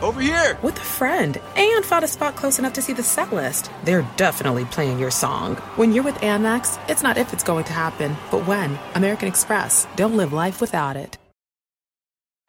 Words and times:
Over 0.00 0.20
here! 0.20 0.56
With 0.62 0.76
a 0.76 0.80
friend 0.80 1.40
and 1.56 1.84
found 1.84 2.04
a 2.04 2.08
spot 2.08 2.36
close 2.36 2.60
enough 2.60 2.74
to 2.74 2.82
see 2.82 2.92
the 2.92 3.02
set 3.02 3.32
list. 3.32 3.70
They're 3.82 4.08
definitely 4.16 4.64
playing 4.66 5.00
your 5.00 5.10
song. 5.10 5.56
When 5.74 5.92
you're 5.92 6.04
with 6.04 6.14
Amex, 6.16 6.78
it's 6.88 7.02
not 7.02 7.18
if 7.18 7.32
it's 7.32 7.42
going 7.42 7.64
to 7.64 7.72
happen, 7.72 8.16
but 8.30 8.46
when. 8.46 8.78
American 8.94 9.26
Express. 9.26 9.88
Don't 9.96 10.16
live 10.16 10.32
life 10.32 10.60
without 10.60 10.96
it. 10.96 11.18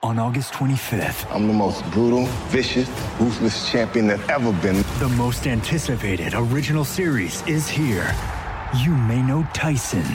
On 0.02 0.20
August 0.20 0.54
25th, 0.54 1.30
I'm 1.34 1.48
the 1.48 1.54
most 1.54 1.84
brutal, 1.92 2.26
vicious, 2.50 2.88
ruthless 3.20 3.70
champion 3.70 4.08
that 4.08 4.30
ever 4.30 4.54
been. 4.62 4.84
the 5.00 5.14
most 5.18 5.46
anticipated 5.48 6.34
original 6.36 6.86
series 6.86 7.46
is 7.48 7.68
here. 7.68 8.16
You 8.78 8.92
may 8.94 9.22
know 9.24 9.48
Tyson, 9.54 10.06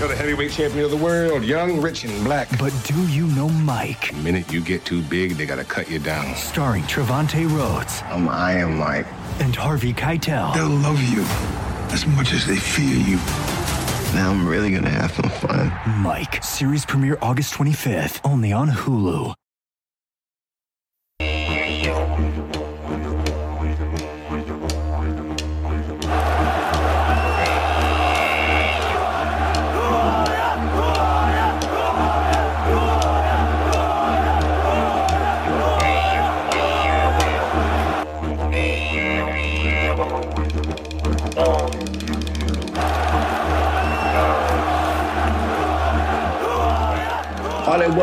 You're 0.00 0.08
the 0.08 0.16
heavyweight 0.16 0.50
champion 0.50 0.84
of 0.84 0.90
the 0.90 0.96
world, 0.96 1.44
young, 1.44 1.80
rich, 1.80 2.02
and 2.04 2.24
black. 2.24 2.48
but 2.58 2.72
do 2.84 3.00
you 3.06 3.28
know 3.28 3.48
Mike? 3.48 4.10
The 4.10 4.16
minute 4.22 4.52
you 4.52 4.60
get 4.60 4.84
too 4.84 5.00
big, 5.02 5.32
they 5.36 5.46
gotta 5.46 5.62
cut 5.64 5.88
you 5.88 6.00
down. 6.00 6.34
Starring 6.34 6.82
Trevante 6.84 7.48
Rhodes 7.48 8.02
I'm 8.06 8.24
Mike. 8.24 9.06
and 9.40 9.54
Harvey 9.54 9.92
Keitel. 9.92 10.52
They'll 10.54 10.68
love 10.68 11.00
you 11.02 11.22
as 11.94 12.04
much 12.04 12.32
as 12.32 12.46
they 12.48 12.56
fear 12.56 12.84
you. 12.96 13.16
Now 14.12 14.30
I'm 14.30 14.44
really 14.46 14.72
gonna 14.72 14.90
have 14.90 15.12
some 15.12 15.30
fun. 15.30 15.72
Mike, 16.02 16.42
series 16.42 16.84
premiere 16.84 17.16
August 17.22 17.54
25th, 17.54 18.20
only 18.24 18.52
on 18.52 18.70
Hulu. 18.70 19.34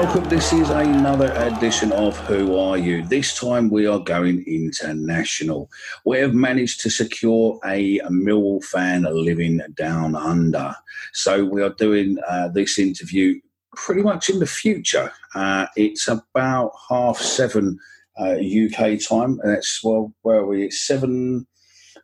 Welcome. 0.08 0.30
This 0.30 0.54
is 0.54 0.70
another 0.70 1.34
edition 1.34 1.92
of 1.92 2.18
Who 2.28 2.58
Are 2.58 2.78
You? 2.78 3.04
This 3.04 3.38
time 3.38 3.70
we 3.70 3.88
are 3.88 4.00
going 4.00 4.42
international. 4.48 5.70
We 6.06 6.20
have 6.20 6.34
managed 6.34 6.80
to 6.82 6.90
secure 6.90 7.60
a 7.66 8.00
Millwall 8.10 8.64
fan 8.64 9.04
living 9.04 9.60
down 9.76 10.16
under. 10.16 10.74
So 11.12 11.44
we 11.44 11.62
are 11.62 11.74
doing 11.74 12.20
uh, 12.26 12.48
this 12.48 12.80
interview 12.80 13.42
pretty 13.76 14.02
much 14.02 14.30
in 14.30 14.40
the 14.40 14.46
future. 14.46 15.12
Uh, 15.36 15.66
it's 15.76 16.08
about 16.08 16.72
half 16.90 17.18
seven 17.18 17.78
uh, 18.18 18.36
UK 18.36 19.02
time, 19.02 19.42
and 19.44 19.56
that's 19.56 19.84
well, 19.84 20.14
where 20.22 20.38
are 20.38 20.46
we? 20.46 20.68
It's 20.68 20.88
seven 20.88 21.46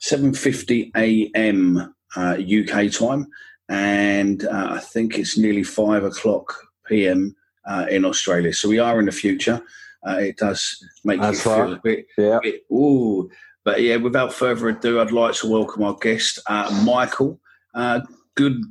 seven 0.02 0.34
fifty 0.34 0.92
a.m. 0.98 1.96
Uh, 2.18 2.38
UK 2.38 2.92
time, 2.92 3.28
and 3.70 4.44
uh, 4.44 4.68
I 4.72 4.80
think 4.80 5.18
it's 5.18 5.38
nearly 5.38 5.64
five 5.64 6.04
o'clock 6.04 6.54
p.m. 6.86 7.34
Uh, 7.66 7.86
in 7.90 8.04
Australia. 8.04 8.52
So 8.54 8.68
we 8.68 8.80
are 8.80 9.00
in 9.00 9.06
the 9.06 9.12
future. 9.14 9.62
Uh, 10.06 10.18
it 10.20 10.36
does 10.38 10.84
make 11.06 11.22
That's 11.22 11.38
you 11.46 11.52
feel 11.52 11.62
right. 11.64 11.74
a 11.78 11.82
bit, 11.82 12.08
Yeah. 12.18 12.40
bit 12.44 12.64
ooh. 12.70 13.30
But 13.64 13.82
yeah, 13.82 13.96
without 13.96 14.34
further 14.34 14.68
ado, 14.68 15.00
I'd 15.00 15.12
like 15.12 15.34
to 15.36 15.48
welcome 15.48 15.82
our 15.84 15.96
guest, 15.96 16.40
uh, 16.48 16.70
Michael. 16.86 17.40
Uh, 17.74 18.02
good, 18.36 18.62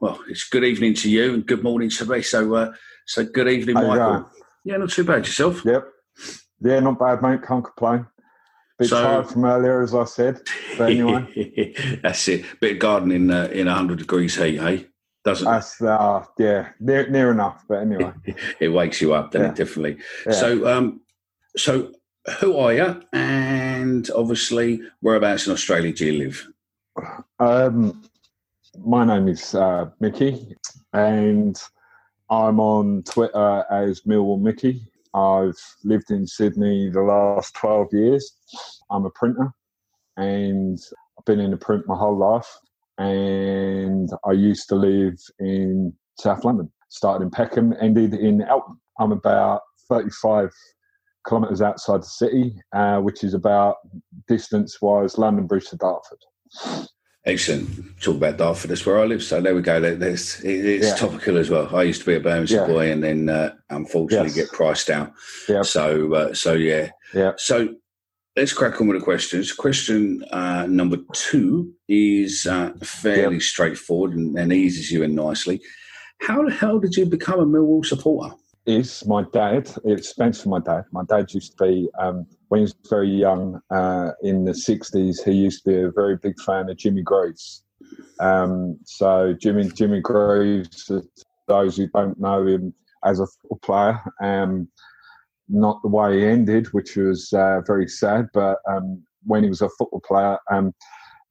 well, 0.00 0.20
it's 0.28 0.46
good 0.50 0.64
evening 0.64 0.92
to 0.96 1.10
you 1.10 1.32
and 1.32 1.46
good 1.46 1.62
morning 1.62 1.88
to 1.88 2.04
me. 2.04 2.20
So, 2.20 2.54
uh, 2.54 2.72
so 3.06 3.24
good 3.24 3.48
evening, 3.48 3.76
How 3.76 3.86
Michael. 3.86 4.30
Yeah, 4.66 4.76
not 4.76 4.90
too 4.90 5.04
bad 5.04 5.24
yourself. 5.26 5.64
Yep. 5.64 5.88
Yeah, 6.60 6.80
not 6.80 6.98
bad, 6.98 7.22
mate. 7.22 7.40
Can't 7.42 7.64
complain. 7.64 8.06
Bit 8.78 8.88
So- 8.88 9.02
tired 9.02 9.28
from 9.28 9.46
earlier, 9.46 9.82
as 9.82 9.94
I 9.94 10.04
said. 10.04 10.40
But 10.76 10.90
anyway, 10.90 11.74
That's 12.02 12.28
it. 12.28 12.44
Bit 12.60 12.72
of 12.72 12.78
gardening 12.80 13.30
uh, 13.30 13.48
in 13.50 13.66
100 13.66 13.98
degrees 13.98 14.36
heat, 14.36 14.58
hey? 14.60 14.88
Doesn't 15.24 15.44
that's 15.44 15.80
uh, 15.80 16.24
yeah, 16.38 16.70
near 16.80 17.08
near 17.08 17.30
enough. 17.30 17.64
But 17.68 17.82
anyway, 17.82 18.12
it 18.60 18.68
wakes 18.68 19.00
you 19.00 19.14
up, 19.14 19.30
doesn't 19.30 19.46
Yeah. 19.46 19.52
it? 19.52 19.56
Definitely. 19.56 19.98
Yeah. 20.26 20.32
So, 20.32 20.66
um, 20.68 21.00
so 21.56 21.92
who 22.40 22.56
are 22.56 22.72
you? 22.72 23.02
And 23.12 24.10
obviously, 24.16 24.80
whereabouts 25.00 25.46
in 25.46 25.52
Australia 25.52 25.92
do 25.92 26.06
you 26.06 26.24
live? 26.24 26.48
um, 27.38 28.02
my 28.84 29.04
name 29.04 29.28
is 29.28 29.54
uh, 29.54 29.90
Mickey, 30.00 30.56
and 30.92 31.60
I'm 32.28 32.58
on 32.58 33.02
Twitter 33.04 33.64
as 33.70 34.00
Millwall 34.02 34.40
Mickey. 34.40 34.82
I've 35.14 35.58
lived 35.84 36.10
in 36.10 36.26
Sydney 36.26 36.90
the 36.90 37.02
last 37.02 37.54
twelve 37.54 37.88
years. 37.92 38.32
I'm 38.90 39.04
a 39.04 39.10
printer, 39.10 39.52
and 40.16 40.80
I've 41.16 41.24
been 41.26 41.38
in 41.38 41.52
the 41.52 41.56
print 41.56 41.86
my 41.86 41.96
whole 41.96 42.16
life. 42.16 42.48
And 42.98 44.08
I 44.26 44.32
used 44.32 44.68
to 44.68 44.74
live 44.74 45.18
in 45.38 45.92
South 46.18 46.44
London. 46.44 46.70
Started 46.88 47.24
in 47.24 47.30
Peckham, 47.30 47.74
ended 47.80 48.14
in 48.14 48.42
Eltham. 48.42 48.80
I'm 48.98 49.12
about 49.12 49.62
35 49.88 50.50
kilometres 51.26 51.62
outside 51.62 52.02
the 52.02 52.06
city, 52.06 52.54
uh, 52.74 52.98
which 52.98 53.24
is 53.24 53.32
about 53.34 53.76
distance-wise 54.28 55.16
London 55.18 55.46
Bridge 55.46 55.68
to 55.68 55.76
Dartford. 55.76 56.18
Excellent. 57.24 57.68
Talk 58.00 58.16
about 58.16 58.36
Dartford. 58.36 58.70
That's 58.70 58.84
where 58.84 58.98
I 59.00 59.04
live. 59.04 59.22
So 59.22 59.40
there 59.40 59.54
we 59.54 59.62
go. 59.62 59.80
There- 59.80 59.96
it's 60.10 60.42
Yeah. 60.44 60.94
topical 60.96 61.38
as 61.38 61.48
well. 61.50 61.74
I 61.74 61.84
used 61.84 62.00
to 62.00 62.06
be 62.06 62.16
a 62.16 62.20
Bermondsey 62.20 62.56
Yeah. 62.56 62.66
boy, 62.66 62.90
and 62.90 63.02
then 63.02 63.28
uh, 63.28 63.54
unfortunately 63.70 64.28
Yes. 64.30 64.36
get 64.36 64.52
priced 64.52 64.90
out. 64.90 65.12
Yeah. 65.48 65.62
So, 65.62 66.12
uh, 66.14 66.34
so 66.34 66.54
yeah. 66.54 66.90
Yeah. 67.14 67.32
So 67.36 67.68
let's 68.36 68.52
crack 68.52 68.80
on 68.80 68.88
with 68.88 68.98
the 68.98 69.04
questions. 69.04 69.52
Question 69.52 70.24
uh, 70.30 70.66
number 70.66 70.98
two 71.12 71.72
is 71.88 72.46
uh, 72.46 72.72
fairly 72.82 73.40
straightforward 73.40 74.14
and, 74.14 74.38
and 74.38 74.52
eases 74.52 74.90
you 74.90 75.02
in 75.02 75.14
nicely. 75.14 75.60
How 76.20 76.44
the 76.44 76.52
hell 76.52 76.78
did 76.78 76.96
you 76.96 77.04
become 77.06 77.40
a 77.40 77.46
Millwall 77.46 77.84
supporter? 77.84 78.34
It's 78.64 79.04
my 79.06 79.24
dad. 79.32 79.70
It's 79.84 80.10
Spencer, 80.10 80.48
my 80.48 80.60
dad. 80.60 80.84
My 80.92 81.02
dad 81.08 81.32
used 81.34 81.58
to 81.58 81.64
be, 81.64 81.88
um, 81.98 82.26
when 82.48 82.60
he 82.60 82.62
was 82.62 82.74
very 82.88 83.10
young, 83.10 83.60
uh, 83.70 84.12
in 84.22 84.44
the 84.44 84.52
60s, 84.52 85.24
he 85.24 85.32
used 85.32 85.64
to 85.64 85.70
be 85.70 85.80
a 85.82 85.90
very 85.90 86.16
big 86.16 86.40
fan 86.40 86.70
of 86.70 86.76
Jimmy 86.76 87.02
Greaves. 87.02 87.64
Um, 88.20 88.78
so, 88.84 89.34
Jimmy 89.34 89.68
Jimmy 89.68 90.00
Greaves, 90.00 90.90
those 91.48 91.76
who 91.76 91.88
don't 91.88 92.18
know 92.20 92.46
him 92.46 92.72
as 93.04 93.18
a 93.18 93.26
football 93.26 93.58
player, 93.62 94.00
um, 94.22 94.68
not 95.48 95.80
the 95.82 95.88
way 95.88 96.20
he 96.20 96.26
ended, 96.26 96.72
which 96.72 96.96
was 96.96 97.32
uh, 97.32 97.60
very 97.66 97.88
sad, 97.88 98.28
but 98.32 98.58
um, 98.68 99.02
when 99.24 99.42
he 99.42 99.48
was 99.48 99.62
a 99.62 99.68
football 99.78 100.00
player, 100.00 100.38
um, 100.50 100.72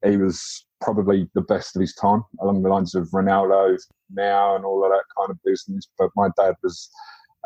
he 0.04 0.16
was 0.16 0.66
probably 0.80 1.28
the 1.34 1.42
best 1.42 1.76
of 1.76 1.80
his 1.80 1.94
time, 1.94 2.24
along 2.40 2.62
the 2.62 2.68
lines 2.68 2.94
of 2.94 3.08
Ronaldo 3.10 3.78
now 4.10 4.56
and 4.56 4.64
all 4.64 4.84
of 4.84 4.90
that 4.90 5.04
kind 5.16 5.30
of 5.30 5.38
business. 5.44 5.88
But 5.98 6.10
my 6.16 6.28
dad 6.36 6.54
was 6.62 6.90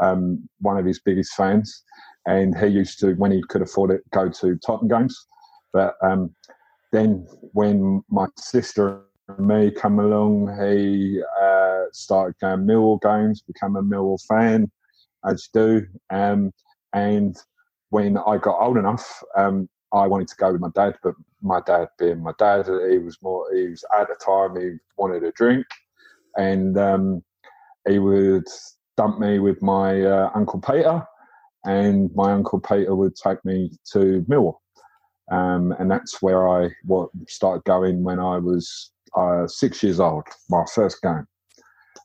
um, 0.00 0.48
one 0.60 0.78
of 0.78 0.86
his 0.86 1.00
biggest 1.00 1.34
fans. 1.34 1.84
and 2.26 2.56
he 2.58 2.66
used 2.66 2.98
to, 3.00 3.14
when 3.14 3.30
he 3.30 3.42
could 3.48 3.62
afford 3.62 3.90
it, 3.90 4.02
go 4.10 4.28
to 4.28 4.58
Tottenham 4.58 4.88
games. 4.88 5.26
But 5.72 5.94
um, 6.02 6.34
then 6.92 7.26
when 7.52 8.02
my 8.10 8.26
sister 8.36 9.02
and 9.28 9.46
me 9.46 9.70
come 9.70 9.98
along, 9.98 10.56
he 10.60 11.22
uh, 11.40 11.84
started 11.92 12.34
going 12.40 12.66
Millwall 12.66 13.00
games, 13.00 13.42
become 13.42 13.76
a 13.76 13.82
Millwall 13.82 14.18
fan, 14.26 14.70
as 15.26 15.48
you 15.54 15.60
do. 15.60 15.86
Um, 16.10 16.52
and 16.92 17.36
when 17.90 18.18
I 18.18 18.38
got 18.38 18.60
old 18.60 18.76
enough, 18.76 19.22
um, 19.36 19.68
I 19.92 20.06
wanted 20.06 20.28
to 20.28 20.36
go 20.36 20.52
with 20.52 20.60
my 20.60 20.70
dad, 20.74 20.96
but 21.02 21.14
my 21.42 21.60
dad, 21.66 21.88
being 21.98 22.22
my 22.22 22.32
dad, 22.38 22.66
he 22.66 22.98
was 22.98 23.18
more. 23.22 23.46
He 23.54 23.68
was 23.68 23.84
at 23.98 24.08
the 24.08 24.16
time 24.24 24.60
he 24.60 24.76
wanted 24.96 25.22
a 25.22 25.32
drink, 25.32 25.66
and 26.36 26.76
um, 26.78 27.22
he 27.88 27.98
would 27.98 28.46
dump 28.96 29.18
me 29.18 29.38
with 29.38 29.62
my 29.62 30.02
uh, 30.02 30.30
uncle 30.34 30.60
Peter, 30.60 31.06
and 31.64 32.10
my 32.14 32.32
uncle 32.32 32.60
Peter 32.60 32.94
would 32.94 33.14
take 33.14 33.42
me 33.44 33.70
to 33.92 34.24
Mill, 34.28 34.60
um, 35.30 35.72
and 35.78 35.90
that's 35.90 36.20
where 36.20 36.48
I 36.48 36.70
what 36.84 37.10
started 37.28 37.64
going 37.64 38.02
when 38.02 38.18
I 38.18 38.38
was 38.38 38.92
uh, 39.16 39.46
six 39.46 39.82
years 39.82 40.00
old, 40.00 40.24
my 40.50 40.64
first 40.74 41.00
game. 41.02 41.26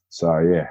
So 0.09 0.39
yeah, 0.39 0.67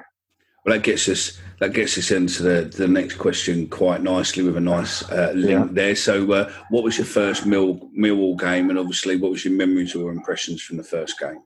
well, 0.65 0.75
that 0.75 0.83
gets 0.83 1.09
us 1.09 1.39
that 1.59 1.73
gets 1.73 1.97
us 1.97 2.09
into 2.09 2.41
the, 2.41 2.63
the 2.75 2.87
next 2.87 3.15
question 3.15 3.67
quite 3.67 4.01
nicely 4.01 4.41
with 4.41 4.57
a 4.57 4.61
nice 4.61 5.07
uh, 5.11 5.31
link 5.35 5.67
yeah. 5.67 5.67
there. 5.71 5.95
So, 5.95 6.31
uh, 6.31 6.51
what 6.71 6.83
was 6.83 6.97
your 6.97 7.05
first 7.05 7.45
Mill, 7.45 7.89
Millwall 7.97 8.39
game, 8.39 8.71
and 8.71 8.79
obviously, 8.79 9.15
what 9.15 9.29
was 9.31 9.45
your 9.45 9.53
memories 9.53 9.95
or 9.95 10.11
impressions 10.11 10.63
from 10.63 10.77
the 10.77 10.83
first 10.83 11.19
game? 11.19 11.43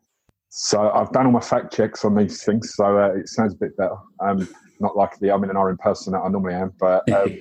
So, 0.49 0.89
I've 0.89 1.11
done 1.11 1.25
all 1.25 1.33
my 1.33 1.41
fact 1.41 1.73
checks 1.73 2.05
on 2.05 2.15
these 2.15 2.43
things, 2.45 2.73
so 2.75 2.97
uh, 2.97 3.13
it 3.13 3.27
sounds 3.27 3.55
a 3.55 3.57
bit 3.57 3.75
better. 3.75 3.97
Um, 4.21 4.47
not 4.79 4.95
like 4.95 5.19
the 5.19 5.31
I'm 5.31 5.43
in 5.43 5.49
an 5.49 5.57
R 5.57 5.75
person 5.77 6.13
that 6.13 6.19
I 6.19 6.29
normally 6.29 6.55
am, 6.55 6.71
but 6.79 7.09
um, 7.13 7.37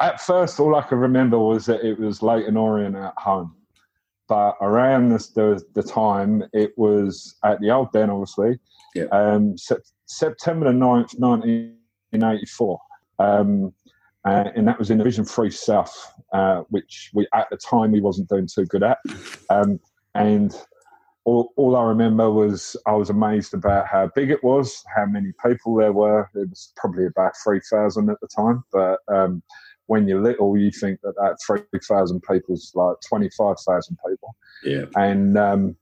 at 0.00 0.20
first, 0.20 0.58
all 0.60 0.74
I 0.76 0.82
could 0.82 0.98
remember 0.98 1.38
was 1.38 1.66
that 1.66 1.84
it 1.84 1.98
was 1.98 2.22
Leyton 2.22 2.56
Orient 2.56 2.96
at 2.96 3.14
home. 3.16 3.54
But 4.28 4.56
around 4.60 5.10
this, 5.10 5.28
the, 5.28 5.62
the 5.74 5.82
time, 5.82 6.42
it 6.52 6.76
was 6.76 7.36
at 7.44 7.60
the 7.60 7.70
old 7.70 7.92
den, 7.92 8.10
obviously. 8.10 8.58
Yeah. 8.94 9.04
Um, 9.04 9.56
September 10.06 10.66
the 10.66 10.78
9th, 10.78 11.18
1984. 11.18 12.80
Um, 13.18 13.72
uh, 14.26 14.50
and 14.56 14.66
that 14.66 14.78
was 14.78 14.90
in 14.90 14.98
Division 14.98 15.24
Three 15.24 15.50
South, 15.50 15.94
uh, 16.32 16.62
which 16.70 17.10
we 17.14 17.28
at 17.32 17.48
the 17.50 17.56
time 17.56 17.92
we 17.92 18.00
wasn't 18.00 18.28
doing 18.28 18.48
too 18.52 18.66
good 18.66 18.82
at. 18.82 18.98
Um, 19.50 19.78
and 20.16 20.52
all, 21.24 21.52
all, 21.56 21.76
I 21.76 21.84
remember 21.84 22.30
was 22.30 22.76
I 22.86 22.92
was 22.92 23.10
amazed 23.10 23.54
about 23.54 23.86
how 23.86 24.10
big 24.16 24.30
it 24.30 24.42
was, 24.42 24.84
how 24.96 25.06
many 25.06 25.32
people 25.44 25.76
there 25.76 25.92
were. 25.92 26.28
It 26.34 26.50
was 26.50 26.72
probably 26.76 27.06
about 27.06 27.34
three 27.42 27.60
thousand 27.70 28.10
at 28.10 28.18
the 28.20 28.26
time, 28.26 28.64
but 28.72 28.98
um, 29.06 29.42
when 29.86 30.08
you're 30.08 30.22
little, 30.22 30.56
you 30.56 30.72
think 30.72 31.00
that 31.02 31.14
that 31.16 31.36
three 31.46 31.62
thousand 31.86 32.20
people 32.22 32.54
is 32.54 32.72
like 32.74 32.96
twenty 33.08 33.30
five 33.30 33.56
thousand 33.60 33.96
people. 34.04 34.34
Yeah. 34.64 34.86
And 34.96 35.38
um, 35.38 35.76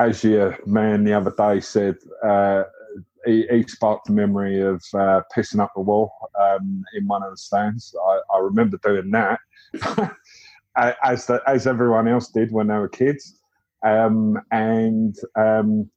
as 0.00 0.24
your 0.24 0.58
man 0.66 1.04
the 1.04 1.12
other 1.12 1.32
day 1.36 1.60
said, 1.60 1.96
uh, 2.24 2.64
he, 3.24 3.46
he, 3.50 3.62
sparked 3.64 4.06
the 4.06 4.12
memory 4.12 4.60
of 4.60 4.82
uh, 4.94 5.22
pissing 5.34 5.60
up 5.60 5.72
the 5.74 5.80
wall 5.80 6.12
um, 6.40 6.84
in 6.94 7.06
one 7.06 7.22
of 7.22 7.30
the 7.30 7.36
stands. 7.36 7.94
I, 8.00 8.20
I 8.34 8.38
remember 8.40 8.78
doing 8.82 9.10
that, 9.12 9.38
as 11.02 11.26
the, 11.26 11.42
as 11.46 11.66
everyone 11.66 12.08
else 12.08 12.28
did 12.28 12.52
when 12.52 12.68
they 12.68 12.74
were 12.74 12.88
kids, 12.88 13.38
um, 13.84 14.38
and 14.50 15.16
um, 15.36 15.90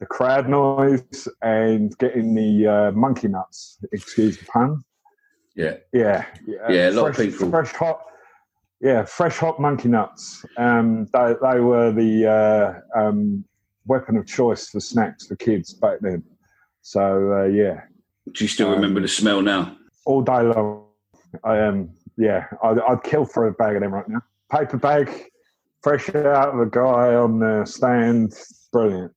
the 0.00 0.06
crowd 0.06 0.48
noise 0.48 1.28
and 1.42 1.96
getting 1.98 2.34
the 2.34 2.66
uh, 2.66 2.92
monkey 2.92 3.28
nuts. 3.28 3.78
Excuse 3.92 4.38
the 4.38 4.44
pun. 4.44 4.82
Yeah, 5.54 5.76
yeah, 5.92 6.26
yeah. 6.46 6.70
yeah 6.70 6.90
a 6.90 6.92
lot 6.92 7.14
fresh, 7.14 7.26
of 7.26 7.32
people. 7.32 7.50
Fresh 7.50 7.72
hot. 7.72 8.02
Yeah, 8.80 9.04
fresh 9.06 9.38
hot 9.38 9.58
monkey 9.58 9.88
nuts. 9.88 10.44
Um, 10.58 11.06
they, 11.14 11.34
they 11.40 11.60
were 11.60 11.92
the 11.92 12.82
uh, 12.94 13.00
um, 13.00 13.44
weapon 13.86 14.16
of 14.16 14.26
choice 14.26 14.68
for 14.68 14.80
snacks 14.80 15.26
for 15.26 15.36
kids 15.36 15.74
back 15.74 15.98
then. 16.00 16.22
So 16.82 17.32
uh, 17.32 17.44
yeah. 17.44 17.82
Do 18.32 18.44
you 18.44 18.48
still 18.48 18.68
um, 18.68 18.74
remember 18.74 19.00
the 19.00 19.08
smell 19.08 19.42
now? 19.42 19.76
All 20.04 20.22
day 20.22 20.42
long. 20.42 20.86
I 21.44 21.58
am. 21.58 21.74
Um, 21.74 21.90
yeah, 22.18 22.46
I'd, 22.62 22.78
I'd, 22.80 23.02
kill 23.02 23.26
for 23.26 23.46
a 23.46 23.52
bag 23.52 23.76
of 23.76 23.82
them 23.82 23.92
right 23.92 24.08
now. 24.08 24.22
Paper 24.50 24.78
bag, 24.78 25.10
fresh 25.82 26.08
out 26.14 26.54
of 26.54 26.60
a 26.60 26.66
guy 26.66 27.14
on 27.14 27.40
the 27.40 27.64
stand. 27.66 28.34
Brilliant. 28.72 29.12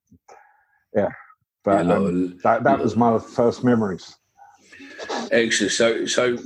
Yeah, 0.94 1.10
but 1.63 1.86
yeah, 1.86 1.94
um, 1.94 2.38
that 2.44 2.63
that 2.63 2.80
was 2.80 2.95
my 2.98 3.19
first 3.19 3.63
memories. 3.63 4.15
Excellent. 5.31 5.72
So, 5.72 6.06
so 6.06 6.38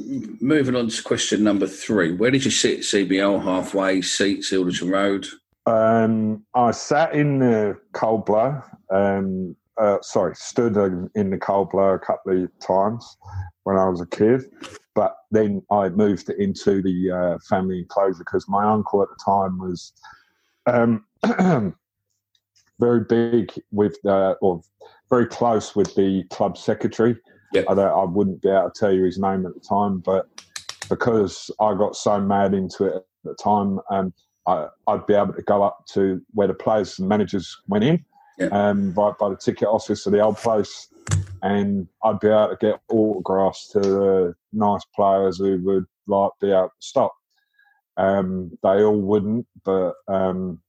moving 0.42 0.76
on 0.76 0.90
to 0.90 1.04
question 1.04 1.44
number 1.44 1.68
three. 1.68 2.14
Where 2.14 2.32
did 2.32 2.46
you 2.46 2.52
sit 2.52 2.82
CBL 2.82 3.44
halfway 3.44 4.02
seats, 4.02 4.52
Ilderton 4.52 4.92
Road? 4.92 5.26
Um, 5.66 6.46
I 6.56 6.72
sat 6.72 7.14
in 7.14 7.40
the 7.40 7.78
cold 7.94 8.26
blow. 8.26 8.62
Um, 8.90 9.56
uh, 9.78 9.98
sorry, 10.02 10.36
stood 10.36 10.78
in 11.16 11.30
the 11.30 11.38
cold 11.38 11.72
blow 11.72 11.94
a 11.94 12.00
couple 12.00 12.44
of 12.44 12.60
times 12.60 13.18
when 13.64 13.78
I 13.78 13.88
was 13.88 14.02
a 14.02 14.06
kid. 14.06 14.44
But 14.94 15.16
then 15.32 15.64
I 15.72 15.90
moved 15.90 16.30
into 16.30 16.82
the 16.82 17.12
uh, 17.12 17.40
family 17.50 17.80
enclosure 17.80 18.20
because 18.20 18.48
my 18.48 18.64
uncle 18.64 19.02
at 19.02 19.10
the 19.10 19.18
time 19.24 19.58
was 19.58 19.94
um, 20.68 21.06
very 22.80 23.04
big 23.06 23.52
with, 23.72 23.98
uh, 24.06 24.36
or 24.42 24.62
very 25.10 25.26
close 25.26 25.76
with 25.76 25.96
the 25.96 26.24
club 26.30 26.58
secretary. 26.58 27.18
Yep. 27.54 27.66
I, 27.70 27.74
I 27.74 28.04
wouldn't 28.04 28.42
be 28.42 28.50
able 28.50 28.70
to 28.70 28.80
tell 28.80 28.92
you 28.92 29.04
his 29.04 29.18
name 29.18 29.46
at 29.46 29.54
the 29.54 29.60
time, 29.60 30.00
but 30.00 30.28
because 30.90 31.50
I 31.60 31.74
got 31.76 31.96
so 31.96 32.20
mad 32.20 32.54
into 32.54 32.86
it 32.86 32.96
at 32.96 33.04
the 33.24 33.36
time, 33.36 33.80
um, 33.90 34.14
I, 34.46 34.68
would 34.88 35.06
be 35.08 35.14
able 35.14 35.34
to 35.34 35.42
go 35.42 35.64
up 35.64 35.86
to 35.94 36.22
where 36.32 36.48
the 36.48 36.54
players 36.54 37.00
and 37.00 37.08
managers 37.08 37.58
went 37.68 37.84
in 37.84 38.04
yeah. 38.38 38.48
um, 38.48 38.94
right 38.94 39.18
by 39.18 39.30
the 39.30 39.38
ticket 39.38 39.68
office 39.68 40.06
of 40.06 40.14
the 40.14 40.20
old 40.20 40.38
place, 40.38 40.88
and 41.42 41.88
I'd 42.04 42.20
be 42.20 42.28
able 42.28 42.50
to 42.50 42.58
get 42.60 42.82
autographs 42.90 43.70
to 43.70 43.80
the 43.80 44.36
nice 44.52 44.84
players 44.96 45.38
who 45.38 45.62
would 45.64 45.86
like 46.08 46.32
be 46.42 46.52
able 46.52 46.70
to 46.70 46.72
stop. 46.80 47.14
Um, 47.98 48.58
they 48.64 48.84
all 48.84 49.00
wouldn't, 49.00 49.46
but 49.64 49.94
um, 50.08 50.60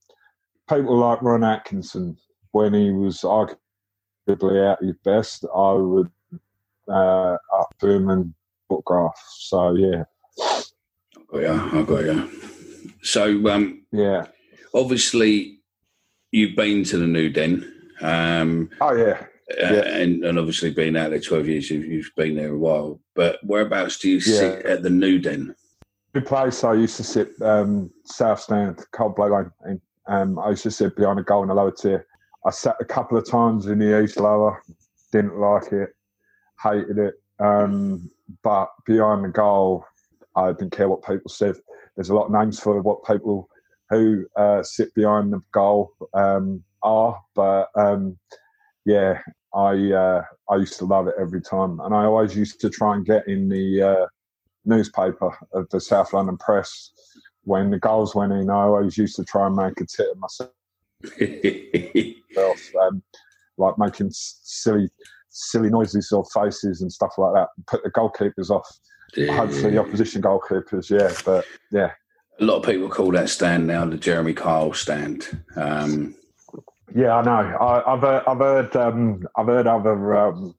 people 0.69 0.97
like 0.97 1.23
Ron 1.23 1.45
Atkinson, 1.45 2.19
when 2.53 2.75
he 2.75 2.91
was 2.91 3.21
arguably 3.21 4.73
at 4.73 4.83
his 4.83 4.97
best, 5.05 5.45
I 5.55 5.73
would 5.73 6.11
uh, 6.89 7.37
up 7.57 7.75
to 7.81 7.91
him 7.91 8.11
and 8.11 8.35
autograph. 8.69 9.21
So 9.39 9.75
yeah. 9.75 10.05
Oh 11.33 11.41
yeah, 11.41 11.71
I 11.73 11.83
got 11.83 12.05
you. 12.05 12.31
So 13.05 13.49
um, 13.49 13.85
yeah, 13.93 14.27
obviously 14.75 15.61
you've 16.33 16.57
been 16.57 16.83
to 16.85 16.99
the 16.99 17.07
New 17.07 17.31
Den. 17.31 17.71
Um, 18.01 18.71
oh 18.81 18.95
yeah. 18.95 19.27
Uh, 19.51 19.75
yeah. 19.75 19.97
And, 19.99 20.25
and 20.25 20.39
obviously 20.39 20.71
being 20.71 20.97
out 20.97 21.11
there 21.11 21.21
12 21.21 21.49
years, 21.49 21.71
you've, 21.71 21.85
you've 21.85 22.11
been 22.17 22.35
there 22.35 22.55
a 22.55 22.59
while. 22.59 22.99
But 23.15 23.39
whereabouts 23.45 23.99
do 23.99 24.09
you 24.09 24.17
yeah. 24.17 24.21
sit 24.21 24.67
at 24.67 24.83
the 24.83 24.91
New 24.91 25.19
Den? 25.19 25.55
The 26.13 26.23
place 26.23 26.65
I 26.65 26.75
used 26.75 26.97
to 26.97 27.05
sit 27.05 27.31
um, 27.43 27.91
South 28.05 28.41
Stand, 28.41 28.85
Cold 28.93 29.17
Blow 29.17 29.29
Lane. 29.29 29.51
And, 29.63 29.81
um, 30.07 30.39
I 30.39 30.51
used 30.51 30.63
to 30.65 30.71
sit 30.71 30.97
behind 30.97 31.19
a 31.19 31.23
goal 31.23 31.43
in 31.43 31.49
the 31.49 31.55
lower 31.55 31.73
tier. 31.73 32.07
I 32.47 32.51
sat 32.51 32.77
a 32.81 32.85
couple 32.85 33.17
of 33.17 33.29
times 33.29 33.67
in 33.67 33.79
the 33.79 34.03
East 34.03 34.19
Lower, 34.19 34.63
didn't 35.13 35.39
like 35.39 35.73
it, 35.73 35.91
hated 36.63 36.99
it. 36.99 37.15
Um, 37.39 38.11
but 38.43 38.69
behind 38.87 39.25
the 39.25 39.29
goal, 39.29 39.85
I 40.37 40.53
didn't 40.53 40.71
care 40.71 40.89
what 40.89 41.05
people 41.05 41.31
said. 41.31 41.57
There's 41.97 42.11
a 42.11 42.15
lot 42.15 42.27
of 42.27 42.33
names 42.33 42.59
for 42.61 42.81
what 42.83 43.05
people 43.05 43.49
who 43.91 44.27
uh, 44.37 44.63
sit 44.63 44.95
behind 44.95 45.33
the 45.33 45.41
goal 45.53 45.93
um, 46.15 46.63
are. 46.83 47.21
But 47.35 47.69
um, 47.77 48.19
yeah, 48.85 49.21
I 49.55 49.93
uh, 49.93 50.23
I 50.51 50.57
used 50.57 50.79
to 50.79 50.85
love 50.85 51.07
it 51.09 51.15
every 51.19 51.41
time, 51.41 51.81
and 51.81 51.95
I 51.95 52.05
always 52.05 52.37
used 52.37 52.61
to 52.61 52.71
try 52.71 52.95
and 52.95 53.07
get 53.07 53.27
in 53.29 53.49
the 53.49 53.83
uh, 53.83 54.07
newspaper 54.65 55.37
of 55.53 55.69
the 55.71 55.81
South 55.81 56.13
London 56.13 56.37
Press 56.37 56.91
when 57.45 57.71
the 57.71 57.79
goals 57.79 58.15
went 58.15 58.33
in. 58.33 58.51
I 58.51 58.65
always 58.65 58.99
used 58.99 59.17
to 59.17 59.25
try 59.25 59.47
and 59.47 59.57
make 59.57 59.81
a 59.81 59.87
tit 59.87 60.09
of 60.11 60.19
myself, 60.19 60.51
um, 62.81 63.03
like 63.59 63.79
making 63.79 64.11
silly 64.11 64.89
silly 65.31 65.69
noises 65.69 66.13
or 66.13 66.25
faces 66.33 66.81
and 66.81 66.93
stuff 66.93 67.13
like 67.19 67.35
that. 67.35 67.49
Put 67.67 67.83
the 67.83 67.91
goalkeepers 67.91 68.51
off. 68.51 68.67
Yeah. 69.17 69.37
Hopefully, 69.37 69.73
the 69.73 69.79
opposition 69.79 70.23
goalkeepers. 70.23 70.91
Yeah, 70.91 71.15
but 71.25 71.45
yeah, 71.71 71.93
a 72.41 72.45
lot 72.45 72.57
of 72.57 72.65
people 72.65 72.89
call 72.89 73.13
that 73.13 73.29
stand 73.29 73.67
now 73.67 73.85
the 73.85 73.97
Jeremy 73.97 74.35
Kyle 74.35 74.73
stand. 74.73 75.41
Um, 75.57 76.15
yeah, 76.95 77.17
I 77.17 77.23
know. 77.23 77.57
I, 77.61 77.91
have 77.91 78.01
heard, 78.01 78.23
I've 78.27 78.39
heard, 78.39 78.77
um, 78.77 79.29
I've 79.37 79.47
heard 79.47 79.67
other 79.67 80.17
um, 80.17 80.55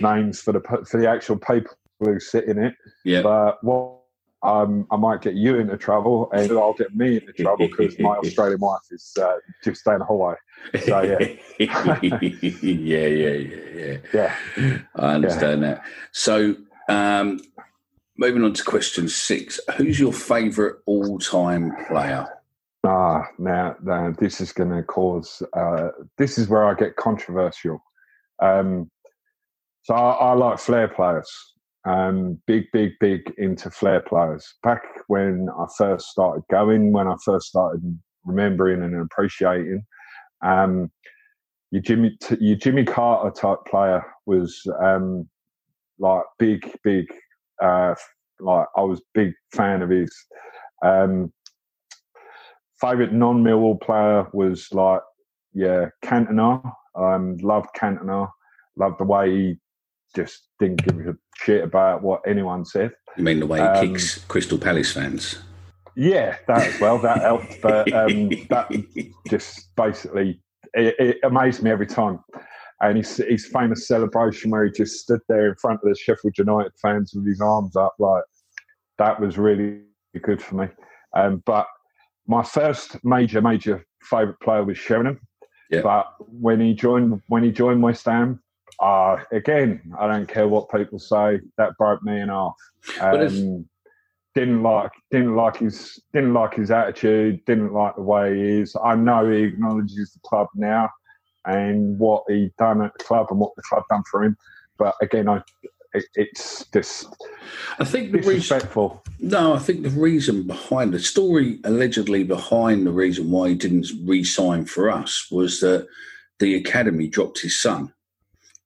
names 0.00 0.40
for 0.40 0.52
the 0.52 0.60
for 0.60 1.00
the 1.00 1.08
actual 1.08 1.36
people 1.36 1.76
who 2.00 2.18
sit 2.20 2.44
in 2.44 2.58
it. 2.58 2.74
Yeah. 3.04 3.22
But 3.22 3.62
what 3.62 4.00
um, 4.42 4.86
I 4.90 4.96
might 4.96 5.22
get 5.22 5.34
you 5.34 5.58
into 5.58 5.76
trouble, 5.76 6.30
and 6.32 6.50
I'll 6.52 6.74
get 6.74 6.94
me 6.94 7.16
into 7.16 7.32
trouble 7.32 7.68
because 7.68 7.98
my 7.98 8.16
Australian 8.24 8.60
wife 8.60 8.80
is 8.90 9.16
uh, 9.20 9.36
just 9.64 9.80
staying 9.80 10.00
in 10.00 10.06
Hawaii. 10.06 10.36
So 10.84 11.02
yeah. 11.02 11.18
yeah, 11.58 13.06
yeah, 13.06 13.06
yeah, 13.06 13.96
yeah. 14.12 14.34
Yeah. 14.56 14.78
I 14.94 15.14
understand 15.14 15.62
yeah. 15.62 15.74
that. 15.74 15.82
So. 16.12 16.56
Um, 16.88 17.40
moving 18.18 18.42
on 18.44 18.52
to 18.54 18.64
question 18.64 19.08
six. 19.08 19.60
Who's 19.76 20.00
your 20.00 20.12
favourite 20.12 20.76
all-time 20.86 21.72
player? 21.88 22.26
Ah, 22.84 23.24
now, 23.38 23.76
now 23.82 24.14
this 24.18 24.40
is 24.40 24.52
going 24.52 24.70
to 24.70 24.82
cause. 24.82 25.42
Uh, 25.52 25.88
this 26.18 26.38
is 26.38 26.48
where 26.48 26.64
I 26.64 26.74
get 26.74 26.96
controversial. 26.96 27.82
Um, 28.40 28.90
so 29.82 29.94
I, 29.94 30.12
I 30.12 30.32
like 30.34 30.58
flair 30.58 30.88
players. 30.88 31.30
Um, 31.84 32.40
big, 32.46 32.64
big, 32.72 32.92
big 33.00 33.32
into 33.38 33.70
flair 33.70 34.00
players. 34.00 34.54
Back 34.62 34.82
when 35.06 35.48
I 35.58 35.66
first 35.76 36.08
started 36.08 36.42
going, 36.50 36.92
when 36.92 37.06
I 37.06 37.14
first 37.24 37.46
started 37.46 37.98
remembering 38.24 38.82
and 38.82 39.00
appreciating, 39.00 39.84
um, 40.42 40.90
your 41.70 41.82
Jimmy, 41.82 42.16
your 42.40 42.56
Jimmy 42.56 42.84
Carter 42.84 43.30
type 43.30 43.58
player 43.68 44.04
was 44.26 44.60
um, 44.80 45.28
like 45.98 46.22
big, 46.38 46.70
big. 46.82 47.06
Uh, 47.62 47.94
like 48.40 48.66
I 48.76 48.82
was 48.82 49.02
big 49.14 49.32
fan 49.52 49.82
of 49.82 49.90
his. 49.90 50.12
Um, 50.84 51.32
favorite 52.80 53.12
non-Millwall 53.12 53.80
player 53.80 54.26
was 54.32 54.68
like 54.72 55.00
yeah 55.54 55.86
Cantona. 56.04 56.62
Um, 56.94 57.36
loved 57.38 57.68
Cantona. 57.76 58.30
Loved 58.76 59.00
the 59.00 59.04
way 59.04 59.30
he 59.30 59.56
just 60.14 60.48
didn't 60.58 60.84
give 60.84 60.98
a 61.06 61.16
shit 61.36 61.64
about 61.64 62.02
what 62.02 62.22
anyone 62.26 62.64
said. 62.64 62.92
You 63.16 63.24
mean 63.24 63.40
the 63.40 63.46
way 63.46 63.60
he 63.60 63.64
um, 63.64 63.88
kicks 63.88 64.18
Crystal 64.24 64.58
Palace 64.58 64.92
fans? 64.92 65.38
Yeah, 65.94 66.36
that 66.46 66.66
as 66.66 66.80
well. 66.80 66.98
That 66.98 67.22
helped, 67.22 67.60
but 67.62 67.90
um, 67.92 68.28
that 68.50 68.70
just 69.28 69.74
basically 69.76 70.40
it, 70.74 70.94
it, 70.98 71.16
amazed 71.22 71.62
me 71.62 71.70
every 71.70 71.86
time. 71.86 72.20
And 72.80 72.98
his, 72.98 73.16
his 73.16 73.46
famous 73.46 73.88
celebration 73.88 74.50
where 74.50 74.64
he 74.64 74.70
just 74.70 75.00
stood 75.00 75.20
there 75.28 75.48
in 75.48 75.54
front 75.54 75.80
of 75.82 75.88
the 75.88 75.94
Sheffield 75.96 76.36
United 76.36 76.72
fans 76.80 77.12
with 77.14 77.26
his 77.26 77.40
arms 77.40 77.74
up, 77.74 77.94
like 77.98 78.24
that 78.98 79.18
was 79.18 79.38
really 79.38 79.80
good 80.22 80.42
for 80.42 80.56
me. 80.56 80.68
Um, 81.14 81.42
but 81.46 81.66
my 82.26 82.42
first 82.42 83.02
major, 83.04 83.40
major 83.40 83.86
favourite 84.02 84.40
player 84.40 84.62
was 84.62 84.76
Sheringham. 84.76 85.20
Yeah. 85.70 85.80
But 85.80 86.06
when 86.18 86.60
he 86.60 86.74
joined, 86.74 87.22
when 87.28 87.42
he 87.42 87.50
joined 87.50 87.82
West 87.82 88.04
Ham, 88.04 88.42
uh, 88.78 89.16
again, 89.32 89.80
I 89.98 90.06
don't 90.06 90.28
care 90.28 90.46
what 90.46 90.70
people 90.70 90.98
say. 90.98 91.40
That 91.56 91.76
broke 91.78 92.02
me 92.02 92.20
in 92.20 92.28
half. 92.28 92.54
Um, 93.00 93.66
didn't 94.34 94.62
like, 94.62 94.90
didn't 95.10 95.34
like 95.34 95.56
his, 95.56 95.98
didn't 96.12 96.34
like 96.34 96.54
his 96.54 96.70
attitude. 96.70 97.42
Didn't 97.46 97.72
like 97.72 97.96
the 97.96 98.02
way 98.02 98.36
he 98.36 98.60
is. 98.60 98.76
I 98.84 98.94
know 98.94 99.30
he 99.30 99.44
acknowledges 99.44 100.12
the 100.12 100.20
club 100.28 100.48
now 100.54 100.90
and 101.46 101.98
what 101.98 102.24
he 102.28 102.50
done 102.58 102.82
at 102.82 102.92
the 102.98 103.04
club 103.04 103.28
and 103.30 103.40
what 103.40 103.54
the 103.56 103.62
club 103.62 103.84
done 103.88 104.02
for 104.10 104.24
him. 104.24 104.36
But 104.78 104.94
again, 105.00 105.28
I, 105.28 105.42
it, 105.94 106.04
it's 106.14 106.66
just 106.66 107.06
I 107.78 107.84
think 107.84 108.12
the 108.12 108.18
disrespectful. 108.18 109.02
Reason, 109.18 109.30
no, 109.30 109.54
I 109.54 109.58
think 109.58 109.82
the 109.82 109.90
reason 109.90 110.46
behind 110.46 110.92
the 110.92 110.98
story, 110.98 111.60
allegedly 111.64 112.24
behind 112.24 112.86
the 112.86 112.92
reason 112.92 113.30
why 113.30 113.50
he 113.50 113.54
didn't 113.54 113.86
re-sign 114.04 114.66
for 114.66 114.90
us, 114.90 115.28
was 115.30 115.60
that 115.60 115.86
the 116.38 116.54
academy 116.54 117.08
dropped 117.08 117.40
his 117.40 117.58
son. 117.58 117.92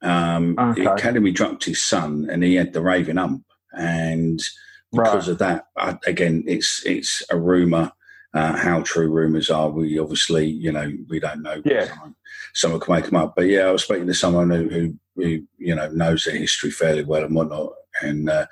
Um, 0.03 0.57
okay. 0.59 0.83
The 0.83 0.93
academy 0.93 1.31
dropped 1.31 1.65
his 1.65 1.83
son, 1.83 2.29
and 2.31 2.43
he 2.43 2.55
had 2.55 2.73
the 2.73 2.81
raving 2.81 3.19
ump, 3.19 3.45
and 3.73 4.41
because 4.91 5.29
right. 5.29 5.33
of 5.33 5.39
that, 5.39 5.67
I, 5.77 5.99
again, 6.07 6.43
it's 6.47 6.83
it's 6.85 7.23
a 7.31 7.39
rumor. 7.39 7.93
Uh, 8.33 8.57
how 8.57 8.81
true 8.83 9.11
rumours 9.11 9.51
are, 9.51 9.71
we 9.71 9.99
obviously, 9.99 10.47
you 10.47 10.71
know, 10.71 10.93
we 11.09 11.19
don't 11.19 11.43
know. 11.43 11.61
Yeah. 11.65 11.89
Someone 12.55 12.81
can 12.81 12.95
make 12.95 13.07
them 13.07 13.17
up. 13.17 13.35
But 13.35 13.47
yeah, 13.47 13.63
I 13.63 13.73
was 13.73 13.83
speaking 13.83 14.07
to 14.07 14.15
someone 14.15 14.51
who, 14.51 14.69
who 14.69 14.95
who 15.17 15.43
you 15.59 15.75
know 15.75 15.89
knows 15.91 16.25
the 16.25 16.33
history 16.33 16.71
fairly 16.71 17.05
well 17.05 17.25
and 17.25 17.35
whatnot. 17.35 17.73
And 18.03 18.31
uh, 18.31 18.47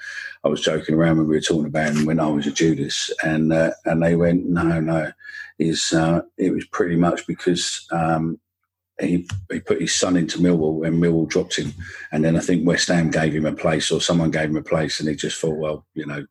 I 0.44 0.48
was 0.48 0.60
joking 0.60 0.94
around 0.94 1.18
when 1.18 1.28
we 1.28 1.36
were 1.36 1.40
talking 1.40 1.66
about 1.66 1.94
him 1.94 2.06
when 2.06 2.20
I 2.20 2.26
was 2.26 2.46
a 2.46 2.50
Judas, 2.50 3.10
and 3.22 3.52
uh, 3.52 3.70
and 3.84 4.02
they 4.02 4.16
went, 4.16 4.46
no, 4.46 4.80
no, 4.80 5.12
is 5.58 5.92
uh, 5.92 6.22
it 6.36 6.52
was 6.52 6.66
pretty 6.66 6.96
much 6.96 7.26
because 7.26 7.86
um, 7.92 8.38
he 9.00 9.28
he 9.50 9.60
put 9.60 9.80
his 9.80 9.94
son 9.94 10.16
into 10.16 10.38
Millwall 10.38 10.86
and 10.86 11.02
Millwall 11.02 11.28
dropped 11.28 11.56
him, 11.56 11.72
and 12.12 12.24
then 12.24 12.36
I 12.36 12.40
think 12.40 12.66
West 12.66 12.88
Ham 12.88 13.10
gave 13.10 13.34
him 13.34 13.46
a 13.46 13.52
place 13.52 13.90
or 13.90 14.00
someone 14.00 14.30
gave 14.30 14.50
him 14.50 14.56
a 14.56 14.62
place, 14.62 15.00
and 15.00 15.08
he 15.08 15.14
just 15.14 15.40
thought, 15.40 15.56
well, 15.56 15.86
you 15.94 16.06
know. 16.06 16.26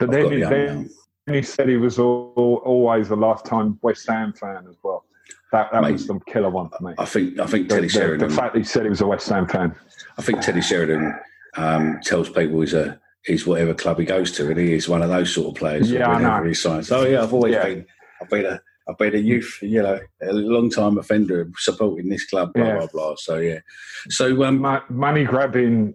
But 0.00 0.10
then, 0.10 0.28
the 0.28 0.46
then 0.46 0.90
he 1.34 1.42
said 1.42 1.68
he 1.68 1.76
was 1.76 1.98
all, 1.98 2.62
always 2.64 3.10
a 3.10 3.16
lifetime 3.16 3.78
West 3.82 4.08
Ham 4.08 4.32
fan 4.32 4.66
as 4.68 4.76
well. 4.82 5.04
That, 5.52 5.70
that 5.72 5.82
Mate, 5.82 5.92
was 5.92 6.06
the 6.06 6.20
killer 6.26 6.50
one 6.50 6.68
for 6.70 6.82
me. 6.82 6.94
I 6.98 7.04
think 7.04 7.38
I 7.38 7.46
think 7.46 7.68
Teddy 7.68 7.82
the, 7.82 7.88
Sheringham. 7.88 8.28
The 8.28 8.34
fact 8.34 8.54
that 8.54 8.58
he 8.60 8.64
said 8.64 8.82
he 8.82 8.90
was 8.90 9.00
a 9.00 9.06
West 9.06 9.28
Ham 9.28 9.46
fan. 9.46 9.74
I 10.18 10.22
think 10.22 10.40
Teddy 10.40 10.60
Sheringham 10.60 11.18
um, 11.56 12.00
tells 12.02 12.28
people 12.28 12.60
he's 12.60 12.74
a 12.74 13.00
he's 13.24 13.46
whatever 13.46 13.74
club 13.74 13.98
he 13.98 14.04
goes 14.04 14.32
to, 14.32 14.48
and 14.48 14.58
he 14.58 14.72
is 14.72 14.88
one 14.88 15.02
of 15.02 15.08
those 15.08 15.32
sort 15.32 15.48
of 15.48 15.54
players. 15.54 15.90
Yeah, 15.90 16.08
I 16.08 16.20
know. 16.20 16.46
He 16.46 16.54
signs. 16.54 16.90
Oh 16.90 17.04
yeah, 17.04 17.22
I've 17.22 17.32
always 17.32 17.54
yeah. 17.54 17.64
been. 17.64 17.86
I've 18.20 18.30
been 18.30 18.46
a 18.46 18.60
I've 18.88 18.98
been 18.98 19.14
a 19.14 19.18
youth, 19.18 19.58
you 19.62 19.82
know, 19.82 19.98
a 20.22 20.32
long 20.32 20.70
time 20.70 20.96
offender 20.96 21.50
supporting 21.56 22.08
this 22.08 22.24
club. 22.26 22.52
Blah 22.52 22.64
yeah. 22.64 22.78
blah 22.78 22.86
blah. 22.86 23.14
So 23.16 23.38
yeah, 23.38 23.58
so 24.08 24.44
um, 24.44 24.80
money 24.88 25.24
grabbing, 25.24 25.94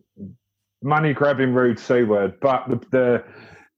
money 0.82 1.14
grabbing 1.14 1.54
rude 1.54 1.80
c 1.80 2.04
word, 2.04 2.40
but 2.42 2.68
the 2.70 2.80
the 2.92 3.24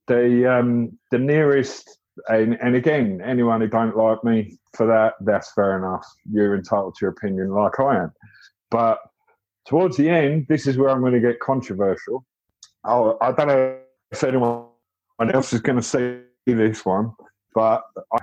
the 0.06 0.52
um, 0.52 0.98
the 1.10 1.18
nearest 1.18 1.98
and, 2.28 2.58
and 2.62 2.76
again, 2.76 3.20
anyone 3.24 3.60
who 3.60 3.68
don't 3.68 3.96
like 3.96 4.22
me 4.24 4.56
for 4.74 4.86
that, 4.86 5.14
that's 5.20 5.52
fair 5.52 5.76
enough. 5.78 6.06
You're 6.30 6.54
entitled 6.54 6.94
to 6.96 7.04
your 7.04 7.10
opinion, 7.10 7.50
like 7.50 7.78
I 7.80 8.04
am. 8.04 8.12
But 8.70 8.98
towards 9.66 9.96
the 9.96 10.08
end, 10.08 10.46
this 10.48 10.66
is 10.66 10.76
where 10.76 10.90
I'm 10.90 11.00
going 11.00 11.12
to 11.12 11.20
get 11.20 11.40
controversial. 11.40 12.24
Oh, 12.84 13.16
I 13.20 13.32
don't 13.32 13.48
know 13.48 13.78
if 14.10 14.24
anyone 14.24 14.66
else 15.20 15.52
is 15.52 15.60
going 15.60 15.76
to 15.76 15.82
see 15.82 16.20
this 16.46 16.84
one, 16.84 17.12
but 17.54 17.82
I, 18.12 18.18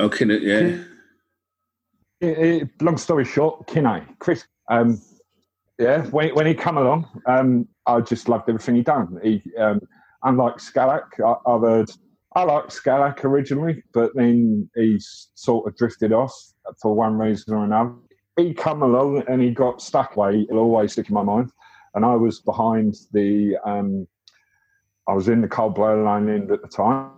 okay, 0.00 0.26
yeah. 0.26 0.82
It, 2.20 2.38
it, 2.38 2.68
long 2.82 2.98
story 2.98 3.24
short, 3.24 3.66
Kinet, 3.66 4.18
Chris, 4.18 4.46
um, 4.70 5.00
yeah, 5.78 6.02
when, 6.06 6.34
when 6.34 6.46
he 6.46 6.54
come 6.54 6.76
along, 6.76 7.08
um, 7.26 7.66
I 7.86 8.00
just 8.00 8.28
loved 8.28 8.48
everything 8.48 8.76
he 8.76 8.82
done. 8.82 9.18
He, 9.22 9.42
um, 9.58 9.80
unlike 10.22 10.56
Skalak, 10.56 11.20
I, 11.24 11.50
I've 11.50 11.62
heard 11.62 11.90
I 12.36 12.44
liked 12.44 12.70
Skalak 12.70 13.24
originally, 13.24 13.82
but 13.92 14.14
then 14.14 14.70
he 14.76 14.98
sort 15.34 15.66
of 15.66 15.76
drifted 15.76 16.12
off 16.12 16.32
for 16.80 16.94
one 16.94 17.18
reason 17.18 17.54
or 17.54 17.64
another. 17.64 17.94
He 18.36 18.54
come 18.54 18.82
along 18.82 19.24
and 19.28 19.42
he 19.42 19.50
got 19.50 19.82
stuck 19.82 20.14
away. 20.16 20.46
It'll 20.48 20.62
always 20.62 20.92
stick 20.92 21.08
in 21.08 21.14
my 21.14 21.24
mind. 21.24 21.50
And 21.94 22.04
I 22.04 22.14
was 22.14 22.40
behind 22.40 22.94
the, 23.12 23.56
um, 23.64 24.06
I 25.08 25.12
was 25.12 25.28
in 25.28 25.40
the 25.40 25.48
cold 25.48 25.74
blow 25.74 26.04
line 26.04 26.28
end 26.28 26.52
at 26.52 26.62
the 26.62 26.68
time. 26.68 27.10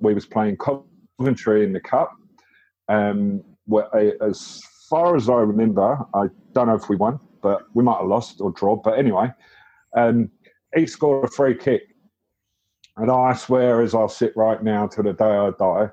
We 0.00 0.14
was 0.14 0.24
playing 0.24 0.58
Coventry 0.58 1.64
in 1.64 1.72
the 1.72 1.80
cup. 1.80 2.12
Um, 2.88 3.42
as 4.22 4.62
far 4.88 5.16
as 5.16 5.28
I 5.28 5.40
remember, 5.40 5.98
I 6.14 6.26
don't 6.52 6.68
know 6.68 6.76
if 6.76 6.88
we 6.88 6.94
won, 6.94 7.18
but 7.42 7.62
we 7.74 7.82
might 7.82 7.98
have 7.98 8.06
lost 8.06 8.40
or 8.40 8.52
drawn. 8.52 8.80
But 8.84 8.98
anyway, 8.98 9.32
um, 9.96 10.30
he 10.76 10.86
scored 10.86 11.24
a 11.24 11.28
free 11.28 11.56
kick 11.56 11.82
and 12.98 13.10
I 13.10 13.32
swear, 13.34 13.80
as 13.80 13.94
I'll 13.94 14.08
sit 14.08 14.36
right 14.36 14.62
now 14.62 14.86
to 14.88 15.02
the 15.02 15.12
day 15.12 15.24
I 15.24 15.50
die, 15.58 15.90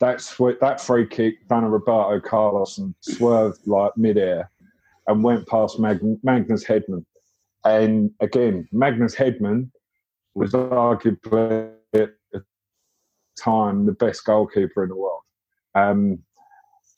that's 0.00 0.36
that 0.60 0.80
free 0.80 1.06
kick 1.06 1.48
done 1.48 1.64
a 1.64 1.70
Roberto 1.70 2.20
Carlos 2.20 2.78
and 2.78 2.94
swerved 3.00 3.66
like 3.66 3.96
midair 3.96 4.50
and 5.06 5.22
went 5.22 5.46
past 5.46 5.78
Mag- 5.78 6.18
Magnus 6.22 6.64
Hedman. 6.64 7.04
And 7.64 8.10
again, 8.20 8.68
Magnus 8.72 9.14
Hedman 9.14 9.70
was 10.34 10.52
arguably 10.52 11.72
at 11.94 12.10
the 12.32 12.44
time 13.38 13.86
the 13.86 13.92
best 13.92 14.24
goalkeeper 14.24 14.82
in 14.82 14.90
the 14.90 14.96
world. 14.96 15.22
Um, 15.74 16.18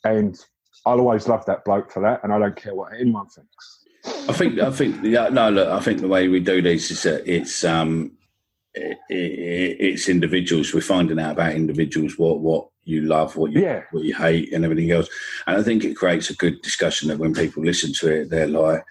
and 0.04 0.38
I'll 0.84 1.00
always 1.00 1.28
love 1.28 1.46
that 1.46 1.64
bloke 1.64 1.90
for 1.90 2.00
that, 2.00 2.22
and 2.22 2.32
I 2.32 2.38
don't 2.38 2.56
care 2.56 2.74
what 2.74 2.92
anyone 2.98 3.28
thinks. 3.28 3.84
I 4.28 4.32
think 4.32 4.58
I 4.60 4.70
think 4.70 5.02
yeah 5.02 5.28
no 5.28 5.50
look 5.50 5.68
I 5.68 5.80
think 5.80 6.00
the 6.00 6.06
way 6.06 6.28
we 6.28 6.38
do 6.38 6.62
this 6.62 6.92
is 6.92 7.02
that 7.02 7.26
it's 7.26 7.64
um 7.64 8.12
it, 8.76 8.98
it, 9.08 9.76
it's 9.80 10.08
individuals. 10.08 10.72
We're 10.72 10.80
finding 10.80 11.18
out 11.18 11.32
about 11.32 11.54
individuals 11.54 12.18
what 12.18 12.40
what 12.40 12.68
you 12.84 13.02
love, 13.02 13.36
what 13.36 13.52
you 13.52 13.62
yeah. 13.62 13.82
what 13.90 14.04
you 14.04 14.14
hate, 14.14 14.52
and 14.52 14.64
everything 14.64 14.90
else. 14.90 15.08
And 15.46 15.56
I 15.56 15.62
think 15.62 15.84
it 15.84 15.96
creates 15.96 16.30
a 16.30 16.36
good 16.36 16.62
discussion 16.62 17.08
that 17.08 17.18
when 17.18 17.34
people 17.34 17.64
listen 17.64 17.92
to 17.94 18.12
it, 18.12 18.30
they're 18.30 18.46
like, 18.46 18.84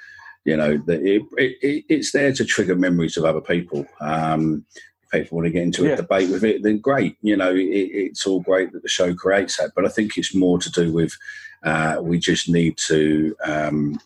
you 0.43 0.57
know, 0.57 0.77
that 0.77 1.01
it, 1.01 1.21
it, 1.37 1.85
it's 1.87 2.11
there 2.11 2.33
to 2.33 2.45
trigger 2.45 2.75
memories 2.75 3.17
of 3.17 3.25
other 3.25 3.41
people. 3.41 3.85
Um, 4.01 4.65
people 5.11 5.37
want 5.37 5.45
to 5.45 5.51
get 5.51 5.63
into 5.63 5.85
a 5.85 5.89
yeah. 5.89 5.95
debate 5.95 6.29
with 6.29 6.43
it, 6.43 6.63
then 6.63 6.79
great. 6.79 7.17
You 7.21 7.37
know, 7.37 7.53
it's 7.55 8.25
all 8.25 8.41
great 8.41 8.73
that 8.73 8.81
the 8.81 8.89
show 8.89 9.13
creates 9.13 9.57
that, 9.57 9.71
but 9.75 9.85
I 9.85 9.89
think 9.89 10.17
it's 10.17 10.35
more 10.35 10.59
to 10.59 10.71
do 10.71 10.91
with 10.91 11.15
uh, 11.63 11.97
we 12.01 12.19
just 12.19 12.49
need 12.49 12.77
to 12.77 13.35
um, 13.43 13.99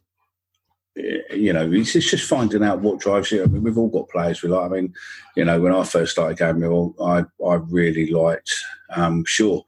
you 1.32 1.54
know, 1.54 1.72
it's 1.72 1.94
just 1.94 2.28
finding 2.28 2.64
out 2.64 2.82
what 2.82 3.00
drives 3.00 3.32
you. 3.32 3.44
I 3.44 3.48
mean, 3.48 3.64
we've 3.64 3.78
all 3.78 3.90
got 3.90 4.10
players 4.10 4.42
we 4.42 4.50
like. 4.50 4.72
I 4.72 4.74
mean, 4.74 4.94
you 5.36 5.46
know, 5.46 5.60
when 5.60 5.74
I 5.74 5.84
first 5.84 6.12
started 6.12 6.58
Mill, 6.58 6.96
I 7.02 7.24
I 7.46 7.56
really 7.56 8.08
liked 8.12 8.54
um, 8.90 9.24
Shaw. 9.26 9.62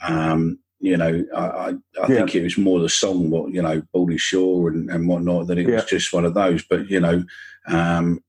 Um, 0.00 0.58
you 0.80 0.96
know, 0.96 1.24
I, 1.34 1.40
I, 1.40 1.68
I 1.68 1.72
yeah. 2.00 2.06
think 2.06 2.34
it 2.34 2.42
was 2.42 2.58
more 2.58 2.78
the 2.78 2.88
song, 2.88 3.30
what 3.30 3.52
you 3.52 3.62
know, 3.62 3.82
Baldy 3.92 4.18
Shaw 4.18 4.68
and, 4.68 4.90
and 4.90 5.08
whatnot, 5.08 5.46
that 5.46 5.58
it 5.58 5.68
yeah. 5.68 5.76
was 5.76 5.86
just 5.86 6.12
one 6.12 6.24
of 6.24 6.34
those. 6.34 6.62
But 6.62 6.90
you 6.90 7.00
know, 7.00 7.24
um, 7.66 8.22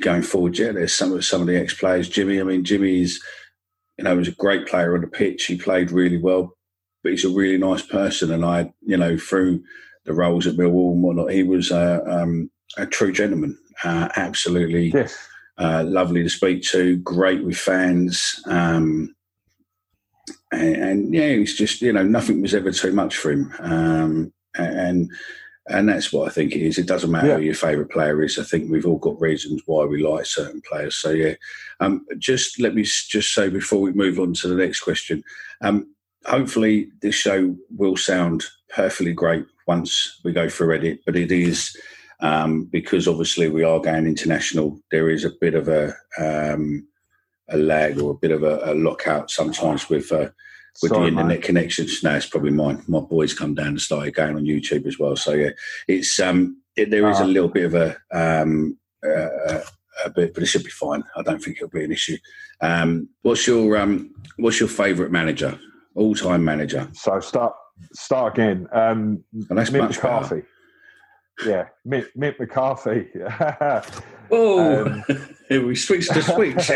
going 0.00 0.22
forward, 0.22 0.58
yeah, 0.58 0.72
there's 0.72 0.94
some 0.94 1.12
of 1.12 1.24
some 1.24 1.42
of 1.42 1.46
the 1.46 1.58
ex 1.58 1.74
players. 1.74 2.08
Jimmy, 2.08 2.40
I 2.40 2.44
mean, 2.44 2.64
Jimmy's, 2.64 3.22
you 3.98 4.04
know, 4.04 4.16
was 4.16 4.28
a 4.28 4.32
great 4.32 4.66
player 4.66 4.94
on 4.94 5.02
the 5.02 5.06
pitch. 5.06 5.44
He 5.46 5.56
played 5.56 5.90
really 5.90 6.18
well, 6.18 6.56
but 7.02 7.12
he's 7.12 7.24
a 7.24 7.30
really 7.30 7.58
nice 7.58 7.82
person. 7.82 8.30
And 8.30 8.44
I, 8.44 8.72
you 8.80 8.96
know, 8.96 9.16
through 9.16 9.62
the 10.04 10.12
roles 10.12 10.46
at 10.46 10.56
Millwall 10.56 10.92
and 10.92 11.02
whatnot, 11.02 11.32
he 11.32 11.42
was 11.42 11.70
uh, 11.70 12.00
um, 12.06 12.50
a 12.76 12.86
true 12.86 13.12
gentleman. 13.12 13.58
Uh, 13.84 14.08
absolutely 14.16 14.88
yes. 14.88 15.16
uh, 15.58 15.84
lovely 15.86 16.22
to 16.22 16.28
speak 16.28 16.62
to. 16.62 16.96
Great 16.98 17.44
with 17.44 17.56
fans. 17.56 18.42
Um, 18.46 19.14
and, 20.52 20.76
and, 20.76 21.14
yeah, 21.14 21.22
it's 21.22 21.54
just 21.54 21.80
you 21.80 21.92
know 21.92 22.02
nothing 22.02 22.42
was 22.42 22.54
ever 22.54 22.70
too 22.70 22.92
much 22.92 23.16
for 23.16 23.32
him. 23.32 23.52
Um, 23.60 24.32
and 24.54 25.10
and 25.68 25.88
that's 25.88 26.12
what 26.12 26.28
I 26.28 26.32
think 26.32 26.54
it 26.54 26.62
is. 26.62 26.78
It 26.78 26.86
doesn't 26.86 27.10
matter 27.10 27.28
yeah. 27.28 27.36
who 27.36 27.42
your 27.42 27.54
favourite 27.54 27.90
player 27.90 28.22
is. 28.22 28.38
I 28.38 28.42
think 28.42 28.70
we've 28.70 28.86
all 28.86 28.98
got 28.98 29.20
reasons 29.20 29.62
why 29.66 29.84
we 29.84 30.02
like 30.02 30.26
certain 30.26 30.60
players. 30.68 30.96
So 30.96 31.10
yeah, 31.10 31.34
um, 31.80 32.04
just 32.18 32.60
let 32.60 32.74
me 32.74 32.82
just 32.82 33.32
say 33.32 33.48
before 33.48 33.80
we 33.80 33.92
move 33.92 34.18
on 34.18 34.34
to 34.34 34.48
the 34.48 34.56
next 34.56 34.80
question. 34.80 35.22
Um, 35.60 35.94
hopefully, 36.26 36.90
this 37.00 37.14
show 37.14 37.56
will 37.76 37.96
sound 37.96 38.44
perfectly 38.68 39.12
great 39.12 39.46
once 39.66 40.20
we 40.24 40.32
go 40.32 40.48
through 40.48 40.74
edit, 40.74 41.00
but 41.06 41.16
it 41.16 41.32
is 41.32 41.76
um, 42.20 42.64
because 42.64 43.08
obviously 43.08 43.48
we 43.48 43.64
are 43.64 43.80
going 43.80 44.06
international. 44.06 44.80
There 44.90 45.10
is 45.10 45.24
a 45.24 45.32
bit 45.40 45.54
of 45.54 45.68
a 45.68 45.94
um, 46.18 46.86
a 47.48 47.56
lag 47.56 48.00
or 48.00 48.12
a 48.12 48.14
bit 48.14 48.30
of 48.30 48.42
a, 48.42 48.60
a 48.64 48.74
lockout 48.74 49.30
sometimes 49.30 49.88
with. 49.88 50.10
Uh, 50.12 50.30
with 50.82 50.88
Sorry, 50.88 51.02
the 51.02 51.08
internet 51.08 51.40
mate. 51.40 51.42
connections. 51.42 52.02
No, 52.02 52.16
it's 52.16 52.24
probably 52.24 52.50
mine. 52.50 52.82
My 52.88 53.00
boys 53.00 53.34
come 53.34 53.54
down 53.54 53.66
and 53.66 53.80
started 53.80 54.14
going 54.14 54.36
on 54.36 54.46
YouTube 54.46 54.86
as 54.86 54.98
well. 54.98 55.16
So 55.16 55.34
yeah, 55.34 55.50
it's 55.86 56.18
um, 56.18 56.62
it, 56.76 56.90
there 56.90 57.10
is 57.10 57.20
a 57.20 57.24
ah. 57.24 57.26
little 57.26 57.50
bit 57.50 57.66
of 57.66 57.74
a 57.74 57.96
um, 58.10 58.78
uh, 59.06 59.60
a 60.04 60.10
bit, 60.10 60.34
but 60.34 60.42
it 60.42 60.46
should 60.46 60.64
be 60.64 60.70
fine. 60.70 61.04
I 61.16 61.22
don't 61.22 61.42
think 61.42 61.56
it'll 61.56 61.68
be 61.68 61.84
an 61.84 61.92
issue. 61.92 62.16
Um, 62.60 63.08
what's 63.22 63.46
your 63.46 63.76
um, 63.76 64.14
what's 64.36 64.60
your 64.60 64.68
favourite 64.68 65.12
manager, 65.12 65.58
all 65.94 66.14
time 66.14 66.44
manager? 66.44 66.88
So 66.94 67.20
start 67.20 67.54
start 67.92 68.38
again. 68.38 68.68
Um, 68.72 69.24
well, 69.32 69.56
that's 69.56 69.70
Mick 69.70 69.88
McCarthy. 69.88 70.36
Better. 70.36 70.46
Yeah, 71.46 71.68
Mick, 71.86 72.08
Mick 72.16 72.38
McCarthy. 72.38 73.08
oh, 74.30 74.86
um, 74.86 75.04
we 75.50 75.74
switched 75.74 76.12
to 76.12 76.22
switch. 76.22 76.66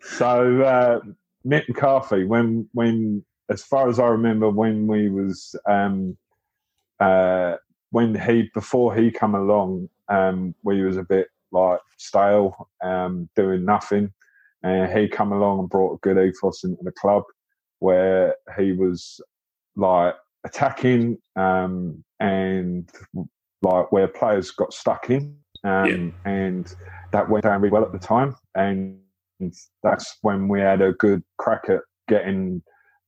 so 0.00 0.62
uh, 0.62 1.00
Mick 1.46 1.68
McCarthy, 1.68 2.24
when 2.24 2.68
when 2.72 3.24
as 3.48 3.62
far 3.62 3.88
as 3.88 3.98
I 3.98 4.06
remember, 4.06 4.50
when 4.50 4.86
we 4.86 5.08
was 5.08 5.56
um, 5.68 6.16
uh, 7.00 7.56
when 7.90 8.18
he 8.18 8.50
before 8.54 8.94
he 8.94 9.10
come 9.10 9.34
along, 9.34 9.88
um, 10.08 10.54
we 10.62 10.82
was 10.82 10.96
a 10.96 11.02
bit 11.02 11.28
like 11.52 11.80
stale, 11.96 12.68
um, 12.82 13.28
doing 13.36 13.64
nothing, 13.64 14.12
and 14.62 14.96
he 14.96 15.08
come 15.08 15.32
along 15.32 15.60
and 15.60 15.70
brought 15.70 15.94
a 15.94 15.98
good 15.98 16.18
ethos 16.18 16.64
into 16.64 16.82
the 16.82 16.92
club, 16.92 17.24
where 17.80 18.36
he 18.58 18.72
was 18.72 19.20
like 19.76 20.14
attacking 20.44 21.18
um, 21.36 22.02
and 22.20 22.90
like 23.62 23.90
where 23.92 24.08
players 24.08 24.50
got 24.50 24.72
stuck 24.72 25.10
in, 25.10 25.36
um, 25.64 26.14
yeah. 26.24 26.30
and 26.30 26.74
that 27.12 27.28
went 27.28 27.44
down 27.44 27.60
really 27.60 27.72
well 27.72 27.84
at 27.84 27.92
the 27.92 27.98
time, 27.98 28.34
and 28.54 28.98
and 29.40 29.54
that's 29.82 30.18
when 30.22 30.48
we 30.48 30.60
had 30.60 30.80
a 30.80 30.92
good 30.92 31.22
crack 31.38 31.68
at 31.68 31.80
getting, 32.08 32.62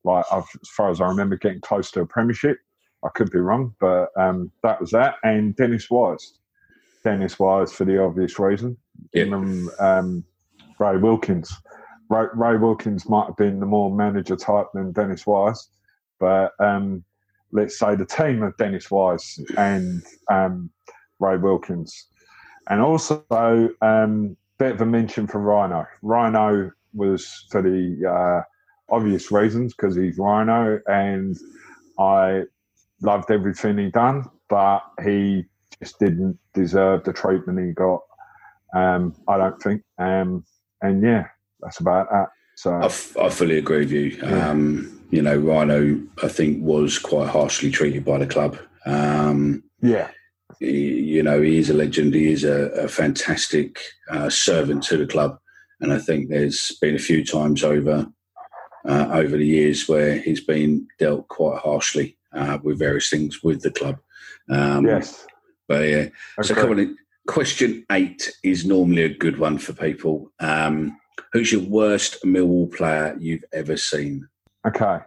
like, 0.05 0.25
as 0.33 0.45
far 0.77 0.91
as 0.91 1.01
I 1.01 1.07
remember, 1.07 1.37
getting 1.37 1.61
close 1.61 1.91
to 1.93 2.01
a 2.03 2.07
premiership. 2.07 2.59
I 3.05 3.09
could 3.15 3.31
be 3.31 3.39
wrong, 3.39 3.75
but 3.81 4.09
um, 4.19 4.51
that 4.63 4.81
was 4.81 4.91
that. 4.91 5.17
And 5.23 5.55
Dennis 5.57 5.89
Wise, 5.89 6.35
Dennis 7.05 7.39
Wise 7.39 7.73
for 7.73 7.85
the 7.85 8.03
obvious 8.03 8.39
reason. 8.39 8.77
Yeah. 9.13 9.25
Um, 9.25 9.71
um, 9.79 10.25
Ray 10.79 10.97
Wilkins. 10.97 11.53
Ray, 12.09 12.27
Ray, 12.35 12.57
Wilkins 12.57 13.09
might 13.09 13.27
have 13.27 13.37
been 13.37 13.61
the 13.61 13.67
more 13.67 13.95
manager 13.95 14.37
type 14.37 14.67
than 14.75 14.93
Dennis 14.93 15.27
Wise, 15.27 15.69
but 16.19 16.53
um, 16.59 17.05
let's 17.53 17.79
say 17.79 17.95
the 17.95 18.07
team 18.07 18.43
of 18.43 18.57
Dennis 18.57 18.91
Wise 18.91 19.39
and 19.57 20.03
um, 20.31 20.71
Ray 21.19 21.37
Wilkins. 21.37 22.07
And 22.69 22.81
also, 22.81 23.25
um, 23.81 24.37
bit 24.59 24.73
of 24.73 24.81
a 24.81 24.87
mention 24.87 25.27
for 25.27 25.39
Rhino. 25.39 25.87
Rhino 26.03 26.71
was 26.93 27.47
for 27.51 27.63
the 27.63 28.07
uh, 28.07 28.95
obvious 28.95 29.31
reasons 29.31 29.75
because 29.75 29.97
he's 29.97 30.19
Rhino, 30.19 30.81
and 30.87 31.37
I 31.99 32.43
loved 33.01 33.31
everything 33.31 33.79
he 33.79 33.91
done, 33.91 34.29
but 34.49 34.81
he 35.03 35.45
just 35.81 35.99
didn't 35.99 36.39
deserve 36.55 37.05
the 37.05 37.13
treatment 37.13 37.65
he 37.65 37.73
got. 37.73 38.01
Um, 38.75 39.15
I 39.29 39.39
don't 39.39 39.63
think. 39.63 39.83
Um, 39.99 40.45
and 40.83 41.03
yeah, 41.03 41.27
that's 41.61 41.81
about 41.81 42.09
that. 42.11 42.29
So 42.57 42.73
I, 42.73 42.87
f- 42.87 43.17
I 43.17 43.29
fully 43.29 43.59
agree 43.59 43.81
with 43.81 43.93
you. 43.93 44.19
Yeah. 44.23 44.51
Um, 44.51 44.95
you 45.11 45.23
know, 45.23 45.37
Rhino, 45.37 46.01
I 46.23 46.29
think, 46.29 46.63
was 46.63 46.99
quite 46.99 47.29
harshly 47.29 47.71
treated 47.71 48.05
by 48.05 48.19
the 48.19 48.27
club. 48.27 48.59
Um, 48.85 49.63
yeah 49.81 50.09
you 50.61 51.23
know, 51.23 51.41
he 51.41 51.59
is 51.59 51.71
a 51.71 51.75
legend. 51.75 52.15
He 52.15 52.33
is 52.33 52.45
a, 52.45 52.71
a 52.73 52.89
fantastic 52.89 53.81
uh, 54.11 54.29
servant 54.29 54.83
to 54.85 54.97
the 54.97 55.07
club, 55.07 55.39
and 55.81 55.93
I 55.93 55.99
think 55.99 56.29
there's 56.29 56.77
been 56.81 56.97
a 56.97 57.01
few 57.01 57.25
times 57.25 57.63
over 57.63 58.07
uh, 58.89 59.09
over 59.13 59.37
the 59.37 59.47
years 59.47 59.89
where 59.89 60.19
he's 60.19 60.41
been 60.41 60.87
dealt 60.99 61.29
quite 61.29 61.61
harshly 61.61 62.17
uh, 62.33 62.59
with 62.63 62.79
various 62.79 63.09
things 63.09 63.43
with 63.43 63.63
the 63.63 63.71
club. 63.71 63.99
Um, 64.51 64.87
yes, 64.87 65.27
but 65.69 65.89
yeah. 65.89 65.97
Okay. 66.39 66.43
So, 66.43 66.55
coming 66.55 66.79
in, 66.79 66.99
question 67.29 67.85
eight 67.93 68.33
is 68.43 68.65
normally 68.65 69.03
a 69.03 69.15
good 69.15 69.39
one 69.39 69.59
for 69.59 69.73
people. 69.73 70.33
Um, 70.41 70.99
who's 71.33 71.53
your 71.53 71.63
worst 71.63 72.23
Millwall 72.25 72.75
player 72.75 73.17
you've 73.19 73.45
ever 73.53 73.77
seen? 73.77 74.27
Okay. 74.67 74.99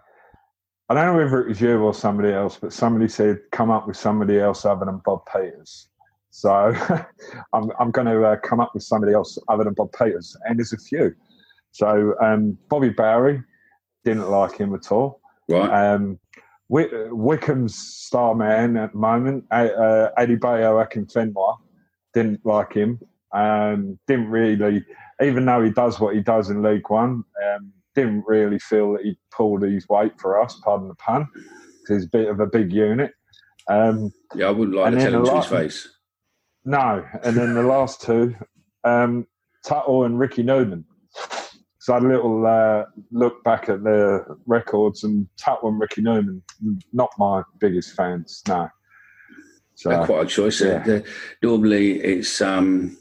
I 0.89 0.93
don't 0.93 1.06
know 1.06 1.24
whether 1.24 1.41
it 1.41 1.47
was 1.47 1.62
you 1.62 1.80
or 1.80 1.93
somebody 1.93 2.34
else, 2.34 2.58
but 2.58 2.74
somebody 2.74 3.08
said 3.08 3.39
come 3.52 3.71
up 3.71 3.88
with 3.88 3.95
somebody 3.95 4.39
else 4.39 4.65
other 4.65 4.86
than 4.86 5.02
Bob 5.06 5.21
Peters. 5.32 5.88
So 6.32 6.50
I'm, 7.54 7.71
I'm 7.80 7.91
going 7.91 8.08
to 8.08 8.24
uh, 8.24 8.36
come 8.38 8.60
up 8.60 8.71
with 8.74 8.84
somebody 8.84 9.13
else 9.13 9.38
other 9.47 9.63
than 9.63 9.74
Bob 9.74 9.91
Peters, 9.93 10.36
and 10.45 10.60
there's 10.60 10.74
a 10.74 10.78
few. 10.78 11.13
So 11.71 12.15
um, 12.21 12.58
Bobby 12.69 12.89
Bowry 12.89 13.41
didn't 14.04 14.30
like 14.30 14.58
him 14.58 14.74
at 14.76 14.91
all. 14.91 15.21
Right. 15.47 15.93
Um, 15.93 16.19
Wycombe's 16.69 17.76
star 17.76 18.34
man 18.34 18.78
at 18.78 18.93
the 18.93 18.97
moment, 18.97 19.45
uh, 19.52 20.10
Adebayo 20.17 20.86
Akinfenwa, 20.86 21.58
didn't 22.13 22.45
like 22.45 22.74
him. 22.74 23.00
Um, 23.34 24.00
didn't 24.08 24.28
really, 24.28 24.86
even 25.21 25.45
though 25.45 25.63
he 25.63 25.71
does 25.71 25.99
what 25.99 26.15
he 26.15 26.21
does 26.21 26.49
in 26.49 26.62
League 26.62 26.89
One, 26.89 27.23
um, 27.45 27.73
didn't 27.95 28.23
really 28.25 28.60
feel 28.60 28.93
that 28.93 29.03
he 29.03 29.17
pulled 29.31 29.63
his 29.63 29.88
weight 29.89 30.13
for 30.19 30.41
us, 30.41 30.60
pardon 30.63 30.88
the 30.88 30.95
pun, 30.95 31.27
because 31.34 31.97
he's 31.97 32.05
a 32.05 32.10
bit 32.10 32.29
of 32.29 32.39
a 32.39 32.47
big 32.47 32.71
unit. 32.71 33.12
Um, 33.67 34.12
yeah, 34.36 34.47
I 34.47 34.51
wouldn't 34.51 34.75
like 34.75 34.93
to 34.93 34.99
tell 34.99 35.15
him 35.15 35.25
to 35.25 35.36
his 35.36 35.45
face. 35.45 35.89
No, 36.65 37.05
and 37.23 37.36
then 37.36 37.53
the 37.53 37.63
last 37.63 38.01
two, 38.01 38.36
um, 38.84 39.27
Tuttle 39.65 40.05
and 40.05 40.19
Ricky 40.19 40.43
Newman. 40.43 40.86
So 41.79 41.93
I 41.93 41.95
had 41.95 42.03
a 42.03 42.07
little 42.07 42.45
uh, 42.45 42.84
look 43.12 43.43
back 43.43 43.67
at 43.67 43.84
the 43.84 44.23
records, 44.45 45.03
and 45.03 45.27
Tuttle 45.38 45.69
and 45.69 45.79
Ricky 45.79 46.01
Newman, 46.01 46.43
not 46.93 47.10
my 47.17 47.41
biggest 47.60 47.95
fans, 47.95 48.43
no. 48.47 48.69
So, 49.75 49.89
They're 49.89 50.05
quite 50.05 50.25
a 50.25 50.29
choice. 50.29 50.62
Yeah. 50.62 50.99
normally, 51.41 51.99
it's 52.01 52.39
um, 52.39 52.95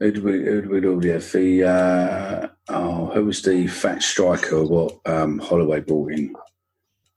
who 0.00 0.12
do 0.12 0.22
we 0.22 0.44
who 0.44 0.62
do 0.62 0.68
we 0.68 0.80
normally 0.80 1.10
have? 1.10 1.30
The 1.32 1.64
uh, 1.64 2.48
oh, 2.68 3.06
who 3.06 3.24
was 3.24 3.42
the 3.42 3.66
fat 3.66 4.02
striker? 4.02 4.64
What 4.64 4.98
um, 5.06 5.38
Holloway 5.38 5.80
brought 5.80 6.12
in? 6.12 6.34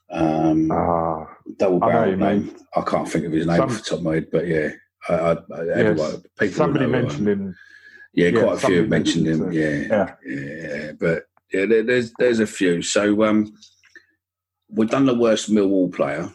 Um, 0.09 0.71
uh, 0.71 1.25
double 1.57 1.79
barrel 1.79 2.17
name. 2.17 2.55
I 2.75 2.81
can't 2.81 3.07
think 3.07 3.25
of 3.25 3.31
his 3.31 3.45
name 3.45 3.57
Some, 3.57 3.69
off 3.69 3.77
the 3.77 3.83
top 3.83 3.99
of 3.99 4.03
my 4.03 4.15
head, 4.15 4.27
but 4.31 4.47
yeah, 4.47 4.69
I, 5.07 5.13
I, 5.13 5.31
I, 5.31 5.63
yes, 5.63 6.17
people 6.39 6.55
somebody 6.55 6.87
mentioned 6.87 7.27
um, 7.27 7.33
him. 7.33 7.55
Yeah, 8.13 8.29
yeah, 8.29 8.43
quite 8.43 8.63
a 8.63 8.67
few 8.67 8.87
mentioned 8.87 9.27
him. 9.27 9.51
Yeah, 9.51 9.69
yeah, 9.69 10.15
yeah, 10.25 10.91
but 10.99 11.25
yeah, 11.53 11.65
there, 11.65 11.83
there's 11.83 12.11
there's 12.17 12.39
a 12.39 12.47
few. 12.47 12.81
So 12.81 13.23
um, 13.23 13.53
we've 14.69 14.89
done 14.89 15.05
the 15.05 15.15
worst 15.15 15.51
Millwall 15.51 15.93
player. 15.93 16.29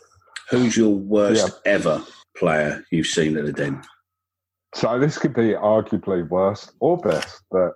Who's 0.51 0.77
your 0.77 0.95
worst 0.95 1.49
yeah. 1.49 1.73
ever 1.73 2.03
player 2.37 2.85
you've 2.93 3.09
seen 3.09 3.37
at 3.37 3.47
the 3.47 3.53
Den? 3.53 3.83
So 4.77 4.99
this 4.99 5.17
could 5.17 5.33
be 5.33 5.55
arguably 5.55 6.29
worst 6.29 6.73
or 6.81 6.99
best, 6.99 7.41
but 7.51 7.73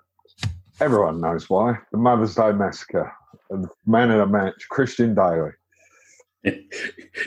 everyone 0.80 1.18
knows 1.18 1.48
why. 1.48 1.78
The 1.92 1.98
Mother's 1.98 2.34
Day 2.34 2.52
Massacre. 2.52 3.10
And 3.48 3.66
man 3.86 4.10
of 4.10 4.18
the 4.18 4.26
match, 4.26 4.68
Christian 4.68 5.14
Dailly. 5.14 5.52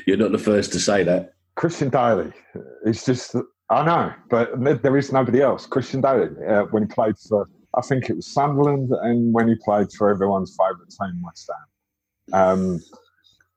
You're 0.06 0.18
not 0.18 0.32
the 0.32 0.38
first 0.38 0.74
to 0.74 0.80
say 0.80 1.02
that. 1.06 1.34
Christian 1.56 1.90
Dailly. 1.90 2.32
It's 2.86 3.04
just, 3.04 3.36
I 3.72 3.84
know, 3.84 4.14
but 4.30 4.84
there 4.84 4.96
is 4.96 5.12
nobody 5.12 5.42
else. 5.42 5.66
Christian 5.66 6.04
Dailly, 6.04 6.30
uh, 6.48 6.66
when 6.66 6.84
he 6.84 6.88
played 6.94 7.16
for, 7.28 7.50
I 7.76 7.82
think 7.82 8.12
it 8.12 8.16
was 8.16 8.28
Sunderland, 8.28 8.92
and 9.02 9.34
when 9.34 9.48
he 9.48 9.56
played 9.56 9.92
for 9.98 10.08
everyone's 10.12 10.56
favourite 10.56 10.92
team, 10.92 11.20
West 11.24 11.50
Ham. 12.32 12.40
Um, 12.40 12.80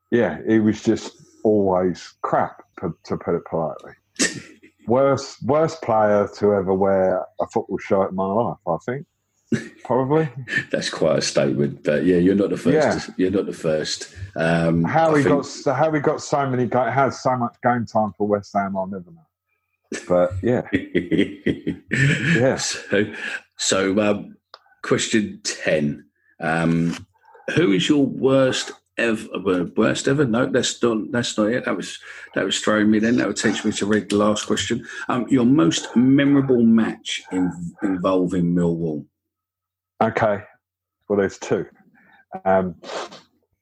yeah, 0.09 0.39
it 0.47 0.61
was 0.61 0.81
just 0.81 1.11
always 1.43 2.15
crap, 2.23 2.63
to 2.81 3.17
put 3.17 3.35
it 3.35 3.45
politely. 3.45 3.93
worst 4.87 5.43
worst 5.43 5.81
player 5.81 6.27
to 6.37 6.53
ever 6.53 6.73
wear 6.73 7.25
a 7.39 7.47
football 7.47 7.77
shirt 7.77 8.09
in 8.09 8.15
my 8.15 8.25
life. 8.25 8.57
I 8.67 8.77
think 8.85 9.05
probably. 9.83 10.29
That's 10.71 10.89
quite 10.89 11.19
a 11.19 11.21
statement, 11.21 11.83
but 11.83 12.03
yeah, 12.05 12.17
you're 12.17 12.35
not 12.35 12.49
the 12.49 12.57
first. 12.57 12.73
Yeah. 12.73 12.99
To, 12.99 13.13
you're 13.17 13.31
not 13.31 13.45
the 13.45 13.53
first. 13.53 14.13
Um, 14.35 14.83
How 14.83 15.13
I 15.13 15.17
he 15.19 15.23
think- 15.23 15.35
got 15.35 15.45
so- 15.45 15.73
how 15.73 15.91
he 15.91 15.99
got 15.99 16.21
so 16.21 16.49
many 16.49 16.67
has 16.73 17.21
so 17.21 17.37
much 17.37 17.55
game 17.63 17.85
time 17.85 18.13
for 18.17 18.27
West 18.27 18.51
Ham. 18.55 18.75
I'll 18.75 18.87
never 18.87 19.11
know. 19.11 19.25
But 20.07 20.33
yeah, 20.43 20.63
yeah. 22.35 22.57
So, 22.57 23.05
so 23.57 23.99
um, 24.01 24.35
question 24.83 25.39
ten: 25.43 26.05
um, 26.41 27.05
Who 27.55 27.71
is 27.71 27.87
your 27.87 28.05
worst 28.05 28.71
ever? 28.97 29.27
uh, 29.33 29.65
Worst 29.75 30.07
ever? 30.07 30.25
No, 30.25 30.45
that's 30.45 30.81
not. 30.81 31.11
That's 31.11 31.37
not 31.37 31.51
it. 31.51 31.65
That 31.65 31.75
was 31.75 31.99
that 32.35 32.45
was 32.45 32.59
throwing 32.59 32.89
me. 32.89 32.99
Then 32.99 33.17
that 33.17 33.27
would 33.27 33.37
teach 33.37 33.63
me 33.63 33.71
to 33.73 33.85
read 33.85 34.09
the 34.09 34.17
last 34.17 34.45
question. 34.47 34.85
Um, 35.07 35.27
your 35.29 35.45
most 35.45 35.95
memorable 35.95 36.63
match 36.63 37.21
in, 37.31 37.51
involving 37.83 38.53
Millwall. 38.53 39.05
Okay. 40.01 40.43
Well, 41.07 41.19
there's 41.19 41.37
two. 41.37 41.65
Um, 42.45 42.75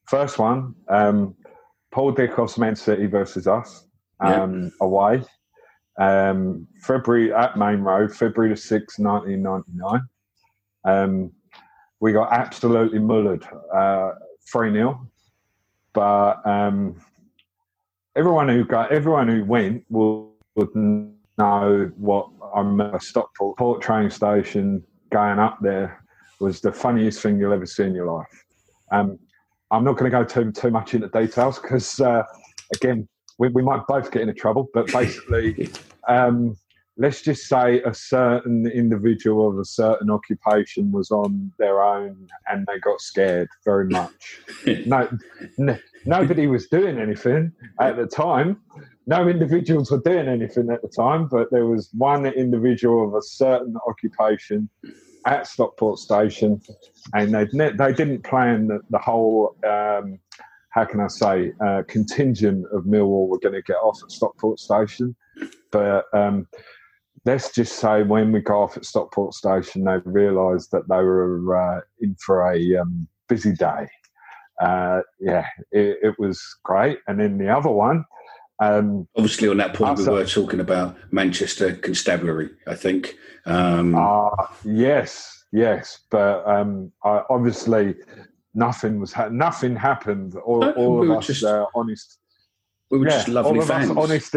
first 0.08 0.38
one, 0.38 0.74
um, 0.88 1.34
Paul 1.92 2.14
Dickov's 2.14 2.58
Man 2.58 2.76
City 2.76 3.06
versus 3.06 3.46
us 3.46 3.86
um, 4.20 4.72
away. 4.80 5.22
Um, 5.98 6.66
February 6.82 7.32
at 7.32 7.56
Maine 7.56 7.80
Road, 7.80 8.14
February 8.14 8.52
the 8.52 8.60
6th, 8.60 8.98
1999. 8.98 10.00
Um, 10.84 11.32
we 12.00 12.12
got 12.12 12.32
absolutely 12.32 12.98
mullered, 12.98 13.46
uh, 13.74 14.14
3 14.52 14.72
0. 14.72 15.08
But 15.96 16.46
um, 16.46 17.00
everyone 18.16 18.50
who 18.50 18.66
got, 18.66 18.92
everyone 18.92 19.28
who 19.28 19.44
went 19.46 19.82
will, 19.88 20.34
would 20.54 20.68
know 21.38 21.90
what 21.96 22.28
I 22.54 22.60
remember 22.60 22.98
Stockport 23.00 23.56
Port 23.56 23.80
train 23.80 24.10
station 24.10 24.84
going 25.10 25.38
up 25.38 25.56
there 25.62 26.04
was 26.38 26.60
the 26.60 26.70
funniest 26.70 27.22
thing 27.22 27.38
you'll 27.38 27.54
ever 27.54 27.64
see 27.64 27.84
in 27.84 27.94
your 27.94 28.12
life. 28.12 28.44
Um, 28.92 29.18
I'm 29.70 29.84
not 29.84 29.96
going 29.96 30.10
to 30.10 30.18
go 30.18 30.22
too 30.22 30.52
too 30.52 30.70
much 30.70 30.92
into 30.92 31.08
details 31.08 31.58
because 31.58 31.98
uh, 31.98 32.24
again 32.74 33.08
we, 33.38 33.48
we 33.48 33.62
might 33.62 33.80
both 33.88 34.10
get 34.10 34.20
into 34.20 34.34
trouble. 34.34 34.68
But 34.74 34.92
basically, 34.92 35.70
um, 36.08 36.58
let's 36.98 37.20
just 37.22 37.46
say 37.46 37.82
a 37.82 37.92
certain 37.92 38.66
individual 38.66 39.48
of 39.48 39.58
a 39.58 39.64
certain 39.64 40.10
occupation 40.10 40.90
was 40.92 41.10
on 41.10 41.52
their 41.58 41.82
own 41.82 42.28
and 42.48 42.66
they 42.66 42.78
got 42.78 43.00
scared 43.00 43.48
very 43.64 43.86
much. 43.86 44.40
no, 44.86 45.08
n- 45.58 45.80
nobody 46.06 46.46
was 46.46 46.66
doing 46.68 46.98
anything 46.98 47.52
at 47.80 47.96
the 47.96 48.06
time. 48.06 48.60
No 49.06 49.28
individuals 49.28 49.90
were 49.90 50.00
doing 50.00 50.26
anything 50.26 50.70
at 50.70 50.82
the 50.82 50.88
time, 50.88 51.28
but 51.28 51.50
there 51.50 51.66
was 51.66 51.90
one 51.92 52.26
individual 52.26 53.06
of 53.06 53.14
a 53.14 53.22
certain 53.22 53.76
occupation 53.86 54.68
at 55.26 55.46
Stockport 55.46 55.98
Station, 55.98 56.60
and 57.12 57.34
they 57.34 57.44
they 57.70 57.92
didn't 57.92 58.22
plan 58.22 58.68
the, 58.68 58.80
the 58.90 58.98
whole. 58.98 59.56
Um, 59.68 60.18
how 60.70 60.84
can 60.84 61.00
I 61.00 61.06
say 61.08 61.52
uh, 61.64 61.82
contingent 61.88 62.66
of 62.72 62.84
Millwall 62.84 63.28
were 63.28 63.38
going 63.38 63.54
to 63.54 63.62
get 63.62 63.76
off 63.76 63.98
at 64.02 64.10
Stockport 64.10 64.58
Station, 64.60 65.16
but 65.70 66.04
um, 66.12 66.46
let's 67.26 67.50
just 67.52 67.78
say 67.80 68.04
when 68.04 68.32
we 68.32 68.40
got 68.40 68.62
off 68.62 68.76
at 68.76 68.84
Stockport 68.86 69.34
Station, 69.34 69.84
they 69.84 69.98
realised 70.04 70.70
that 70.70 70.88
they 70.88 70.96
were 71.02 71.56
uh, 71.56 71.80
in 72.00 72.14
for 72.24 72.50
a 72.50 72.76
um, 72.76 73.06
busy 73.28 73.52
day. 73.52 73.88
Uh, 74.62 75.00
yeah, 75.20 75.44
it, 75.72 75.98
it 76.02 76.18
was 76.18 76.40
great, 76.62 76.98
and 77.08 77.20
then 77.20 77.36
the 77.36 77.48
other 77.48 77.68
one. 77.68 78.04
Um, 78.62 79.06
Obviously, 79.16 79.48
on 79.48 79.58
that 79.58 79.74
point, 79.74 79.98
we 79.98 80.06
were 80.06 80.24
talking 80.24 80.60
about 80.60 80.96
Manchester 81.12 81.74
Constabulary. 81.76 82.48
I 82.66 82.74
think. 82.74 83.16
Um, 83.44 83.94
Uh, 83.94 84.30
yes, 84.64 85.44
yes, 85.52 85.98
but 86.10 86.46
um, 86.48 86.90
I, 87.04 87.22
obviously 87.28 87.96
nothing 88.54 88.98
was 88.98 89.12
ha- 89.12 89.28
nothing 89.28 89.76
happened. 89.76 90.36
All, 90.36 90.64
all 90.70 90.98
we 91.00 91.10
of 91.10 91.18
us 91.18 91.26
just- 91.26 91.44
uh, 91.44 91.66
honest. 91.74 92.18
we 92.90 92.98
were 92.98 93.06
yeah, 93.06 93.16
just 93.16 93.28
lovely 93.28 93.58
all 93.58 93.62
of 93.62 93.68
fans. 93.68 93.90
us 93.90 93.96
honest. 93.96 94.36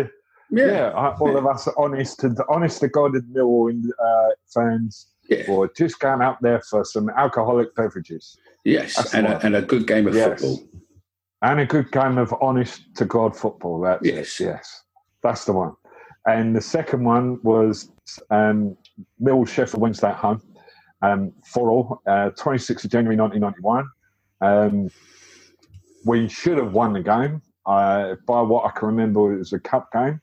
Yeah. 0.51 0.65
Yeah, 0.67 0.87
uh, 0.89 1.15
all 1.19 1.37
of 1.37 1.45
us 1.45 1.67
honest 1.77 2.19
to 2.21 2.35
honest 2.49 2.79
to 2.81 2.87
God 2.87 3.13
and 3.13 3.23
Millwall 3.35 3.71
uh, 3.99 4.29
fans 4.53 5.07
Yeah. 5.27 5.49
were 5.51 5.69
just 5.77 5.99
going 5.99 6.21
out 6.21 6.41
there 6.41 6.61
for 6.69 6.83
some 6.83 7.09
alcoholic 7.09 7.75
beverages 7.75 8.37
Yes, 8.63 9.13
and 9.13 9.27
a, 9.27 9.39
and 9.45 9.55
a 9.55 9.61
good 9.61 9.85
game 9.87 10.07
of 10.07 10.15
Yes. 10.15 10.41
football. 10.41 10.59
and 11.43 11.59
a 11.59 11.65
good 11.65 11.91
game 11.91 12.17
of 12.17 12.33
honest 12.41 12.81
to 12.95 13.05
God 13.05 13.35
football. 13.37 13.79
That's 13.81 14.03
Yes. 14.05 14.39
it. 14.39 14.45
Yes, 14.45 14.83
that's 15.23 15.45
the 15.45 15.53
one. 15.53 15.73
And 16.25 16.55
the 16.55 16.61
second 16.61 17.03
one 17.05 17.39
was 17.43 17.91
um, 18.31 18.75
Mill 19.19 19.45
Sheffield 19.45 19.81
Wednesday 19.81 20.09
at 20.09 20.15
home, 20.15 20.41
um, 21.01 21.31
for 21.45 21.69
all, 21.69 22.01
uh, 22.07 22.31
26th 22.31 22.83
of 22.85 22.91
January 22.91 23.15
1991. 23.15 23.85
Um, 24.41 24.89
we 26.05 26.27
should 26.27 26.57
have 26.57 26.73
won 26.73 26.93
the 26.93 27.01
game. 27.03 27.41
Uh, 27.65 28.15
by 28.25 28.41
what 28.41 28.65
I 28.65 28.71
can 28.71 28.87
remember, 28.87 29.33
it 29.33 29.37
was 29.37 29.53
a 29.53 29.59
cup 29.59 29.91
game, 29.93 30.19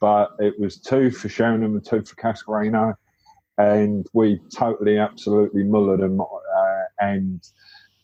but 0.00 0.30
it 0.38 0.58
was 0.58 0.80
two 0.80 1.10
for 1.10 1.28
Sheringham 1.28 1.74
and 1.74 1.84
two 1.84 2.02
for 2.02 2.16
Cascarino. 2.16 2.94
And 3.58 4.06
we 4.14 4.40
totally, 4.54 4.98
absolutely 4.98 5.62
mullered 5.62 6.00
them. 6.00 6.20
Uh, 6.20 6.82
and 7.00 7.46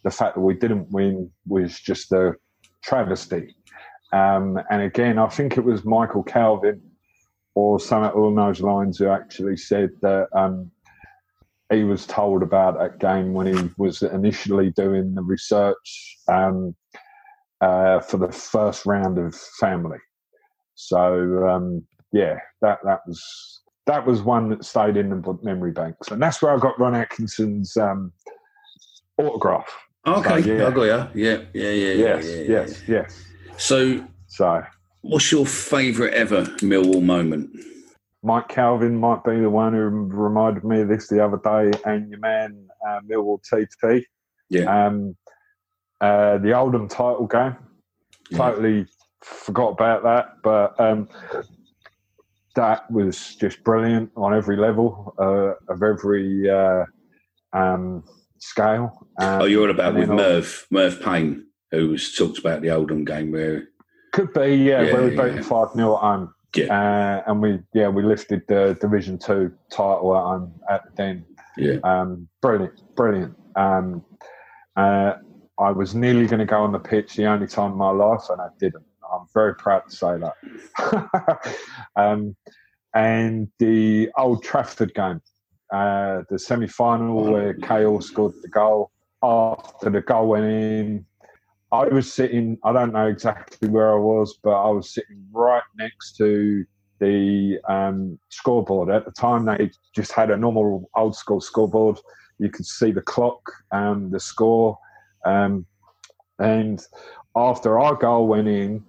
the 0.05 0.11
fact 0.11 0.35
that 0.35 0.43
we 0.43 0.55
didn't 0.55 0.91
win 0.91 1.31
was 1.47 1.81
just 1.81 2.13
a 2.13 2.35
travesty. 2.83 3.57
Um, 4.13 4.61
and 4.71 4.83
again, 4.83 5.19
I 5.19 5.29
think 5.29 5.57
it 5.57 5.65
was 5.65 5.85
Michael 5.85 6.23
Calvin 6.23 6.81
or 7.55 7.81
something 7.81 8.13
along 8.13 8.35
those 8.37 8.61
lines 8.61 8.99
who 8.99 9.09
actually 9.09 9.57
said 9.57 9.91
that 10.03 10.29
um, 10.37 10.71
he 11.73 11.83
was 11.83 12.07
told 12.07 12.43
about 12.43 12.79
that 12.79 13.01
game 13.01 13.33
when 13.33 13.47
he 13.47 13.71
was 13.79 14.03
initially 14.03 14.71
doing 14.73 15.15
the 15.15 15.23
research 15.23 16.19
um, 16.29 16.77
uh, 17.61 18.01
for 18.01 18.19
the 18.19 18.31
first 18.31 18.87
round 18.87 19.19
of 19.19 19.35
Family. 19.59 19.99
So 20.77 21.49
um, 21.49 21.83
yeah, 22.13 22.39
that 22.63 22.79
that 22.85 23.01
was 23.07 23.63
that 23.87 24.07
was 24.07 24.23
one 24.23 24.51
that 24.51 24.65
stayed 24.65 24.97
in 24.97 25.11
the 25.11 25.39
memory 25.43 25.73
banks, 25.73 26.09
and 26.09 26.23
that's 26.23 26.41
where 26.41 26.55
I 26.55 26.59
got 26.59 26.79
Ron 26.79 26.95
Atkinson's 26.95 27.77
um, 27.77 28.13
autograph. 29.19 29.73
Okay, 30.07 30.43
So, 30.43 30.55
yeah. 30.55 30.67
I 30.67 30.71
got 30.71 30.83
you. 31.15 31.25
Yeah, 31.25 31.39
yeah, 31.53 31.71
yeah, 31.71 31.71
yeah. 31.71 31.93
Yes, 31.95 32.27
yeah, 32.27 32.35
yeah. 32.35 32.49
yes, 32.49 32.83
yes. 32.87 33.25
So, 33.59 34.07
So 34.29 34.63
what's 35.01 35.33
your 35.33 35.47
favourite 35.47 36.15
ever 36.15 36.43
Millwall 36.61 37.03
moment? 37.03 37.51
Mike 38.23 38.49
Calvin 38.49 38.99
might 38.99 39.25
be 39.25 39.39
the 39.39 39.51
one 39.51 39.73
who 39.73 39.89
reminded 39.89 40.65
me 40.65 40.81
of 40.81 40.89
this 40.89 41.09
the 41.09 41.25
other 41.25 41.41
day, 41.43 41.77
and 41.85 42.11
your 42.11 42.21
man 42.21 42.69
uh, 42.87 43.01
Millwall 43.09 43.41
TT. 43.43 44.05
Yeah. 44.51 44.87
Um, 44.87 45.17
uh, 46.01 46.39
the 46.39 46.53
Oldham 46.53 46.89
title 46.89 47.27
game. 47.27 47.57
Yeah. 48.31 48.39
Totally 48.39 48.87
forgot 49.27 49.71
about 49.73 50.03
that, 50.05 50.37
but 50.43 50.79
um, 50.81 51.09
that 52.55 52.91
was 52.91 53.35
just 53.37 53.63
brilliant 53.65 54.11
on 54.17 54.35
every 54.35 54.57
level 54.57 55.15
uh, 55.19 55.73
of 55.73 55.83
every 55.83 56.49
uh, 56.49 56.85
um, 57.53 58.05
scale. 58.39 59.07
Um, 59.21 59.43
oh, 59.43 59.45
you're 59.45 59.69
about 59.71 59.95
with 59.95 60.09
Merv, 60.09 60.67
Merv 60.71 61.03
Payne, 61.03 61.47
who's 61.71 62.15
talked 62.17 62.39
about 62.39 62.63
the 62.63 62.71
Oldham 62.71 63.05
game 63.05 63.33
where, 63.33 63.69
Could 64.13 64.33
be, 64.33 64.55
yeah, 64.57 64.83
Yeah, 64.83 64.93
where 64.93 65.03
we 65.05 65.11
beat 65.11 65.35
yeah. 65.37 65.43
5 65.43 65.73
0 65.75 65.95
at 65.97 66.01
home. 66.01 66.35
yeah, 66.55 66.65
Uh, 67.27 67.31
and 67.31 67.43
we, 67.43 67.59
yeah, 67.75 67.89
we 67.89 68.03
lifted 68.03 68.43
the 68.49 68.77
Division 68.81 69.19
Two 69.19 69.53
title 69.71 70.17
at 70.17 70.23
home 70.23 70.55
at 70.71 70.85
the 70.85 70.91
Den. 70.97 71.25
yeah. 71.59 71.77
Um, 71.85 72.29
brilliant, 72.41 72.81
brilliant. 72.95 73.37
Um, 73.57 74.05
uh, 74.77 75.15
I 75.59 75.71
was 75.73 75.95
nearly 75.95 76.27
going 76.27 76.41
to 76.41 76.45
go 76.47 76.63
on 76.63 76.73
the 76.73 76.79
pitch 76.79 77.17
the 77.17 77.25
only 77.27 77.47
time 77.47 77.73
in 77.73 77.79
my 77.79 77.91
life, 77.91 78.23
and 78.31 78.41
I 78.41 78.49
didn't. 78.61 78.85
I'm 79.17 79.27
very 79.35 79.55
proud 79.55 79.83
to 79.89 79.97
say 79.97 80.19
that. 80.19 81.57
um, 81.97 82.37
and 82.95 83.49
the 83.59 84.11
Old 84.17 84.43
Trafford 84.43 84.95
game, 84.95 85.21
uh, 85.73 86.23
the 86.31 86.39
semi 86.39 86.67
final 86.67 87.25
where 87.33 87.55
Cahill 87.55 88.01
scored 88.01 88.35
the 88.43 88.49
goal. 88.49 88.91
After 89.23 89.91
the 89.91 90.03
goal 90.03 90.29
went 90.29 90.45
in, 90.45 91.07
I 91.73 91.89
was 91.89 92.13
sitting, 92.13 92.59
I 92.65 92.73
don't 92.73 92.93
know 92.93 93.07
exactly 93.07 93.69
where 93.69 93.93
I 93.93 93.99
was, 93.99 94.39
but 94.43 94.53
I 94.53 94.71
was 94.71 94.95
sitting 94.95 95.27
right 95.33 95.63
next 95.77 96.17
to 96.17 96.65
the 97.01 97.59
um, 97.69 98.19
scoreboard. 98.29 98.91
At 98.91 99.05
the 99.05 99.11
time, 99.11 99.45
they 99.45 99.71
just 99.95 100.13
had 100.13 100.31
a 100.31 100.37
normal 100.37 100.89
old 100.95 101.17
school 101.17 101.41
scoreboard. 101.41 101.99
You 102.39 102.51
could 102.51 102.67
see 102.67 102.93
the 102.93 103.03
clock, 103.03 103.41
um, 103.73 104.11
the 104.11 104.21
score. 104.21 104.79
Um, 105.25 105.67
and 106.39 106.81
after 107.35 107.79
our 107.79 107.95
goal 107.95 108.29
went 108.29 108.49
in, 108.49 108.85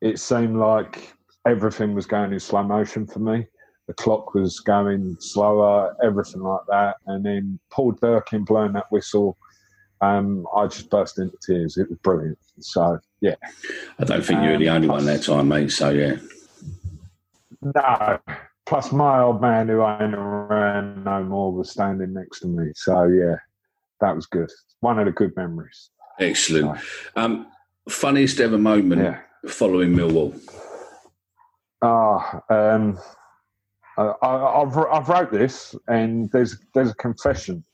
it 0.00 0.18
seemed 0.18 0.56
like 0.56 1.14
everything 1.46 1.94
was 1.94 2.06
going 2.06 2.32
in 2.32 2.40
slow 2.40 2.62
motion 2.62 3.06
for 3.06 3.18
me. 3.20 3.46
The 3.86 3.94
clock 3.94 4.34
was 4.34 4.60
going 4.60 5.16
slower, 5.18 5.96
everything 6.02 6.42
like 6.42 6.60
that. 6.68 6.96
And 7.06 7.24
then 7.24 7.58
Paul 7.70 7.92
Durkin 7.92 8.44
blowing 8.44 8.74
that 8.74 8.90
whistle, 8.90 9.38
um, 10.02 10.46
I 10.54 10.66
just 10.66 10.90
burst 10.90 11.18
into 11.18 11.36
tears. 11.44 11.78
It 11.78 11.88
was 11.88 11.98
brilliant. 12.00 12.38
So, 12.60 12.98
yeah. 13.20 13.36
I 13.98 14.04
don't 14.04 14.24
think 14.24 14.42
you 14.42 14.50
were 14.50 14.58
the 14.58 14.68
Um, 14.68 14.76
only 14.76 14.88
one 14.88 15.06
that 15.06 15.22
time, 15.22 15.48
mate. 15.48 15.72
So 15.72 15.90
yeah, 15.90 16.16
No. 17.62 18.18
Plus, 18.66 18.92
my 18.92 19.20
old 19.20 19.40
man 19.40 19.68
who 19.68 19.82
ain't 19.86 20.14
around 20.14 21.02
no 21.02 21.24
more 21.24 21.50
was 21.50 21.70
standing 21.70 22.12
next 22.12 22.40
to 22.40 22.46
me. 22.46 22.70
So, 22.74 23.04
yeah, 23.04 23.36
that 24.02 24.14
was 24.14 24.26
good. 24.26 24.50
One 24.80 24.98
of 24.98 25.06
the 25.06 25.12
good 25.12 25.34
memories. 25.36 25.88
Excellent. 26.20 26.78
Um, 27.16 27.46
funniest 27.88 28.40
ever 28.40 28.58
moment 28.58 29.00
Yeah. 29.00 29.20
Following 29.50 29.94
Millwall? 29.94 30.38
Ah, 31.82 32.40
um, 32.50 32.98
I, 33.96 34.02
I, 34.22 34.62
I've 34.62 34.76
I've 34.76 35.08
wrote 35.08 35.30
this, 35.32 35.74
and 35.88 36.30
there's 36.32 36.58
there's 36.74 36.90
a 36.90 36.94
confession 36.94 37.64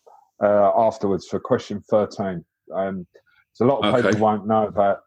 uh, 0.43 0.73
afterwards 0.77 1.27
for 1.27 1.41
question 1.41 1.83
thirteen. 1.91 2.45
Um, 2.75 3.07
so 3.53 3.65
a 3.65 3.69
lot 3.69 3.79
of 3.85 3.95
Okay. 3.95 4.09
people 4.09 4.21
won't 4.21 4.47
know 4.47 4.71
that. 4.77 4.99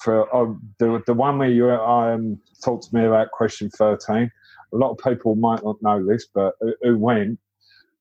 For 0.00 0.34
uh, 0.34 0.54
the 0.78 1.02
the 1.06 1.14
one 1.14 1.38
where 1.38 1.48
you 1.50 1.70
um, 1.70 2.40
talked 2.64 2.84
to 2.88 2.94
me 2.96 3.04
about 3.04 3.30
question 3.32 3.68
thirteen, 3.70 4.30
a 4.72 4.76
lot 4.76 4.90
of 4.92 4.98
people 4.98 5.34
might 5.34 5.62
not 5.62 5.76
know 5.82 6.04
this, 6.04 6.26
but 6.34 6.54
who- 6.60 6.74
who 6.82 6.98
went. 6.98 7.38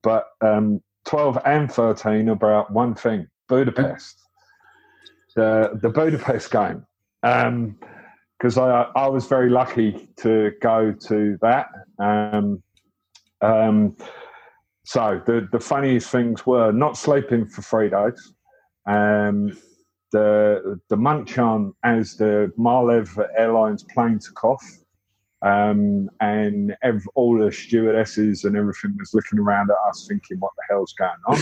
But 0.02 0.28
um, 0.42 0.82
twelve 1.06 1.38
and 1.46 1.72
thirteen 1.72 2.30
are 2.30 2.34
about 2.34 2.72
one 2.72 2.96
thing: 2.96 3.28
Budapest, 3.50 4.18
the 5.36 5.78
the 5.82 5.90
Budapest 5.90 6.50
game. 6.52 6.86
Um, 7.24 7.78
because 8.38 8.58
I, 8.58 8.88
I 8.96 9.08
was 9.08 9.28
very 9.28 9.50
lucky 9.50 10.10
to 10.18 10.52
go 10.62 10.92
to 11.08 11.38
that. 11.42 11.68
Um, 12.00 12.62
um, 13.42 13.96
so 14.86 15.22
the, 15.26 15.48
the 15.52 15.60
funniest 15.60 16.10
things 16.10 16.46
were 16.46 16.72
not 16.72 16.98
sleeping 16.98 17.48
for 17.48 17.62
three 17.62 17.90
days. 17.90 18.34
Um, 18.86 19.58
the 20.12 20.80
the 20.90 20.98
munch 20.98 21.38
on 21.38 21.74
as 21.84 22.16
the 22.16 22.52
Malév 22.58 23.18
Airlines 23.38 23.84
plane 23.84 24.20
took 24.20 24.44
off, 24.44 24.64
um, 25.42 26.10
and 26.20 26.76
ev- 26.84 27.08
all 27.16 27.38
the 27.38 27.52
stewardesses 27.52 28.44
and 28.44 28.56
everything 28.56 28.96
was 29.00 29.14
looking 29.14 29.40
around 29.40 29.72
at 29.72 29.90
us, 29.90 30.06
thinking, 30.08 30.40
"What 30.40 30.52
the 30.56 30.64
hell's 30.70 30.94
going 30.94 31.12
on?" 31.28 31.40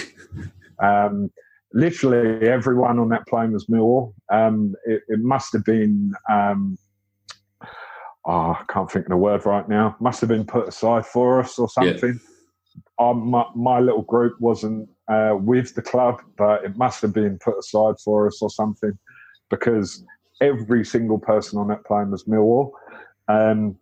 um, 1.09 1.31
literally, 1.73 2.47
everyone 2.47 2.99
on 2.99 3.09
that 3.09 3.27
plane 3.27 3.51
was 3.51 3.65
Millwall. 3.65 4.13
Um, 4.31 4.75
it, 4.85 5.01
it 5.07 5.19
must 5.19 5.53
have 5.53 5.63
been. 5.63 6.13
Um, 6.29 6.77
oh, 8.25 8.57
I 8.59 8.63
can't 8.69 8.91
think 8.91 9.05
of 9.05 9.11
the 9.11 9.17
word 9.17 9.45
right 9.45 9.67
now. 9.67 9.95
Must 9.99 10.21
have 10.21 10.29
been 10.29 10.45
put 10.45 10.67
aside 10.67 11.05
for 11.05 11.39
us 11.39 11.57
or 11.57 11.67
Yeah. 11.67 11.91
something. 11.91 12.19
Um, 12.99 13.29
my, 13.29 13.45
my 13.55 13.79
little 13.79 14.03
group 14.03 14.39
wasn't 14.39 14.89
uh, 15.07 15.35
with 15.37 15.73
the 15.75 15.81
club, 15.81 16.21
but 16.37 16.63
it 16.63 16.77
must 16.77 17.01
have 17.01 17.13
been 17.13 17.37
put 17.39 17.57
aside 17.57 17.95
for 18.03 18.27
us 18.27 18.41
or 18.41 18.49
something 18.49 18.97
because 19.49 20.05
every 20.39 20.85
single 20.85 21.19
person 21.19 21.59
on 21.59 21.67
that 21.67 21.85
plane 21.85 22.11
was 22.11 22.25
Millwall. 22.25 22.71
Um, 23.27 23.77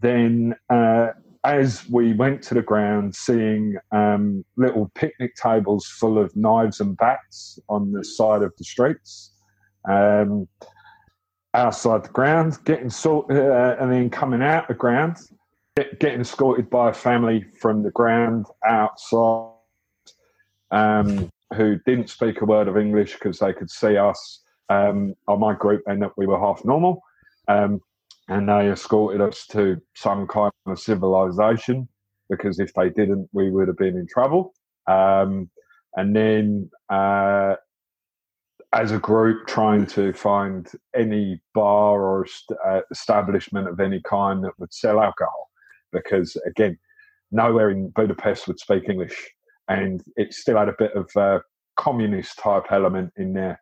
then, 0.00 0.54
uh, 0.70 1.10
as 1.44 1.88
we 1.88 2.12
went 2.12 2.42
to 2.42 2.54
the 2.54 2.62
ground, 2.62 3.14
seeing 3.14 3.76
um, 3.92 4.44
little 4.56 4.90
picnic 4.94 5.34
tables 5.36 5.86
full 5.86 6.18
of 6.18 6.34
knives 6.36 6.80
and 6.80 6.96
bats 6.96 7.58
on 7.68 7.92
the 7.92 8.04
side 8.04 8.42
of 8.42 8.52
the 8.58 8.64
streets. 8.64 9.32
Um, 9.88 10.48
outside 11.54 12.04
the 12.04 12.10
ground, 12.10 12.58
getting 12.64 12.90
sort, 12.90 13.30
uh, 13.30 13.76
and 13.80 13.92
then 13.92 14.10
coming 14.10 14.42
out 14.42 14.68
the 14.68 14.74
ground, 14.74 15.16
get, 15.76 15.98
getting 15.98 16.20
escorted 16.20 16.68
by 16.68 16.90
a 16.90 16.94
family 16.94 17.44
from 17.60 17.82
the 17.82 17.90
ground 17.90 18.46
outside, 18.66 19.52
um, 20.70 21.30
who 21.54 21.78
didn't 21.86 22.10
speak 22.10 22.42
a 22.42 22.44
word 22.44 22.68
of 22.68 22.76
English 22.76 23.14
because 23.14 23.38
they 23.38 23.52
could 23.52 23.70
see 23.70 23.96
us 23.96 24.42
um, 24.68 25.14
on 25.26 25.40
my 25.40 25.54
group 25.54 25.82
and 25.86 26.02
that 26.02 26.12
we 26.16 26.26
were 26.26 26.38
half 26.38 26.64
normal, 26.64 27.00
um, 27.48 27.80
and 28.28 28.48
they 28.48 28.70
escorted 28.70 29.20
us 29.20 29.46
to 29.48 29.80
some 29.94 30.26
kind 30.26 30.52
of 30.66 30.78
civilization 30.78 31.88
because 32.28 32.58
if 32.58 32.72
they 32.74 32.90
didn't, 32.90 33.28
we 33.32 33.50
would 33.50 33.68
have 33.68 33.76
been 33.78 33.96
in 33.96 34.06
trouble. 34.06 34.52
Um, 34.86 35.50
and 35.96 36.14
then 36.14 36.70
uh, 36.90 37.54
as 38.72 38.92
a 38.92 38.98
group 38.98 39.46
trying 39.46 39.86
to 39.86 40.12
find 40.12 40.70
any 40.94 41.40
bar 41.54 42.02
or 42.02 42.26
st- 42.26 42.58
uh, 42.66 42.80
establishment 42.90 43.68
of 43.68 43.80
any 43.80 44.00
kind 44.02 44.44
that 44.44 44.52
would 44.58 44.72
sell 44.72 45.00
alcohol 45.00 45.48
because 45.92 46.36
again 46.46 46.78
nowhere 47.30 47.70
in 47.70 47.90
budapest 47.90 48.46
would 48.46 48.58
speak 48.58 48.88
english 48.88 49.16
and 49.68 50.02
it 50.16 50.34
still 50.34 50.58
had 50.58 50.68
a 50.68 50.74
bit 50.78 50.92
of 50.94 51.08
uh, 51.16 51.38
communist 51.76 52.38
type 52.38 52.64
element 52.70 53.10
in 53.16 53.32
there 53.32 53.58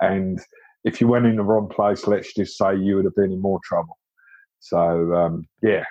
and 0.00 0.40
if 0.84 1.00
you 1.00 1.08
went 1.08 1.26
in 1.26 1.36
the 1.36 1.42
wrong 1.42 1.68
place 1.68 2.06
let's 2.06 2.34
just 2.34 2.58
say 2.58 2.76
you 2.76 2.96
would 2.96 3.04
have 3.04 3.16
been 3.16 3.32
in 3.32 3.40
more 3.40 3.60
trouble 3.64 3.96
so 4.60 5.14
um, 5.14 5.46
yeah 5.62 5.84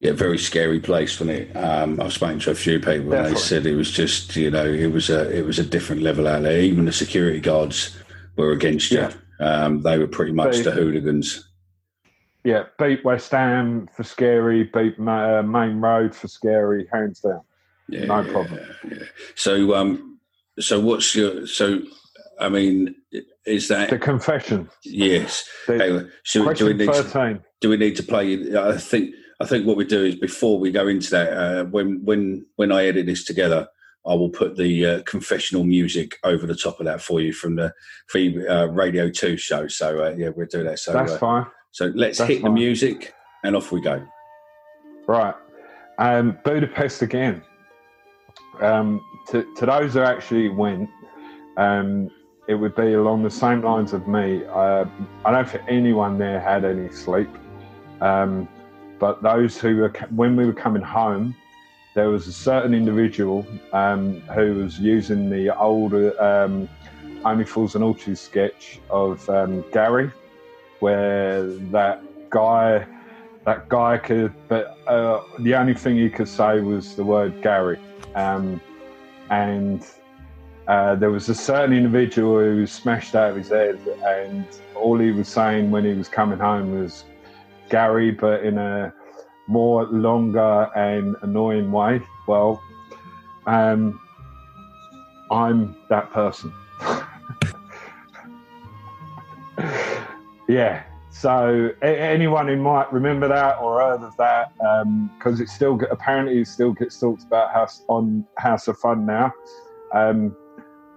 Yeah, 0.00 0.12
very 0.12 0.38
scary 0.38 0.78
place, 0.80 1.18
wasn't 1.18 1.38
it? 1.38 1.56
Um, 1.56 2.00
I've 2.00 2.12
spoken 2.12 2.38
to 2.40 2.50
a 2.50 2.54
few 2.54 2.78
people, 2.78 3.14
and 3.14 3.26
they 3.26 3.34
said 3.34 3.64
it 3.64 3.74
was 3.76 3.90
just, 3.90 4.36
you 4.36 4.50
know, 4.50 4.66
it 4.66 4.92
was 4.92 5.08
a 5.08 5.30
it 5.34 5.44
was 5.46 5.58
a 5.58 5.64
different 5.64 6.02
level 6.02 6.28
out 6.28 6.42
there. 6.42 6.60
Even 6.60 6.84
the 6.84 6.92
security 6.92 7.40
guards 7.40 7.96
were 8.36 8.52
against 8.52 8.90
you. 8.90 8.98
Yeah. 8.98 9.12
Um, 9.40 9.80
they 9.82 9.96
were 9.98 10.06
pretty 10.06 10.32
much 10.32 10.56
They- 10.56 10.62
the 10.62 10.72
hooligans. 10.72 11.48
yeah 12.44 12.64
beat 12.78 13.04
west 13.04 13.32
ham 13.32 13.88
for 13.96 14.04
scary 14.04 14.64
beat 14.74 14.94
uh, 15.00 15.42
maine 15.42 15.80
road 15.80 16.14
for 16.14 16.28
scary 16.28 16.86
hands 16.92 17.20
down 17.20 17.40
Yeah, 17.88 18.04
no 18.06 18.20
yeah, 18.20 18.32
problem 18.32 18.60
yeah. 18.90 19.04
So, 19.34 19.74
um, 19.74 20.20
so 20.60 20.78
what's 20.80 21.14
your 21.16 21.46
so? 21.46 21.80
I 22.38 22.48
mean, 22.50 22.94
is 23.46 23.68
that 23.68 23.90
the 23.90 23.98
confession 23.98 24.68
yes? 24.84 25.48
the, 25.66 26.10
should, 26.22 26.56
do 26.56 26.66
we 26.66 26.74
need 26.74 26.92
to, 26.92 27.02
13 27.02 27.40
do 27.60 27.70
we 27.70 27.76
need 27.76 27.96
to 27.96 28.02
play? 28.02 28.56
I 28.56 28.76
think 28.76 29.14
I 29.40 29.46
think 29.46 29.66
what 29.66 29.76
we 29.76 29.84
do 29.84 30.04
is 30.04 30.16
before 30.16 30.58
we 30.58 30.70
go 30.70 30.88
into 30.88 31.10
that, 31.10 31.32
uh, 31.32 31.64
when 31.64 32.04
when 32.04 32.46
when 32.56 32.72
I 32.72 32.86
edit 32.86 33.06
this 33.06 33.24
together, 33.24 33.68
I 34.06 34.14
will 34.14 34.30
put 34.30 34.56
the 34.56 34.86
uh, 34.86 35.02
confessional 35.02 35.64
music 35.64 36.16
over 36.24 36.46
the 36.46 36.54
top 36.54 36.80
of 36.80 36.86
that 36.86 37.00
for 37.00 37.20
you 37.20 37.32
from 37.32 37.56
the 37.56 37.72
free 38.08 38.46
uh, 38.46 38.66
Radio 38.66 39.10
Two 39.10 39.36
show. 39.36 39.68
So 39.68 40.04
uh, 40.04 40.14
yeah, 40.16 40.30
we'll 40.34 40.46
do 40.46 40.64
that. 40.64 40.78
So 40.78 40.92
that's 40.92 41.12
uh, 41.12 41.18
fine 41.18 41.46
so 41.76 41.92
let's 41.94 42.16
That's 42.16 42.30
hit 42.30 42.42
the 42.42 42.48
music 42.48 43.12
and 43.44 43.54
off 43.54 43.70
we 43.70 43.82
go. 43.82 44.02
Right. 45.06 45.34
Um, 45.98 46.38
Budapest 46.42 47.02
again. 47.02 47.42
Um, 48.62 49.02
to, 49.28 49.44
to 49.56 49.66
those 49.66 49.92
who 49.92 50.00
actually 50.00 50.48
went, 50.48 50.88
um, 51.58 52.08
it 52.48 52.54
would 52.54 52.74
be 52.74 52.94
along 52.94 53.22
the 53.22 53.30
same 53.30 53.62
lines 53.62 53.92
of 53.92 54.06
me. 54.06 54.44
Uh, 54.46 54.84
I 55.24 55.30
don't 55.30 55.48
think 55.48 55.64
anyone 55.68 56.18
there 56.18 56.40
had 56.40 56.64
any 56.64 56.90
sleep. 56.90 57.28
Um, 58.00 58.48
but 58.98 59.22
those 59.22 59.58
who 59.58 59.76
were, 59.76 59.92
when 60.10 60.36
we 60.36 60.46
were 60.46 60.52
coming 60.52 60.82
home, 60.82 61.34
there 61.94 62.10
was 62.10 62.26
a 62.26 62.32
certain 62.32 62.74
individual 62.74 63.46
um, 63.72 64.20
who 64.34 64.54
was 64.54 64.78
using 64.78 65.30
the 65.30 65.56
older 65.58 66.20
um, 66.22 66.68
Only 67.24 67.44
Fools 67.44 67.74
and 67.74 67.82
Horses 67.82 68.20
sketch 68.20 68.80
of 68.90 69.28
um, 69.30 69.64
Gary, 69.72 70.10
where 70.80 71.44
that 71.46 72.02
guy 72.30 72.86
that 73.44 73.68
guy 73.68 73.96
could, 73.96 74.34
but 74.48 74.76
uh, 74.88 75.22
the 75.38 75.54
only 75.54 75.72
thing 75.72 75.96
he 75.96 76.10
could 76.10 76.28
say 76.28 76.60
was 76.60 76.96
the 76.96 77.04
word 77.04 77.40
Gary. 77.42 77.78
Um, 78.16 78.60
and 79.30 79.86
uh, 80.68 80.96
there 80.96 81.10
was 81.10 81.28
a 81.28 81.34
certain 81.34 81.76
individual 81.76 82.40
who 82.40 82.60
was 82.62 82.72
smashed 82.72 83.14
out 83.14 83.30
of 83.30 83.36
his 83.36 83.50
head, 83.50 83.78
and 84.04 84.44
all 84.74 84.98
he 84.98 85.12
was 85.12 85.28
saying 85.28 85.70
when 85.70 85.84
he 85.84 85.92
was 85.92 86.08
coming 86.08 86.38
home 86.38 86.80
was 86.80 87.04
Gary, 87.70 88.10
but 88.10 88.44
in 88.44 88.58
a 88.58 88.92
more 89.46 89.84
longer 89.86 90.68
and 90.74 91.14
annoying 91.22 91.70
way. 91.70 92.00
Well, 92.26 92.60
um, 93.46 94.00
I'm 95.30 95.76
that 95.88 96.10
person. 96.10 96.52
yeah. 100.48 100.82
So 101.10 101.70
a- 101.82 102.00
anyone 102.00 102.48
who 102.48 102.56
might 102.56 102.92
remember 102.92 103.28
that 103.28 103.58
or 103.60 103.80
heard 103.80 104.02
of 104.02 104.16
that, 104.16 104.52
because 105.16 105.40
it 105.40 105.48
still 105.48 105.80
apparently 105.90 106.40
it 106.40 106.48
still 106.48 106.72
gets 106.72 106.98
talked 106.98 107.22
about 107.22 107.52
house 107.52 107.84
on 107.88 108.26
House 108.36 108.68
of 108.68 108.78
Fun 108.78 109.06
now. 109.06 109.32
Um, 109.94 110.36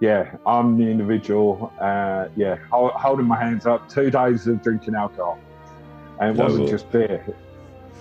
yeah, 0.00 0.36
I'm 0.46 0.76
the 0.78 0.84
individual. 0.90 1.72
Uh, 1.80 2.28
yeah, 2.36 2.56
hol- 2.70 2.88
holding 2.96 3.26
my 3.26 3.36
hands 3.38 3.66
up. 3.66 3.88
Two 3.88 4.10
days 4.10 4.46
of 4.46 4.62
drinking 4.62 4.94
alcohol, 4.94 5.38
and 6.20 6.30
it 6.30 6.38
No, 6.38 6.44
wasn't 6.44 6.62
well- 6.64 6.70
just 6.72 6.90
beer. 6.90 7.24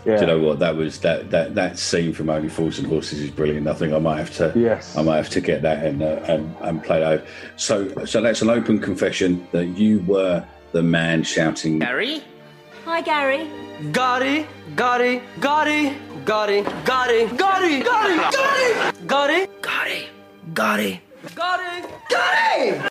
Yeah. 0.05 0.15
Do 0.15 0.21
you 0.21 0.27
know 0.27 0.39
what 0.39 0.59
that 0.59 0.77
was? 0.77 0.97
That 1.01 1.29
that 1.31 1.55
that 1.55 1.77
scene 1.77 2.13
from 2.13 2.29
Only 2.29 2.47
Fools 2.47 2.79
and 2.79 2.87
Horses 2.87 3.19
is 3.19 3.29
brilliant. 3.31 3.67
I 3.67 3.73
think 3.73 3.91
I 3.93 3.99
might 3.99 4.17
have 4.17 4.33
to. 4.37 4.53
Yes. 4.55 4.95
I 4.95 5.01
might 5.01 5.17
have 5.17 5.29
to 5.31 5.41
get 5.41 5.61
that 5.63 5.85
and 5.85 6.01
uh, 6.01 6.21
and, 6.25 6.55
and 6.61 6.81
play 6.81 7.01
that. 7.01 7.25
So 7.57 8.05
so 8.05 8.21
that's 8.21 8.41
an 8.41 8.49
open 8.49 8.79
confession 8.79 9.45
that 9.51 9.65
you 9.77 9.99
were 10.07 10.41
the 10.71 10.81
man 10.81 11.23
shouting. 11.23 11.79
Gary? 11.79 12.23
Hi, 12.85 13.01
Gary. 13.01 13.49
Gotti, 13.91 14.45
Gotti, 14.75 15.21
Gotti, 15.41 15.93
Gotti, 16.23 16.63
Gotti, 16.85 17.27
Gotti, 17.35 17.81
Gotti, 17.83 17.83
Gotti, 17.83 18.97
Gotti, 19.05 19.47
Gotti, 19.61 20.07
Gotti, 20.53 20.99
Gotti, 21.35 21.89
Gotti. 22.09 22.89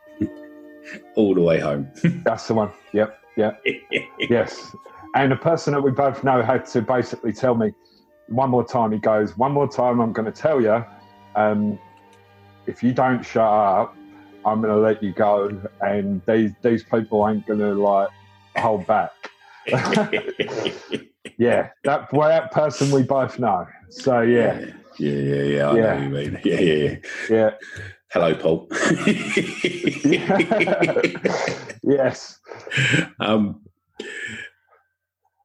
all 1.16 1.35
the 1.35 1.40
way 1.40 1.59
home. 1.61 1.88
That's 2.24 2.46
the 2.48 2.55
one. 2.55 2.70
Yep. 2.92 3.18
Yep. 3.37 3.62
yes. 4.20 4.74
And 5.14 5.33
the 5.33 5.37
person 5.37 5.72
that 5.74 5.83
we 5.83 5.90
both 5.90 6.22
know 6.24 6.42
had 6.42 6.66
to 6.66 6.83
basically 6.83 7.33
tell 7.33 7.55
me 7.55 7.72
one 8.29 8.51
more 8.51 8.64
time. 8.66 8.92
He 8.92 8.98
goes, 8.98 9.37
"One 9.37 9.53
more 9.53 9.68
time, 9.68 10.01
I'm 10.01 10.12
going 10.12 10.31
to 10.31 10.40
tell 10.40 10.61
you. 10.61 10.85
Um, 11.35 11.79
if 12.66 12.83
you 12.83 12.92
don't 12.92 13.24
shut 13.24 13.42
up, 13.44 13.96
I'm 14.44 14.61
going 14.61 14.74
to 14.74 14.81
let 14.81 15.03
you 15.03 15.12
go, 15.12 15.61
and 15.81 16.20
these 16.27 16.53
these 16.62 16.85
people 16.85 17.27
ain't 17.29 17.46
going 17.46 17.61
to 17.61 17.74
like 17.74 18.09
hold 18.57 18.87
back." 18.87 19.11
yeah, 21.38 21.70
that 21.85 22.12
well, 22.12 22.29
that 22.29 22.51
person 22.53 22.90
we 22.90 23.03
both 23.03 23.38
know. 23.38 23.66
So 23.88 24.20
yeah, 24.20 24.61
yeah, 24.98 25.12
yeah, 25.12 25.42
yeah. 25.42 25.68
I 25.70 25.77
Yeah. 25.77 25.83
know 25.83 25.94
what 25.94 26.03
you 26.03 26.11
mean. 26.11 26.40
Yeah, 26.44 26.61
yeah, 26.61 26.74
yeah. 26.74 26.96
yeah, 27.31 27.51
Hello, 28.11 28.35
Paul. 28.35 28.66
yes. 31.83 32.40
um, 33.21 33.61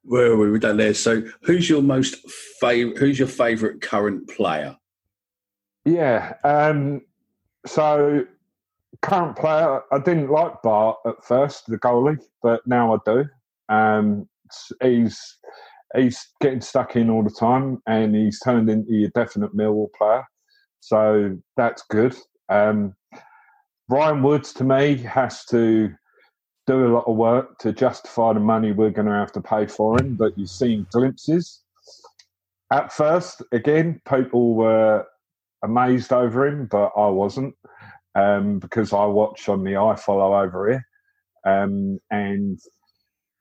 where 0.04 0.38
were 0.38 0.50
we 0.50 0.60
done 0.60 0.78
there? 0.78 0.94
So, 0.94 1.24
who's 1.42 1.70
your 1.70 1.82
most 1.82 2.16
favorite? 2.62 2.98
Who's 2.98 3.20
your 3.20 3.28
favourite 3.28 3.82
current 3.82 4.30
player? 4.30 4.78
Yeah. 5.84 6.36
Um, 6.46 7.02
so, 7.66 8.26
current 9.02 9.36
player, 9.36 9.82
I 9.92 10.00
didn't 10.00 10.30
like 10.30 10.62
Bart 10.62 11.00
at 11.06 11.24
first, 11.26 11.66
the 11.68 11.78
goalie, 11.78 12.20
but 12.42 12.66
now 12.66 12.94
I 12.94 12.98
do. 13.06 13.26
Um, 13.68 14.30
he's 14.82 15.38
he's 15.96 16.26
getting 16.40 16.62
stuck 16.62 16.96
in 16.96 17.10
all 17.10 17.24
the 17.24 17.30
time, 17.30 17.82
and 17.88 18.16
he's 18.16 18.40
turned 18.40 18.70
into 18.70 19.04
a 19.04 19.10
definite 19.10 19.54
Millwall 19.54 19.92
player. 19.98 20.24
So 20.80 21.38
that's 21.58 21.84
good. 21.90 22.16
Um, 22.50 22.96
Ryan 23.90 24.24
Woods, 24.24 24.54
to 24.54 24.64
me, 24.64 24.98
has 24.98 25.46
to 25.46 25.94
do 26.66 26.88
a 26.88 26.94
lot 26.94 27.06
of 27.08 27.16
work 27.16 27.58
to 27.60 27.74
justify 27.74 28.34
the 28.34 28.40
money 28.40 28.72
we're 28.72 28.90
going 28.90 29.08
to 29.08 29.14
have 29.14 29.32
to 29.34 29.42
pay 29.42 29.68
for 29.68 30.00
him. 30.00 30.16
But 30.16 30.38
you've 30.38 30.50
seen 30.50 30.88
glimpses. 30.92 31.62
At 32.72 32.92
first, 32.92 33.42
again, 33.52 34.02
people 34.10 34.56
were 34.56 35.06
amazed 35.64 36.12
over 36.14 36.48
him, 36.48 36.68
but 36.68 36.92
I 36.96 37.08
wasn't 37.08 37.56
um, 38.16 38.60
because 38.60 38.94
I 38.94 39.06
watch 39.06 39.50
on 39.50 39.64
the 39.64 39.78
I 39.78 39.96
follow 39.96 40.36
over 40.38 40.70
here, 40.70 40.86
um, 41.46 42.00
and 42.12 42.60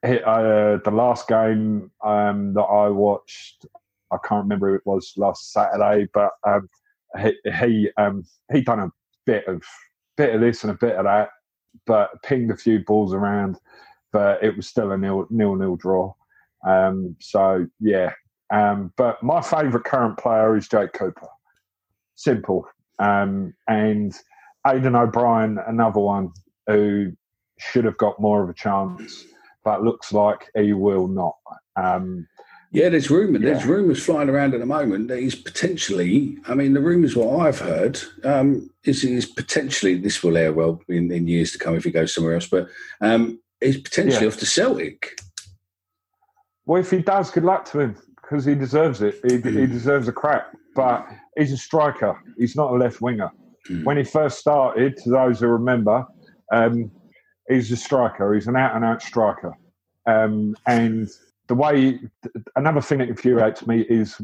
he, 0.05 0.19
uh, 0.19 0.77
the 0.83 0.91
last 0.91 1.27
game 1.27 1.91
um, 2.03 2.53
that 2.53 2.61
I 2.61 2.89
watched, 2.89 3.65
I 4.11 4.17
can't 4.27 4.43
remember 4.43 4.69
who 4.69 4.75
it 4.75 4.85
was 4.85 5.13
last 5.15 5.51
Saturday, 5.51 6.07
but 6.13 6.31
um, 6.45 6.67
he 7.21 7.33
he 7.59 7.89
um, 7.97 8.23
he 8.51 8.61
done 8.61 8.79
a 8.79 8.91
bit 9.25 9.47
of 9.47 9.61
bit 10.17 10.35
of 10.35 10.41
this 10.41 10.63
and 10.63 10.71
a 10.71 10.77
bit 10.77 10.95
of 10.95 11.05
that, 11.05 11.29
but 11.85 12.09
pinged 12.23 12.51
a 12.51 12.57
few 12.57 12.79
balls 12.79 13.13
around, 13.13 13.57
but 14.11 14.43
it 14.43 14.55
was 14.55 14.67
still 14.67 14.91
a 14.91 14.97
nil 14.97 15.27
nil 15.29 15.55
nil 15.55 15.75
draw. 15.75 16.13
Um, 16.67 17.15
so 17.19 17.67
yeah, 17.79 18.13
um, 18.53 18.93
but 18.97 19.21
my 19.23 19.41
favourite 19.41 19.85
current 19.85 20.17
player 20.17 20.55
is 20.55 20.67
Jake 20.67 20.93
Cooper. 20.93 21.27
Simple. 22.15 22.67
Um, 22.99 23.53
and 23.67 24.13
Aiden 24.65 24.95
O'Brien, 24.95 25.57
another 25.67 25.99
one 25.99 26.31
who 26.67 27.11
should 27.57 27.85
have 27.85 27.97
got 27.97 28.21
more 28.21 28.43
of 28.43 28.49
a 28.49 28.53
chance, 28.53 29.25
but 29.63 29.83
looks 29.83 30.13
like 30.13 30.49
he 30.55 30.73
will 30.73 31.07
not. 31.07 31.35
Um, 31.75 32.27
Yeah, 32.73 32.89
there's 32.89 33.11
rumour. 33.11 33.37
There's 33.37 33.65
rumours 33.65 34.03
flying 34.03 34.29
around 34.29 34.55
at 34.55 34.59
the 34.59 34.65
moment 34.65 35.07
that 35.09 35.19
he's 35.19 35.35
potentially. 35.35 36.37
I 36.47 36.55
mean, 36.55 36.73
the 36.73 36.81
rumours 36.81 37.15
what 37.15 37.45
I've 37.45 37.59
heard 37.59 37.99
um, 38.23 38.69
is 38.83 39.03
he's 39.03 39.27
potentially. 39.27 39.95
This 39.95 40.23
will 40.23 40.35
air 40.37 40.51
well 40.51 40.81
in, 40.89 41.11
in 41.11 41.27
years 41.27 41.51
to 41.51 41.59
come 41.59 41.75
if 41.75 41.83
he 41.83 41.91
goes 41.91 42.13
somewhere 42.15 42.33
else, 42.33 42.47
but 42.47 42.67
um, 42.99 43.39
he's 43.61 43.77
potentially 43.79 44.23
Yeah. 44.25 44.27
off 44.31 44.37
to 44.39 44.47
Celtic. 44.47 45.19
well, 46.65 46.81
if 46.81 46.89
he 46.89 46.97
does, 47.03 47.29
good 47.29 47.43
luck 47.43 47.65
to 47.65 47.79
him 47.79 47.95
because 48.21 48.43
he 48.43 48.55
deserves 48.55 49.01
it. 49.03 49.19
He, 49.23 49.35
he 49.35 49.67
deserves 49.67 50.07
a 50.07 50.11
crack. 50.11 50.45
But 50.75 51.07
he's 51.37 51.51
a 51.51 51.57
striker. 51.57 52.19
He's 52.39 52.55
not 52.55 52.71
a 52.71 52.75
left 52.75 52.99
winger. 53.01 53.29
When 53.83 53.97
he 53.97 54.03
first 54.03 54.39
started, 54.39 54.97
to 54.97 55.09
those 55.11 55.39
who 55.39 55.47
remember, 55.47 56.05
um, 56.51 56.91
he's 57.47 57.71
a 57.71 57.77
striker. 57.77 58.33
He's 58.33 58.47
an 58.47 58.55
out 58.55 58.75
and 58.75 58.83
out 58.83 59.01
striker. 59.03 59.53
Um, 60.07 60.55
and 60.65 61.07
the 61.47 61.55
way, 61.55 61.99
another 62.55 62.81
thing 62.81 62.99
that 62.99 63.09
infuriates 63.09 63.67
me 63.67 63.81
is 63.81 64.19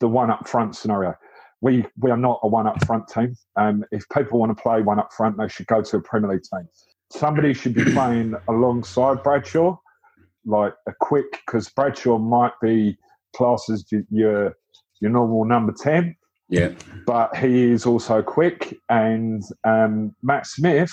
the 0.00 0.08
one 0.08 0.30
up 0.30 0.48
front 0.48 0.74
scenario. 0.76 1.14
We 1.60 1.86
we 1.98 2.10
are 2.10 2.16
not 2.16 2.40
a 2.42 2.48
one 2.48 2.66
up 2.66 2.84
front 2.84 3.08
team. 3.08 3.36
Um, 3.56 3.84
if 3.92 4.08
people 4.08 4.40
want 4.40 4.56
to 4.56 4.60
play 4.60 4.82
one 4.82 4.98
up 4.98 5.12
front, 5.12 5.38
they 5.38 5.48
should 5.48 5.66
go 5.66 5.82
to 5.82 5.96
a 5.96 6.00
Premier 6.00 6.30
League 6.30 6.42
team. 6.42 6.68
Somebody 7.10 7.54
should 7.54 7.74
be 7.74 7.84
playing 7.84 8.34
alongside 8.48 9.22
Bradshaw, 9.22 9.76
like 10.44 10.74
a 10.88 10.92
quick, 10.98 11.30
because 11.46 11.68
Bradshaw 11.68 12.18
might 12.18 12.52
be 12.60 12.96
classed 13.36 13.70
as 13.70 13.84
your 14.10 14.56
your 15.00 15.10
normal 15.10 15.44
number 15.44 15.72
ten, 15.72 16.16
Yeah, 16.48 16.70
but 17.06 17.36
he 17.36 17.70
is 17.70 17.86
also 17.86 18.22
quick. 18.22 18.76
And 18.88 19.42
um, 19.64 20.16
Matt 20.22 20.46
Smith, 20.46 20.92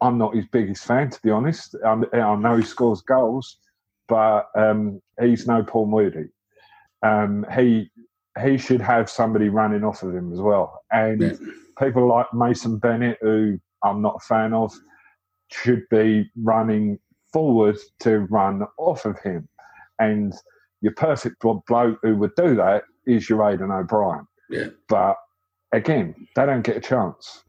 I'm 0.00 0.18
not 0.18 0.34
his 0.34 0.46
biggest 0.50 0.84
fan, 0.84 1.10
to 1.10 1.20
be 1.22 1.30
honest. 1.30 1.76
I, 1.84 2.02
I 2.12 2.36
know 2.36 2.56
he 2.56 2.64
scores 2.64 3.02
goals, 3.02 3.58
but 4.08 4.46
um, 4.56 5.00
he's 5.20 5.46
no 5.46 5.62
Paul 5.62 5.86
Moody. 5.86 6.28
Um, 7.02 7.44
he 7.54 7.90
he 8.42 8.58
should 8.58 8.80
have 8.82 9.08
somebody 9.08 9.48
running 9.48 9.82
off 9.84 10.02
of 10.02 10.14
him 10.14 10.32
as 10.32 10.40
well. 10.40 10.82
And 10.92 11.20
Yeah. 11.22 11.32
people 11.78 12.06
like 12.06 12.26
Mason 12.34 12.78
Bennett, 12.78 13.18
who 13.22 13.58
I'm 13.82 14.02
not 14.02 14.16
a 14.16 14.26
fan 14.26 14.52
of, 14.52 14.74
should 15.50 15.84
be 15.90 16.30
running 16.42 16.98
forward 17.32 17.78
to 18.00 18.20
run 18.30 18.62
off 18.78 19.06
of 19.06 19.18
him. 19.20 19.48
And 19.98 20.34
your 20.82 20.92
perfect 20.94 21.40
blo- 21.40 21.62
bloke 21.66 21.98
who 22.02 22.14
would 22.16 22.34
do 22.36 22.54
that 22.56 22.84
is 23.06 23.28
your 23.30 23.38
Aiden 23.38 23.72
O'Brien. 23.74 24.26
yeah. 24.50 24.66
But 24.90 25.16
again, 25.72 26.14
they 26.36 26.44
don't 26.44 26.62
get 26.62 26.76
a 26.76 26.80
chance. 26.80 27.42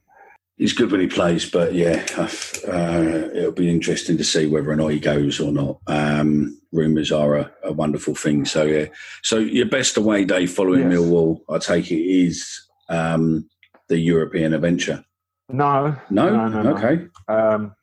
He's 0.57 0.73
good 0.73 0.91
when 0.91 1.01
he 1.01 1.07
plays, 1.07 1.47
but 1.47 1.75
yeah, 1.75 2.03
uh, 2.17 3.29
it'll 3.31 3.51
be 3.51 3.69
interesting 3.69 4.17
to 4.17 4.23
see 4.23 4.47
whether 4.47 4.71
or 4.71 4.75
not 4.75 4.87
he 4.87 4.99
goes 4.99 5.39
or 5.39 5.51
not. 5.51 5.77
Um, 5.85 6.59
rumours 6.71 7.11
are 7.11 7.35
a, 7.35 7.51
a 7.63 7.71
wonderful 7.71 8.15
thing. 8.15 8.43
So 8.43 8.63
yeah, 8.63 8.85
so 9.21 9.37
your 9.37 9.67
best 9.67 9.97
away 9.97 10.25
day 10.25 10.47
following 10.47 10.89
Yes. 10.89 10.99
Millwall, 10.99 11.41
I 11.47 11.59
take 11.59 11.91
it, 11.91 12.01
is 12.01 12.43
um, 12.89 13.47
the 13.87 13.99
European 13.99 14.53
adventure. 14.53 15.05
No, 15.49 15.95
No, 16.09 16.29
no, 16.31 16.47
no, 16.47 16.61
no. 16.63 16.75
okay, 16.75 17.05
Um, 17.27 17.75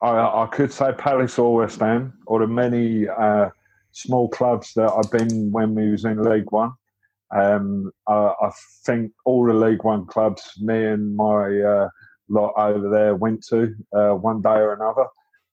I, 0.00 0.44
I 0.44 0.48
could 0.52 0.72
say 0.72 0.92
Palace 0.92 1.40
or 1.40 1.56
West 1.56 1.80
Ham, 1.80 2.12
or 2.28 2.38
the 2.38 2.46
many 2.46 3.08
uh, 3.08 3.48
small 3.90 4.28
clubs 4.28 4.74
that 4.74 4.92
I've 4.92 5.10
been 5.10 5.50
when 5.50 5.74
we 5.74 5.90
was 5.90 6.04
in 6.04 6.22
League 6.22 6.52
One. 6.52 6.72
Um, 7.34 7.90
I, 8.06 8.32
I 8.40 8.50
think 8.86 9.10
all 9.24 9.44
the 9.44 9.54
League 9.54 9.82
One 9.82 10.06
clubs, 10.06 10.52
me 10.60 10.84
and 10.86 11.16
my 11.16 11.60
uh, 11.60 11.88
lot 12.28 12.52
over 12.56 12.88
there 12.88 13.14
went 13.14 13.44
to 13.50 13.74
uh, 13.94 14.14
one 14.14 14.40
day 14.42 14.50
or 14.50 14.74
another. 14.74 15.06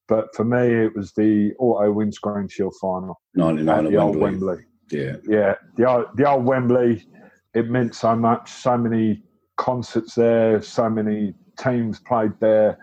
But 0.08 0.34
for 0.34 0.44
me, 0.44 0.84
it 0.84 0.94
was 0.96 1.12
the 1.12 1.52
Auto 1.58 1.92
Windscreen 1.92 2.48
Shield 2.48 2.74
final 2.80 3.20
ninety 3.34 3.60
at 3.60 3.66
nine 3.66 3.86
at 3.86 3.92
the 3.92 3.98
old 3.98 4.16
Wembley. 4.16 4.46
Wembley. 4.46 4.64
Yeah, 4.90 5.16
yeah, 5.28 5.54
the 5.76 5.88
old, 5.88 6.06
the 6.16 6.28
old 6.28 6.44
Wembley, 6.44 7.06
it 7.54 7.70
meant 7.70 7.94
so 7.94 8.16
much. 8.16 8.50
So 8.50 8.76
many 8.76 9.22
concerts 9.56 10.16
there, 10.16 10.60
so 10.62 10.90
many 10.90 11.34
teams 11.58 12.00
played 12.00 12.32
there. 12.40 12.78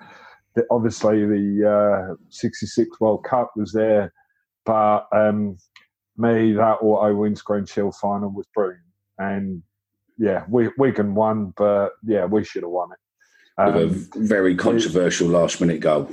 The, 0.56 0.65
obviously, 0.71 1.26
the 1.26 2.12
uh, 2.12 2.15
'66 2.30 3.00
World 3.02 3.26
Cup 3.26 3.52
was 3.58 3.73
there, 3.73 4.13
but 4.65 5.08
um, 5.12 5.58
me 6.17 6.54
that 6.54 6.78
auto 6.82 7.13
windscreen 7.15 7.65
shield 7.65 7.95
final 7.95 8.30
was 8.30 8.47
brilliant. 8.54 8.82
And 9.19 9.63
yeah, 10.17 10.45
we 10.50 10.69
Wigan 10.78 11.15
won, 11.15 11.54
but 11.58 11.89
yeah, 12.04 12.26
we 12.26 12.43
should 12.43 12.63
have 12.63 12.71
won 12.71 12.91
it. 12.91 13.00
With 13.58 13.76
Um, 14.15 14.24
a 14.24 14.28
very 14.28 14.56
controversial 14.56 15.28
last 15.28 15.60
minute 15.62 15.80
goal. 15.80 16.10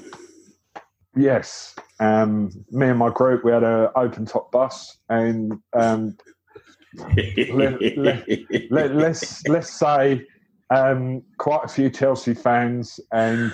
Yes. 1.17 1.75
Um, 2.01 2.51
me 2.71 2.89
and 2.89 2.99
my 2.99 3.11
group, 3.11 3.45
we 3.45 3.53
had 3.53 3.63
an 3.63 3.89
open 3.95 4.27
top 4.27 4.51
bus, 4.51 4.99
and 5.09 5.59
um, 5.73 6.17
let, 7.53 7.97
let, 7.97 8.29
let, 8.71 8.95
let's 8.95 9.47
let's 9.47 9.79
say 9.79 10.27
um, 10.71 11.23
quite 11.38 11.65
a 11.65 11.69
few 11.69 11.90
Chelsea 11.90 12.35
fans 12.35 12.99
and 13.13 13.53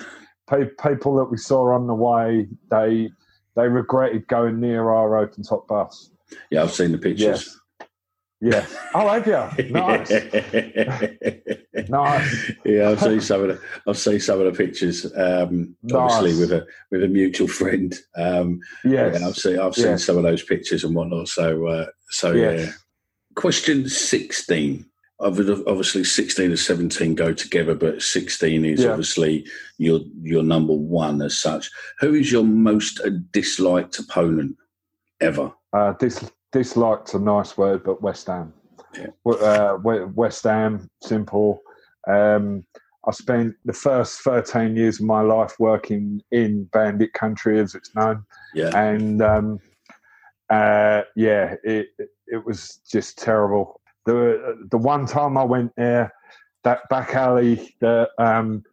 pe- 0.49 0.69
people 0.83 1.15
that 1.17 1.25
we 1.25 1.37
saw 1.37 1.73
on 1.73 1.85
the 1.85 1.93
way, 1.93 2.47
they 2.71 3.11
they 3.55 3.67
regretted 3.67 4.27
going 4.27 4.59
near 4.59 4.89
our 4.89 5.17
open 5.17 5.43
top 5.43 5.67
bus. 5.67 6.09
yeah, 6.49 6.63
I've 6.63 6.71
seen 6.71 6.91
the 6.91 6.97
pictures. 6.97 7.25
Yes. 7.25 7.57
Yeah. 8.41 8.65
Oh, 8.95 9.07
have 9.07 9.27
you? 9.27 9.69
Nice. 9.71 10.11
Nice. 11.89 12.51
yeah, 12.65 12.89
I've 12.89 12.99
seen 13.01 13.21
some 13.21 13.41
of 13.43 13.47
the 13.49 13.61
I've 13.87 13.97
seen 13.97 14.19
some 14.19 14.39
of 14.39 14.45
the 14.45 14.51
pictures. 14.63 15.05
Um, 15.15 15.75
Obviously, 15.93 16.39
with 16.39 16.51
a 16.51 16.65
with 16.91 17.03
a 17.03 17.07
mutual 17.07 17.47
friend. 17.47 17.93
Um, 18.15 18.59
Yes. 18.83 19.19
yeah, 19.19 19.27
I've 19.27 19.35
seen 19.35 19.59
I've 19.59 19.75
seen 19.75 19.85
Yes. 19.85 20.03
some 20.03 20.17
of 20.17 20.23
those 20.23 20.43
pictures 20.43 20.83
and 20.83 20.93
whatnot. 20.95 21.27
So 21.27 21.67
uh, 21.67 21.85
so 22.09 22.33
Yes. 22.33 22.65
yeah. 22.67 22.71
Question 23.35 23.87
sixteen. 23.89 24.85
Obviously, 25.19 26.03
sixteen 26.03 26.49
and 26.49 26.59
seventeen 26.59 27.13
go 27.15 27.33
together, 27.33 27.75
but 27.75 28.01
sixteen 28.01 28.65
is 28.65 28.81
Yeah. 28.83 28.89
obviously 28.91 29.45
your 29.77 30.01
your 30.21 30.43
number 30.43 30.73
one 30.73 31.21
as 31.21 31.37
such. 31.37 31.69
Who 31.99 32.13
is 32.13 32.31
your 32.31 32.43
most 32.43 32.99
disliked 33.31 33.99
opponent 33.99 34.57
ever? 35.19 35.51
uh, 35.73 35.93
dis, 35.99 36.29
disliked 36.51 37.13
a 37.13 37.19
nice 37.19 37.57
word, 37.57 37.83
but 37.83 38.01
West 38.01 38.27
Ham. 38.27 38.53
Yeah. 38.95 39.07
Uh, 39.25 39.77
West 39.81 40.43
Ham, 40.43 40.89
simple. 41.01 41.61
Um, 42.07 42.65
I 43.07 43.11
spent 43.11 43.55
the 43.65 43.73
first 43.73 44.21
13 44.21 44.75
years 44.75 44.99
of 44.99 45.05
my 45.05 45.21
life 45.21 45.55
working 45.59 46.21
in 46.31 46.65
Bandit 46.65 47.13
country, 47.13 47.59
as 47.59 47.73
it's 47.73 47.95
known. 47.95 48.23
Yeah. 48.53 48.77
And 48.77 49.21
um, 49.21 49.59
uh, 50.49 51.01
yeah, 51.15 51.55
it 51.63 51.87
it 52.27 52.45
was 52.45 52.79
just 52.89 53.17
terrible. 53.17 53.79
The 54.05 54.67
the 54.69 54.77
one 54.77 55.05
time 55.05 55.37
I 55.37 55.43
went 55.43 55.71
there, 55.77 56.13
that 56.63 56.81
back 56.89 57.15
alley 57.15 57.75
that 57.81 58.09
um, 58.19 58.63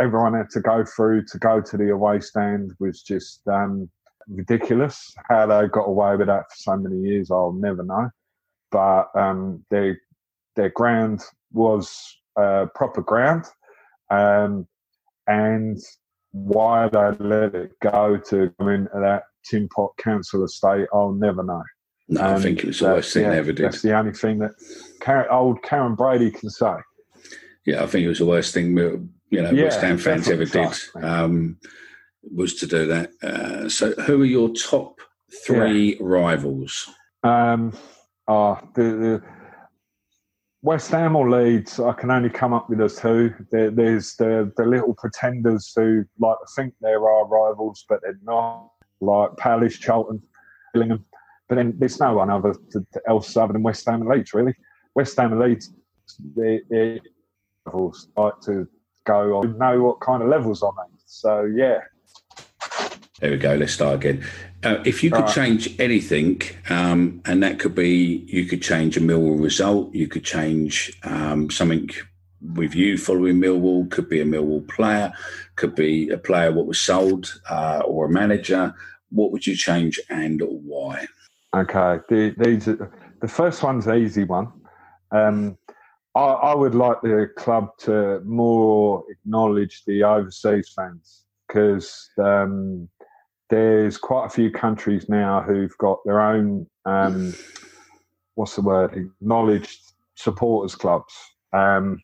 everyone 0.00 0.34
had 0.34 0.50
to 0.50 0.60
go 0.60 0.84
through 0.84 1.24
to 1.26 1.38
go 1.38 1.60
to 1.60 1.76
the 1.76 1.90
away 1.90 2.20
stand 2.20 2.72
was 2.78 3.02
just 3.02 3.46
um, 3.48 3.90
ridiculous. 4.28 5.14
How 5.28 5.46
they 5.46 5.68
got 5.68 5.88
away 5.88 6.16
with 6.16 6.26
that 6.28 6.44
for 6.50 6.56
so 6.56 6.76
many 6.76 7.00
years, 7.00 7.30
I'll 7.30 7.52
never 7.52 7.82
know. 7.82 8.10
But 8.70 9.08
um, 9.14 9.64
their 9.70 10.00
their 10.56 10.70
ground 10.70 11.22
was 11.52 12.16
uh, 12.36 12.66
proper 12.74 13.02
ground, 13.02 13.44
um, 14.10 14.66
and 15.26 15.78
why 16.32 16.88
they 16.88 17.10
let 17.18 17.54
it 17.54 17.72
go 17.80 18.18
to 18.28 18.52
come 18.58 18.68
into 18.68 18.90
that 18.94 19.24
tin 19.48 19.68
pot 19.68 19.92
council 19.98 20.44
estate, 20.44 20.86
I'll 20.92 21.12
never 21.12 21.42
know. 21.42 21.62
No, 22.08 22.22
I 22.22 22.38
think 22.38 22.60
it 22.60 22.66
was 22.66 22.78
the 22.80 22.86
worst 22.86 23.14
thing 23.14 23.24
yeah, 23.24 23.32
ever 23.32 23.52
did. 23.52 23.64
That's 23.64 23.82
the 23.82 23.96
only 23.96 24.12
thing 24.12 24.38
that 24.38 24.52
Karren, 25.00 25.30
old 25.30 25.62
Karren 25.62 25.96
Brady 25.96 26.30
can 26.30 26.50
say. 26.50 26.74
Yeah, 27.64 27.82
I 27.82 27.86
think 27.86 28.04
it 28.04 28.08
was 28.08 28.18
the 28.18 28.26
worst 28.26 28.54
thing 28.54 28.76
you 28.76 29.42
know 29.42 29.50
Yeah, 29.50 29.64
West 29.64 29.80
Ham 29.80 29.98
fans 29.98 30.28
ever 30.28 30.44
did 30.44 30.72
um, 31.02 31.58
was 32.34 32.54
to 32.56 32.66
do 32.66 32.86
that. 32.86 33.10
Uh, 33.22 33.68
so, 33.68 33.92
who 34.02 34.22
are 34.22 34.26
your 34.26 34.50
top 34.50 35.00
three 35.46 35.96
rivals? 36.00 36.88
Um, 37.22 37.72
oh, 38.28 38.58
the, 38.74 38.82
the 38.82 39.22
West 40.62 40.90
Ham 40.90 41.16
or 41.16 41.30
Leeds, 41.30 41.78
I 41.78 41.92
can 41.92 42.10
only 42.10 42.30
come 42.30 42.52
up 42.52 42.68
with 42.68 42.78
those 42.78 42.98
two. 42.98 43.32
There, 43.52 43.70
there's 43.70 44.16
the, 44.16 44.52
the 44.56 44.64
little 44.64 44.94
pretenders 44.94 45.72
who 45.76 46.04
like 46.18 46.38
to 46.38 46.52
think 46.54 46.74
there 46.80 47.08
are 47.08 47.26
rivals, 47.26 47.84
but 47.88 48.00
they're 48.02 48.18
not, 48.22 48.70
like 49.00 49.36
Palace, 49.36 49.78
Charlton, 49.78 50.22
Gillingham. 50.74 51.04
But 51.48 51.56
then 51.56 51.74
there's 51.78 52.00
no 52.00 52.14
one 52.14 52.30
other 52.30 52.54
to, 52.72 52.86
to 52.92 53.00
else 53.08 53.36
other 53.36 53.52
than 53.52 53.62
West 53.62 53.86
Ham 53.86 54.00
and 54.00 54.10
Leeds, 54.10 54.34
really. 54.34 54.54
West 54.94 55.16
Ham 55.16 55.32
and 55.32 55.40
Leeds, 55.40 55.72
they, 56.34 56.62
they 56.70 57.00
rivals 57.64 58.08
like 58.16 58.40
to 58.42 58.66
go 59.04 59.38
on, 59.38 59.58
know 59.58 59.82
what 59.82 60.00
kind 60.00 60.22
of 60.22 60.28
levels 60.28 60.62
I'm 60.62 60.70
at. 60.80 60.90
So, 61.04 61.44
yeah. 61.44 61.78
There 63.20 63.30
we 63.30 63.38
go. 63.38 63.54
Let's 63.54 63.72
start 63.72 63.96
again. 63.96 64.22
Uh, 64.62 64.82
if 64.84 65.02
you 65.02 65.10
could 65.10 65.24
Right. 65.24 65.34
change 65.34 65.74
anything, 65.80 66.42
um, 66.68 67.22
and 67.24 67.42
that 67.42 67.58
could 67.58 67.74
be, 67.74 68.26
you 68.26 68.44
could 68.44 68.60
change 68.60 68.96
a 68.98 69.00
Millwall 69.00 69.42
result, 69.42 69.94
you 69.94 70.06
could 70.06 70.24
change 70.24 70.98
um, 71.02 71.48
something 71.50 71.88
with 72.54 72.74
you 72.74 72.98
following 72.98 73.40
Millwall, 73.40 73.90
could 73.90 74.10
be 74.10 74.20
a 74.20 74.24
Millwall 74.24 74.68
player, 74.68 75.12
could 75.56 75.74
be 75.74 76.10
a 76.10 76.18
player 76.18 76.52
what 76.52 76.66
was 76.66 76.78
sold, 76.78 77.40
uh, 77.48 77.80
or 77.86 78.04
a 78.04 78.10
manager. 78.10 78.74
What 79.10 79.32
would 79.32 79.46
you 79.46 79.56
change 79.56 79.98
and 80.10 80.42
why? 80.44 81.06
Okay, 81.54 82.00
the, 82.10 82.34
these 82.36 82.68
are, 82.68 82.92
the 83.22 83.28
first 83.28 83.62
one's 83.62 83.86
an 83.86 83.96
easy 83.96 84.24
one. 84.24 84.52
Um, 85.10 85.56
I, 86.14 86.20
I 86.20 86.54
would 86.54 86.74
like 86.74 87.00
the 87.00 87.30
club 87.36 87.78
to 87.78 88.20
more 88.24 89.04
acknowledge 89.08 89.84
the 89.86 90.02
overseas 90.02 90.68
fans 90.76 91.24
because 91.46 92.10
um, 92.18 92.88
there's 93.48 93.96
quite 93.98 94.26
a 94.26 94.30
few 94.30 94.50
countries 94.50 95.08
now 95.08 95.40
who've 95.42 95.76
got 95.78 95.98
their 96.04 96.20
own 96.20 96.66
um, 96.84 97.34
what's 98.34 98.56
the 98.56 98.62
word 98.62 98.94
acknowledged 98.94 99.80
supporters 100.14 100.74
clubs. 100.74 101.12
Um, 101.52 102.00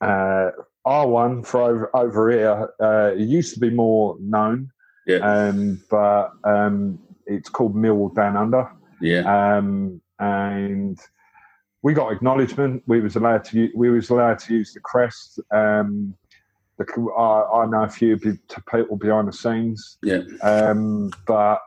uh, 0.00 0.50
our 0.84 1.06
one 1.06 1.42
for 1.42 1.62
over, 1.62 1.96
over 1.96 2.30
here, 2.30 2.68
uh, 2.80 3.12
it 3.14 3.20
used 3.28 3.54
to 3.54 3.60
be 3.60 3.70
more 3.70 4.16
known, 4.20 4.70
Yeah. 5.06 5.18
um, 5.18 5.82
but 5.90 6.30
um, 6.44 6.98
it's 7.26 7.48
called 7.48 7.74
Mill 7.76 8.08
Down 8.10 8.36
Under 8.36 8.70
Yeah. 9.00 9.56
um, 9.58 10.00
and 10.18 10.98
we 11.82 11.94
got 11.94 12.12
acknowledgement. 12.12 12.82
We 12.86 13.00
was 13.00 13.16
allowed 13.16 13.44
to 13.44 13.70
we 13.74 13.90
was 13.90 14.10
allowed 14.10 14.38
to 14.40 14.54
use 14.54 14.72
the 14.72 14.80
crest. 14.80 15.40
Um, 15.52 16.14
I, 16.80 17.42
I 17.62 17.66
know 17.66 17.82
a 17.84 17.88
few 17.88 18.16
people 18.18 18.96
behind 18.96 19.28
the 19.28 19.32
scenes, 19.32 19.98
Yeah. 20.02 20.20
um, 20.42 21.10
but 21.26 21.60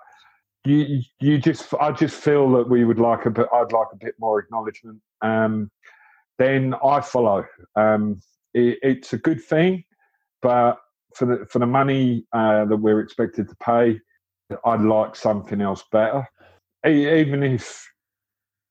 you 0.64 1.02
you 1.20 1.38
just 1.40 1.74
I 1.80 1.92
just 1.92 2.16
feel 2.16 2.50
that 2.52 2.70
we 2.70 2.86
would 2.86 3.00
like 3.00 3.26
a 3.26 3.30
bit. 3.32 3.48
I'd 3.54 3.72
like 3.72 3.88
a 3.94 3.98
bit 3.98 4.16
more 4.20 4.40
acknowledgement. 4.40 5.00
Um, 5.22 5.70
then 6.38 6.76
I 6.84 7.02
follow. 7.02 7.46
Um, 7.76 8.22
it, 8.54 8.80
it's 8.84 9.14
a 9.14 9.18
good 9.18 9.44
thing, 9.44 9.84
but 10.42 10.78
for 11.16 11.26
the 11.26 11.46
for 11.48 11.60
the 11.60 11.66
money 11.66 12.26
uh, 12.34 12.66
that 12.66 12.78
we're 12.78 13.00
expected 13.02 13.50
to 13.50 13.56
pay, 13.56 14.00
I'd 14.66 14.82
like 14.82 15.16
something 15.16 15.62
else 15.62 15.84
better. 15.92 16.28
E- 16.88 17.10
Even 17.20 17.44
if 17.44 17.88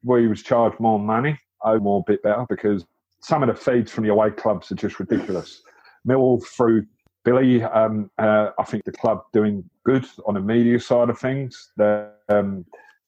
we 0.03 0.27
was 0.29 0.43
charged 0.43 0.81
more 0.81 0.99
money, 0.99 1.39
I 1.65 1.77
more 1.77 2.03
bit 2.07 2.23
better 2.23 2.47
because 2.49 2.85
some 3.21 3.43
of 3.43 3.49
the 3.49 3.55
feeds 3.55 3.91
from 3.93 4.05
the 4.05 4.11
away 4.11 4.31
clubs 4.31 4.71
are 4.73 4.77
just 4.77 4.99
ridiculous. 4.99 5.63
Millwall 6.07 6.45
through 6.45 6.87
Billy, 7.25 7.63
um, 7.63 8.11
uh, 8.19 8.51
I 8.59 8.65
think 8.65 8.85
the 8.85 8.93
club 8.93 9.23
doing 9.33 9.69
good 9.85 10.07
on 10.27 10.35
the 10.35 10.41
media 10.41 10.81
side 10.81 11.11
of 11.11 11.19
things. 11.19 11.73
The 11.77 12.11
um, 12.29 12.65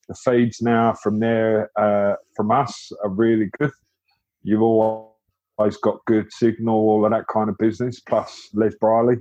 the 0.09 0.15
feeds 0.15 0.61
now 0.61 0.95
from 1.03 1.19
there 1.21 1.71
uh, 1.79 2.17
from 2.37 2.51
us 2.51 2.93
are 3.03 3.09
really 3.09 3.51
good. 3.59 3.71
You've 4.43 4.63
always 4.63 5.77
got 5.83 6.05
good 6.07 6.31
signal, 6.33 6.75
all 6.75 7.05
of 7.05 7.13
that 7.13 7.27
kind 7.33 7.49
of 7.49 7.57
business. 7.59 8.01
Plus 8.01 8.49
Les 8.53 8.75
Briley, 8.81 9.17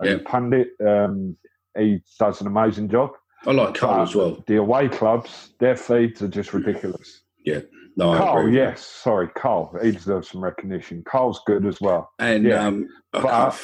a 0.00 0.08
Yeah. 0.08 0.18
pundit, 0.24 0.68
um, 0.84 1.36
he 1.78 2.00
does 2.18 2.40
an 2.40 2.46
amazing 2.46 2.88
job. 2.88 3.10
I 3.46 3.52
like 3.52 3.74
Cole 3.74 3.90
But 3.92 4.02
as 4.02 4.14
well. 4.14 4.42
The 4.46 4.56
away 4.56 4.88
clubs, 4.88 5.50
their 5.60 5.76
feeds 5.76 6.22
are 6.22 6.28
just 6.28 6.54
ridiculous. 6.54 7.22
Yeah. 7.44 7.60
No, 7.96 8.16
Carl, 8.16 8.48
yes, 8.48 8.84
sorry, 8.86 9.28
Carl. 9.28 9.76
He 9.82 9.92
deserves 9.92 10.30
some 10.30 10.42
recognition. 10.42 11.02
Carl's 11.04 11.40
good 11.46 11.66
as 11.66 11.80
well. 11.80 12.10
And 12.18 12.44
Yeah. 12.44 12.66
um, 12.66 12.88
But 13.12 13.22
can't- 13.22 13.54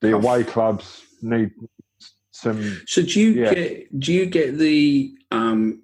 the 0.00 0.12
away 0.12 0.44
clubs 0.44 1.02
need 1.20 1.50
some. 2.30 2.80
So 2.86 3.02
do 3.02 3.20
you 3.20 3.30
Yeah. 3.42 3.54
get 3.54 3.98
do 3.98 4.12
you 4.12 4.26
get 4.26 4.58
the 4.58 5.12
um 5.30 5.82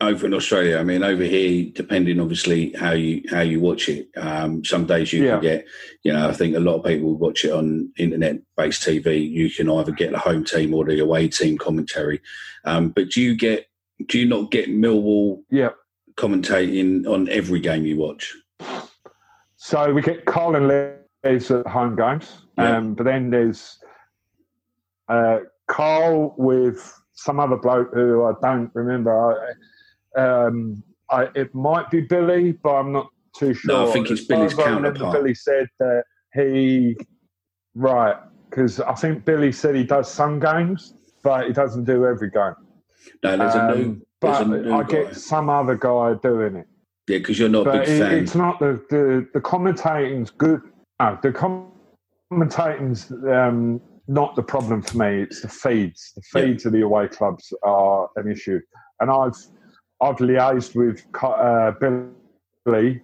over 0.00 0.26
in 0.26 0.34
Australia? 0.34 0.76
I 0.78 0.84
mean, 0.84 1.02
over 1.02 1.24
here, 1.24 1.70
depending 1.74 2.20
obviously 2.20 2.72
how 2.72 2.92
you 2.92 3.22
how 3.30 3.40
you 3.40 3.60
watch 3.60 3.88
it. 3.88 4.08
Um, 4.16 4.64
some 4.64 4.84
days 4.86 5.12
you 5.12 5.24
Yeah. 5.24 5.32
can 5.32 5.42
get, 5.42 5.66
you 6.02 6.12
know, 6.12 6.28
I 6.28 6.32
think 6.32 6.56
a 6.56 6.60
lot 6.60 6.76
of 6.76 6.84
people 6.84 7.14
watch 7.16 7.44
it 7.44 7.52
on 7.52 7.90
internet 7.98 8.36
based 8.56 8.82
TV. 8.82 9.16
You 9.16 9.48
can 9.50 9.70
either 9.70 9.92
get 9.92 10.10
the 10.12 10.18
home 10.18 10.44
team 10.44 10.74
or 10.74 10.84
the 10.84 10.98
away 11.00 11.28
team 11.28 11.56
commentary. 11.58 12.20
Um, 12.64 12.90
but 12.90 13.08
do 13.10 13.22
you 13.22 13.34
get 13.34 13.66
do 14.08 14.18
you 14.18 14.26
not 14.26 14.50
get 14.50 14.68
Millwall 14.68 15.42
Yeah. 15.50 15.70
Commentating 16.16 17.06
on 17.06 17.28
every 17.28 17.60
game 17.60 17.84
you 17.84 17.96
watch? 17.96 18.34
So 19.56 19.92
we 19.92 20.02
get 20.02 20.24
Carl 20.26 20.56
and 20.56 20.68
Les 20.68 21.50
at 21.50 21.66
home 21.66 21.96
games, 21.96 22.46
Yeah. 22.58 22.76
um, 22.76 22.94
but 22.94 23.04
then 23.04 23.30
there's 23.30 23.78
uh, 25.08 25.38
Carl 25.68 26.34
with 26.36 26.92
some 27.14 27.40
other 27.40 27.56
bloke 27.56 27.92
who 27.94 28.24
I 28.24 28.32
don't 28.42 28.70
remember. 28.74 29.56
I, 30.16 30.20
um, 30.20 30.82
I, 31.10 31.28
it 31.34 31.54
might 31.54 31.90
be 31.90 32.00
Billy, 32.02 32.52
but 32.52 32.74
I'm 32.74 32.92
not 32.92 33.08
too 33.36 33.54
sure. 33.54 33.74
No, 33.74 33.88
I 33.88 33.92
think 33.92 34.10
it's 34.10 34.24
Billy's 34.24 34.52
as 34.52 34.58
I 34.58 34.64
remember, 34.66 34.90
counterpart. 34.90 35.14
Billy 35.14 35.34
said 35.34 35.66
that 35.80 36.04
he 36.34 36.96
right 37.74 38.16
because 38.50 38.80
I 38.80 38.94
think 38.94 39.24
Billy 39.24 39.50
said 39.52 39.74
he 39.74 39.84
does 39.84 40.10
some 40.10 40.38
games, 40.38 40.94
but 41.22 41.46
he 41.46 41.52
doesn't 41.52 41.84
do 41.84 42.06
every 42.06 42.30
game. 42.30 42.54
No, 43.22 43.36
there's 43.36 43.54
a 43.54 43.74
new. 43.76 43.84
Um, 43.84 44.02
but 44.20 44.42
a 44.42 44.44
new 44.44 44.72
I 44.74 44.82
guy. 44.82 44.88
get 44.88 45.16
some 45.16 45.48
other 45.50 45.74
guy 45.76 46.14
doing 46.22 46.56
it. 46.56 46.66
Yeah, 47.08 47.18
because 47.18 47.38
you're 47.38 47.48
not 47.48 47.66
a 47.66 47.72
big 47.72 47.82
it, 47.88 47.98
fan. 47.98 48.14
it's 48.14 48.34
not 48.34 48.58
the, 48.58 48.82
the 48.90 49.28
the 49.34 49.40
commentating's 49.40 50.30
good. 50.30 50.62
No, 51.00 51.18
the 51.22 51.32
com- 51.32 51.72
commentating's 52.32 53.10
um, 53.28 53.80
not 54.08 54.34
the 54.36 54.42
problem 54.42 54.80
for 54.82 54.96
me. 54.98 55.22
It's 55.22 55.42
the 55.42 55.48
feeds. 55.48 56.12
The 56.14 56.22
Yeah. 56.40 56.46
feeds 56.46 56.66
of 56.66 56.72
the 56.72 56.80
away 56.82 57.08
clubs 57.08 57.52
are 57.62 58.08
an 58.16 58.30
issue, 58.30 58.60
and 59.00 59.10
I've 59.10 59.36
I've 60.00 60.16
liaised 60.16 60.74
with 60.74 61.04
uh, 61.22 61.72
Billy, 62.64 63.02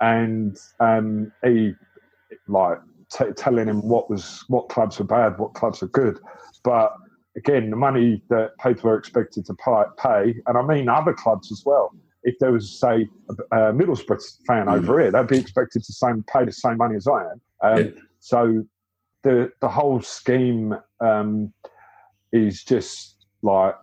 and 0.00 0.56
um, 0.80 1.32
he 1.42 1.72
like 2.48 2.78
t- 3.10 3.32
telling 3.36 3.68
him 3.68 3.86
what 3.88 4.10
was 4.10 4.44
what 4.48 4.68
clubs 4.68 5.00
are 5.00 5.04
bad, 5.04 5.38
what 5.38 5.54
clubs 5.54 5.82
are 5.82 5.88
good, 5.88 6.18
but. 6.64 6.94
Again, 7.38 7.70
the 7.70 7.76
money 7.76 8.22
that 8.28 8.48
people 8.64 8.90
are 8.90 8.98
expected 8.98 9.46
to 9.46 9.54
pay, 9.54 10.34
and 10.46 10.54
I 10.60 10.62
mean 10.62 10.88
other 10.88 11.14
clubs 11.14 11.50
as 11.52 11.62
well 11.64 11.94
if 12.24 12.38
there 12.40 12.52
was, 12.52 12.78
say, 12.78 13.08
a, 13.52 13.56
a 13.56 13.72
Middlesbrough 13.72 14.22
fan 14.46 14.66
Mm. 14.66 14.76
over 14.76 15.00
here, 15.00 15.10
they'd 15.12 15.26
be 15.26 15.38
expected 15.38 15.82
to 15.84 15.92
same, 15.92 16.24
pay 16.32 16.44
the 16.44 16.52
same 16.52 16.76
money 16.76 16.96
as 16.96 17.06
I 17.06 17.22
am. 17.32 17.40
Um, 17.62 17.78
Yeah. 17.78 17.90
So 18.20 18.64
the 19.22 19.52
the 19.60 19.68
whole 19.68 20.00
scheme 20.00 20.76
um, 21.00 21.52
is 22.32 22.64
just 22.64 23.26
like 23.42 23.76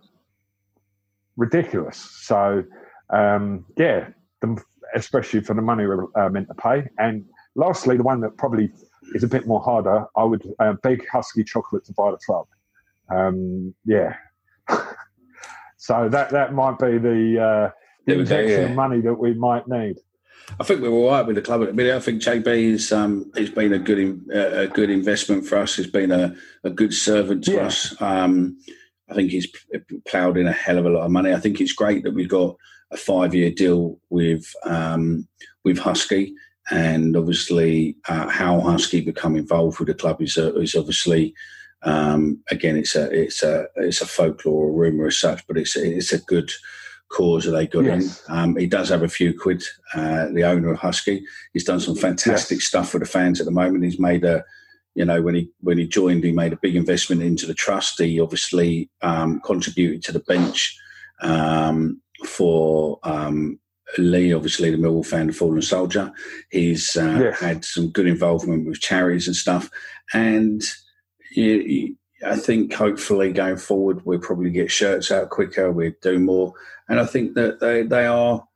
ridiculous. 1.36 1.98
So 2.22 2.64
um, 3.10 3.64
yeah, 3.78 4.08
the, 4.42 4.62
especially 4.94 5.40
for 5.40 5.54
the 5.54 5.62
money 5.62 5.86
we're 5.86 6.04
uh, 6.20 6.28
meant 6.28 6.48
to 6.48 6.54
pay. 6.54 6.88
And 6.98 7.24
lastly, 7.54 7.96
the 7.96 8.02
one 8.02 8.20
that 8.20 8.36
probably 8.36 8.70
is 9.14 9.24
a 9.24 9.28
bit 9.28 9.46
more 9.46 9.60
harder, 9.60 10.04
I 10.16 10.24
would 10.24 10.44
uh, 10.58 10.74
beg 10.82 11.06
Huski 11.12 11.46
Chocolate 11.46 11.84
to 11.86 11.92
buy 11.94 12.10
the 12.10 12.18
club. 12.18 12.46
Um, 13.10 13.74
yeah. 13.84 14.16
so 15.76 16.08
that 16.08 16.30
that 16.30 16.52
might 16.54 16.78
be 16.78 16.98
the, 16.98 17.40
uh, 17.40 17.70
the 18.06 18.20
injection 18.20 18.60
yeah. 18.60 18.68
of 18.68 18.72
money 18.72 19.00
that 19.00 19.14
we 19.14 19.34
might 19.34 19.68
need. 19.68 19.96
I 20.60 20.64
think 20.64 20.80
we're 20.80 20.90
all 20.90 21.10
right 21.10 21.26
with 21.26 21.36
the 21.36 21.42
club 21.42 21.62
at 21.62 21.68
the 21.68 21.74
minute. 21.74 21.94
I 21.94 22.00
think 22.00 22.22
JB 22.22 22.46
is 22.46 22.92
um, 22.92 23.30
has 23.36 23.50
been 23.50 23.72
a 23.72 23.78
good 23.78 23.98
in, 23.98 24.26
uh, 24.32 24.60
a 24.60 24.66
good 24.68 24.90
investment 24.90 25.46
for 25.46 25.58
us. 25.58 25.76
He's 25.76 25.88
been 25.88 26.12
a, 26.12 26.34
a 26.62 26.70
good 26.70 26.94
servant 26.94 27.44
to 27.44 27.54
yeah. 27.54 27.66
us. 27.66 28.00
Um, 28.00 28.56
I 29.10 29.14
think 29.14 29.30
he's 29.30 29.48
ploughed 30.08 30.36
in 30.36 30.46
a 30.46 30.52
hell 30.52 30.78
of 30.78 30.86
a 30.86 30.90
lot 30.90 31.04
of 31.04 31.10
money. 31.10 31.32
I 31.32 31.40
think 31.40 31.60
it's 31.60 31.72
great 31.72 32.04
that 32.04 32.14
we've 32.14 32.28
got 32.28 32.56
a 32.90 32.96
five 32.96 33.34
year 33.34 33.50
deal 33.50 33.98
with 34.10 34.44
um, 34.64 35.26
with 35.64 35.78
Huski, 35.78 36.32
and 36.70 37.16
obviously 37.16 37.96
uh, 38.08 38.28
how 38.28 38.60
Huski 38.60 39.04
become 39.04 39.36
involved 39.36 39.78
with 39.78 39.88
the 39.88 39.94
club 39.94 40.22
is 40.22 40.38
uh, 40.38 40.54
is 40.54 40.74
obviously 40.74 41.34
um, 41.82 42.42
again 42.50 42.76
it's 42.76 42.96
a 42.96 43.10
it's 43.10 43.42
a 43.42 43.66
it's 43.76 44.00
a 44.00 44.06
folklore 44.06 44.66
or 44.66 44.72
rumor 44.72 45.06
as 45.06 45.18
such, 45.18 45.46
but 45.46 45.58
it's 45.58 45.76
it's 45.76 46.12
a 46.12 46.18
good 46.18 46.50
cause 47.08 47.44
that 47.44 47.52
they 47.52 47.66
got 47.66 47.84
yes. 47.84 48.22
in. 48.28 48.34
Um, 48.34 48.56
he 48.56 48.66
does 48.66 48.88
have 48.88 49.02
a 49.02 49.08
few 49.08 49.38
quid. 49.38 49.62
Uh, 49.94 50.26
the 50.32 50.44
owner 50.44 50.72
of 50.72 50.80
Huski, 50.80 51.22
he's 51.52 51.64
done 51.64 51.80
some 51.80 51.94
fantastic 51.94 52.58
yes. 52.58 52.66
stuff 52.66 52.90
for 52.90 52.98
the 52.98 53.06
fans 53.06 53.40
at 53.40 53.46
the 53.46 53.52
moment. 53.52 53.84
He's 53.84 54.00
made 54.00 54.24
a 54.24 54.44
you 54.96 55.04
know, 55.04 55.20
when 55.20 55.34
he 55.34 55.50
when 55.60 55.76
he 55.76 55.86
joined, 55.86 56.24
he 56.24 56.32
made 56.32 56.54
a 56.54 56.58
big 56.60 56.74
investment 56.74 57.22
into 57.22 57.46
the 57.46 57.54
trust. 57.54 58.00
He 58.00 58.18
obviously 58.18 58.90
um, 59.02 59.40
contributed 59.44 60.02
to 60.04 60.12
the 60.12 60.20
bench 60.20 60.76
um, 61.20 62.00
for 62.24 62.98
um, 63.02 63.60
Lee, 63.98 64.32
obviously 64.32 64.70
the 64.70 64.78
Millwall 64.78 65.04
fan, 65.04 65.26
the 65.26 65.34
fallen 65.34 65.60
soldier. 65.60 66.10
He's 66.50 66.96
uh, 66.96 67.18
yes. 67.20 67.40
had 67.40 67.64
some 67.66 67.90
good 67.90 68.06
involvement 68.06 68.66
with 68.66 68.80
charities 68.80 69.26
and 69.26 69.36
stuff, 69.36 69.68
and 70.14 70.62
I 71.34 72.36
think 72.36 72.72
hopefully 72.72 73.32
going 73.32 73.58
forward 73.58 74.04
we'll 74.04 74.18
probably 74.18 74.50
get 74.50 74.70
shirts 74.70 75.10
out 75.10 75.30
quicker. 75.30 75.70
We'll 75.70 75.92
do 76.02 76.18
more, 76.18 76.52
and 76.88 77.00
I 77.00 77.06
think 77.06 77.34
that 77.34 77.60
they 77.60 77.82
they 77.82 78.06
are 78.06 78.46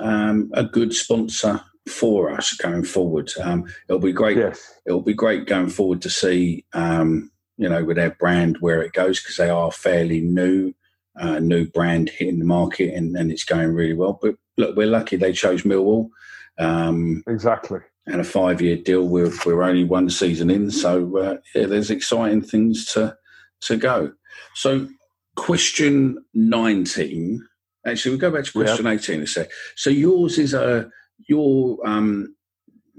um, 0.00 0.50
a 0.54 0.64
good 0.64 0.94
sponsor 0.94 1.60
for 1.88 2.30
us 2.30 2.54
going 2.54 2.84
forward. 2.84 3.30
Um, 3.42 3.64
it'll 3.88 4.00
be 4.00 4.12
great. 4.12 4.36
Yes. 4.36 4.80
It'll 4.86 5.02
be 5.02 5.14
great 5.14 5.46
going 5.46 5.68
forward 5.68 6.02
to 6.02 6.10
see, 6.10 6.64
um, 6.72 7.30
you 7.56 7.68
know, 7.68 7.84
with 7.84 7.96
their 7.96 8.10
brand 8.10 8.58
where 8.60 8.82
it 8.82 8.92
goes 8.92 9.20
because 9.20 9.36
they 9.36 9.50
are 9.50 9.72
fairly 9.72 10.20
new, 10.20 10.72
uh, 11.18 11.38
new 11.40 11.66
brand 11.66 12.08
hitting 12.08 12.38
the 12.38 12.44
market 12.44 12.94
and, 12.94 13.16
and 13.16 13.32
it's 13.32 13.44
going 13.44 13.72
really 13.72 13.94
well. 13.94 14.18
But 14.20 14.36
look, 14.56 14.76
we're 14.76 14.86
lucky 14.86 15.16
they 15.16 15.32
chose 15.32 15.62
Millwall. 15.62 16.10
Um, 16.58 17.24
exactly. 17.26 17.80
And 18.06 18.20
a 18.20 18.24
five-year 18.24 18.78
deal. 18.78 19.06
We're 19.06 19.30
we're 19.46 19.62
only 19.62 19.84
one 19.84 20.10
season 20.10 20.50
in, 20.50 20.72
so 20.72 21.16
uh, 21.18 21.36
yeah, 21.54 21.66
there's 21.66 21.90
exciting 21.90 22.42
things 22.42 22.84
to 22.94 23.16
to 23.60 23.76
go. 23.76 24.12
So, 24.56 24.88
question 25.36 26.24
nineteen. 26.34 27.46
Actually, 27.86 28.12
we'll 28.12 28.20
go 28.20 28.32
back 28.32 28.44
to 28.46 28.52
question 28.52 28.86
yep. 28.86 28.94
eighteen 28.94 29.22
a 29.22 29.26
sec. 29.26 29.50
So 29.76 29.88
yours 29.88 30.36
is 30.36 30.52
a 30.52 30.90
your 31.28 31.78
um, 31.86 32.34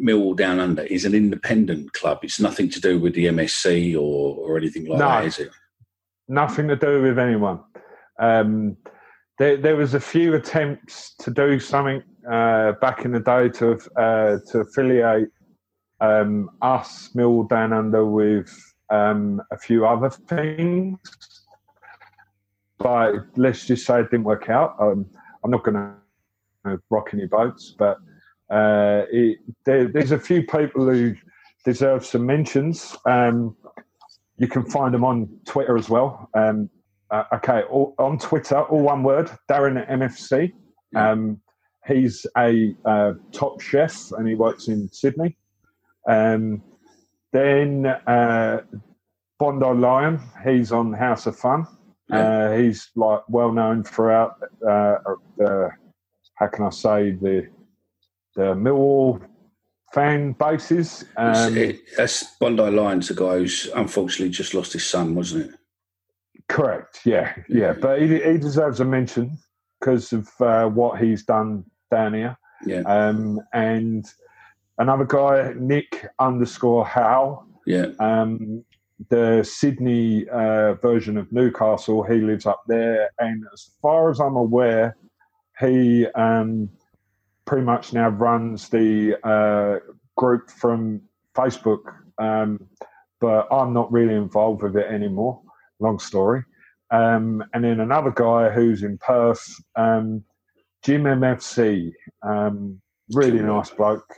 Millwall 0.01 0.35
Down 0.35 0.59
Under 0.59 0.83
is 0.83 1.05
an 1.05 1.13
independent 1.13 1.93
club. 1.93 2.19
It's 2.23 2.39
nothing 2.39 2.69
to 2.69 2.81
do 2.81 2.99
with 2.99 3.13
the 3.13 3.25
MSC 3.25 3.95
or, 3.95 4.35
or 4.37 4.57
anything 4.57 4.85
like 4.85 4.99
no, 4.99 5.07
that, 5.07 5.25
is 5.25 5.39
it? 5.39 5.51
Nothing 6.27 6.67
to 6.69 6.75
do 6.75 7.01
with 7.01 7.19
anyone. 7.19 7.59
Um, 8.19 8.77
there, 9.39 9.57
there, 9.57 9.75
was 9.75 9.93
a 9.93 9.99
few 9.99 10.35
attempts 10.35 11.15
to 11.19 11.31
do 11.31 11.59
something 11.59 12.03
uh, 12.29 12.73
back 12.73 13.05
in 13.05 13.11
the 13.11 13.19
day 13.19 13.49
to 13.49 13.79
uh, 13.97 14.39
to 14.51 14.59
affiliate 14.59 15.29
um, 16.01 16.49
us 16.61 17.13
Mill 17.15 17.43
Down 17.43 17.73
Under 17.73 18.05
with 18.05 18.51
um, 18.89 19.41
a 19.51 19.57
few 19.57 19.85
other 19.85 20.09
things, 20.09 20.99
but 22.77 23.13
let's 23.35 23.65
just 23.65 23.85
say 23.85 24.01
it 24.01 24.11
didn't 24.11 24.25
work 24.25 24.49
out. 24.49 24.75
Um, 24.79 25.05
I'm 25.43 25.51
not 25.51 25.63
going 25.63 25.75
to 26.65 26.79
rock 26.89 27.09
any 27.13 27.25
boats, 27.25 27.75
but 27.77 27.97
uh, 28.49 29.03
it, 29.11 29.39
there, 29.65 29.87
there's 29.87 30.11
a 30.11 30.19
few 30.19 30.43
people 30.43 30.85
who 30.85 31.15
deserve 31.65 32.05
some 32.05 32.25
mentions. 32.25 32.95
Um, 33.05 33.55
you 34.37 34.47
can 34.47 34.65
find 34.65 34.93
them 34.93 35.03
on 35.03 35.29
Twitter 35.45 35.77
as 35.77 35.89
well. 35.89 36.29
Um, 36.33 36.69
uh, 37.11 37.23
okay, 37.33 37.61
all, 37.69 37.95
on 37.99 38.17
Twitter, 38.17 38.61
all 38.61 38.81
one 38.81 39.03
word, 39.03 39.29
Darren 39.49 39.87
MFC. 39.89 40.51
Um, 40.95 41.39
he's 41.87 42.25
a 42.37 42.75
uh, 42.85 43.13
top 43.31 43.61
chef 43.61 44.11
and 44.11 44.27
he 44.27 44.35
works 44.35 44.67
in 44.67 44.89
Sydney. 44.89 45.37
Um, 46.07 46.61
then 47.31 47.85
uh, 47.85 48.61
Bondi 49.39 49.79
Lion, 49.79 50.19
he's 50.45 50.71
on 50.71 50.93
House 50.93 51.25
of 51.25 51.37
Fun. 51.37 51.65
Uh, 52.11 52.51
he's 52.51 52.91
like 52.95 53.21
well 53.27 53.51
known 53.51 53.83
throughout 53.83 54.35
uh, 54.67 54.97
the 55.37 55.69
how 56.35 56.47
can 56.47 56.65
I 56.65 56.69
say 56.69 57.11
the 57.11 57.47
the 58.35 58.53
Millwall 58.53 59.25
fan 59.93 60.33
bases. 60.33 61.05
Um, 61.17 61.57
it, 61.57 61.81
that's 61.97 62.23
Bondi 62.39 62.69
Lions, 62.69 63.07
the 63.07 63.15
guy 63.15 63.37
who's 63.39 63.67
unfortunately 63.75 64.29
just 64.29 64.53
lost 64.53 64.73
his 64.73 64.85
son, 64.85 65.15
wasn't 65.15 65.51
it? 65.51 65.59
Correct. 66.49 66.99
Yeah, 67.05 67.33
yeah. 67.47 67.73
But 67.73 68.01
he, 68.01 68.19
he 68.19 68.37
deserves 68.37 68.79
a 68.79 68.85
mention 68.85 69.37
because 69.79 70.13
of 70.13 70.29
uh, 70.39 70.67
what 70.67 71.01
he's 71.01 71.23
done 71.23 71.65
down 71.93 72.13
here. 72.13 72.37
Yeah. 72.65 72.81
Um, 72.85 73.39
and 73.53 74.05
another 74.77 75.05
guy, 75.05 75.53
Nick 75.57 76.07
underscore 76.19 76.85
Howe. 76.85 77.45
Yeah. 77.65 77.87
Um, 77.99 78.63
the 79.09 79.43
Sydney 79.43 80.27
uh, 80.29 80.73
version 80.75 81.17
of 81.17 81.31
Newcastle. 81.31 82.03
He 82.03 82.19
lives 82.21 82.45
up 82.45 82.63
there, 82.67 83.09
and 83.19 83.43
as 83.53 83.71
far 83.81 84.09
as 84.09 84.19
I'm 84.19 84.35
aware, 84.35 84.95
he 85.59 86.07
um, 86.15 86.69
pretty 87.45 87.65
much 87.65 87.93
now 87.93 88.09
runs 88.09 88.69
the 88.69 89.17
uh, 89.27 89.79
group 90.15 90.49
from 90.49 91.01
Facebook, 91.35 91.83
um, 92.17 92.67
but 93.19 93.47
I'm 93.51 93.73
not 93.73 93.91
really 93.91 94.15
involved 94.15 94.63
with 94.63 94.75
it 94.77 94.87
anymore. 94.87 95.41
Long 95.79 95.99
story. 95.99 96.43
Um, 96.91 97.43
and 97.53 97.63
then 97.63 97.79
another 97.79 98.11
guy 98.11 98.49
who's 98.49 98.83
in 98.83 98.97
Perth, 98.99 99.43
um, 99.75 100.23
Jim 100.83 101.03
MFC, 101.03 101.91
um, 102.21 102.81
really 103.13 103.39
nice 103.39 103.69
bloke. 103.69 104.13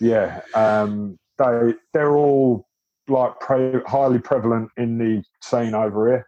Yeah, 0.00 0.40
um, 0.54 1.18
they 1.38 1.74
they're 1.92 2.16
all 2.16 2.66
like 3.08 3.38
pre- 3.40 3.82
highly 3.86 4.18
prevalent 4.18 4.70
in 4.76 4.98
the 4.98 5.22
scene 5.42 5.74
over 5.74 6.08
here, 6.08 6.26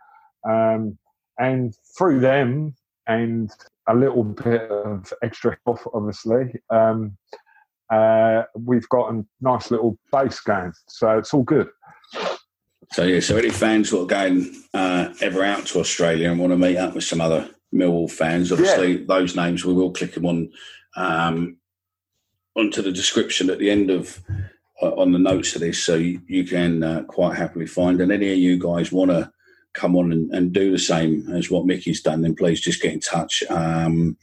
um, 0.48 0.96
and 1.38 1.74
through 1.96 2.20
them 2.20 2.74
and 3.06 3.50
a 3.88 3.94
little 3.94 4.24
bit 4.24 4.70
of 4.70 5.12
extra 5.22 5.56
help, 5.66 5.80
obviously. 5.92 6.54
Um, 6.70 7.16
uh, 7.90 8.44
we've 8.56 8.88
got 8.88 9.12
a 9.12 9.24
nice 9.40 9.70
little 9.70 9.98
base 10.10 10.40
going, 10.40 10.72
so 10.88 11.18
it's 11.18 11.34
all 11.34 11.42
good. 11.42 11.68
So 12.92 13.02
yeah, 13.02 13.20
so 13.20 13.36
any 13.36 13.50
fans 13.50 13.90
who 13.90 14.02
are 14.02 14.06
going 14.06 14.54
uh, 14.72 15.12
ever 15.20 15.42
out 15.42 15.66
to 15.66 15.80
Australia 15.80 16.30
and 16.30 16.38
want 16.38 16.52
to 16.52 16.56
meet 16.56 16.76
up 16.76 16.94
with 16.94 17.04
some 17.04 17.20
other 17.20 17.50
Millwall 17.74 18.10
fans, 18.10 18.52
obviously 18.52 18.98
yeah. 18.98 19.04
those 19.06 19.34
names 19.34 19.64
we 19.64 19.74
will 19.74 19.90
click 19.90 20.14
them 20.14 20.26
on 20.26 20.50
um, 20.96 21.56
onto 22.56 22.82
the 22.82 22.92
description 22.92 23.50
at 23.50 23.58
the 23.58 23.70
end 23.70 23.90
of 23.90 24.22
uh, 24.82 24.90
on 24.94 25.12
the 25.12 25.18
notes 25.18 25.54
of 25.54 25.60
this, 25.60 25.82
so 25.82 25.94
you, 25.94 26.20
you 26.26 26.44
can 26.44 26.82
uh, 26.82 27.02
quite 27.04 27.36
happily 27.36 27.66
find. 27.66 28.00
And 28.00 28.10
any 28.10 28.32
of 28.32 28.38
you 28.38 28.58
guys 28.58 28.90
want 28.90 29.10
to 29.10 29.30
come 29.72 29.96
on 29.96 30.12
and, 30.12 30.32
and, 30.32 30.52
do 30.52 30.70
the 30.70 30.78
same 30.78 31.28
as 31.32 31.50
what 31.50 31.66
Mickey's 31.66 32.00
done, 32.00 32.22
then 32.22 32.34
please 32.34 32.60
just 32.60 32.80
get 32.80 32.92
in 32.92 33.00
touch. 33.00 33.42
Um, 33.50 34.16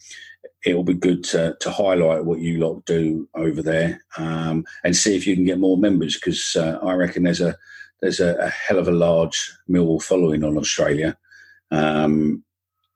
it'll 0.65 0.83
be 0.83 0.93
good 0.93 1.23
to, 1.25 1.55
to, 1.59 1.71
highlight 1.71 2.25
what 2.25 2.39
you 2.39 2.59
lot 2.59 2.85
do 2.85 3.27
over 3.33 3.61
there 3.61 4.01
um, 4.17 4.63
and 4.83 4.95
see 4.95 5.15
if 5.15 5.25
you 5.25 5.35
can 5.35 5.45
get 5.45 5.59
more 5.59 5.77
members 5.77 6.15
because 6.15 6.55
uh, 6.55 6.79
I 6.83 6.93
reckon 6.93 7.23
there's 7.23 7.41
a 7.41 7.57
there's 8.01 8.19
a, 8.19 8.35
a, 8.37 8.49
hell 8.49 8.79
of 8.79 8.87
a 8.87 8.91
large 8.91 9.53
Millwall 9.69 10.01
following 10.01 10.43
on 10.43 10.57
Australia. 10.57 11.17
Um, 11.69 12.43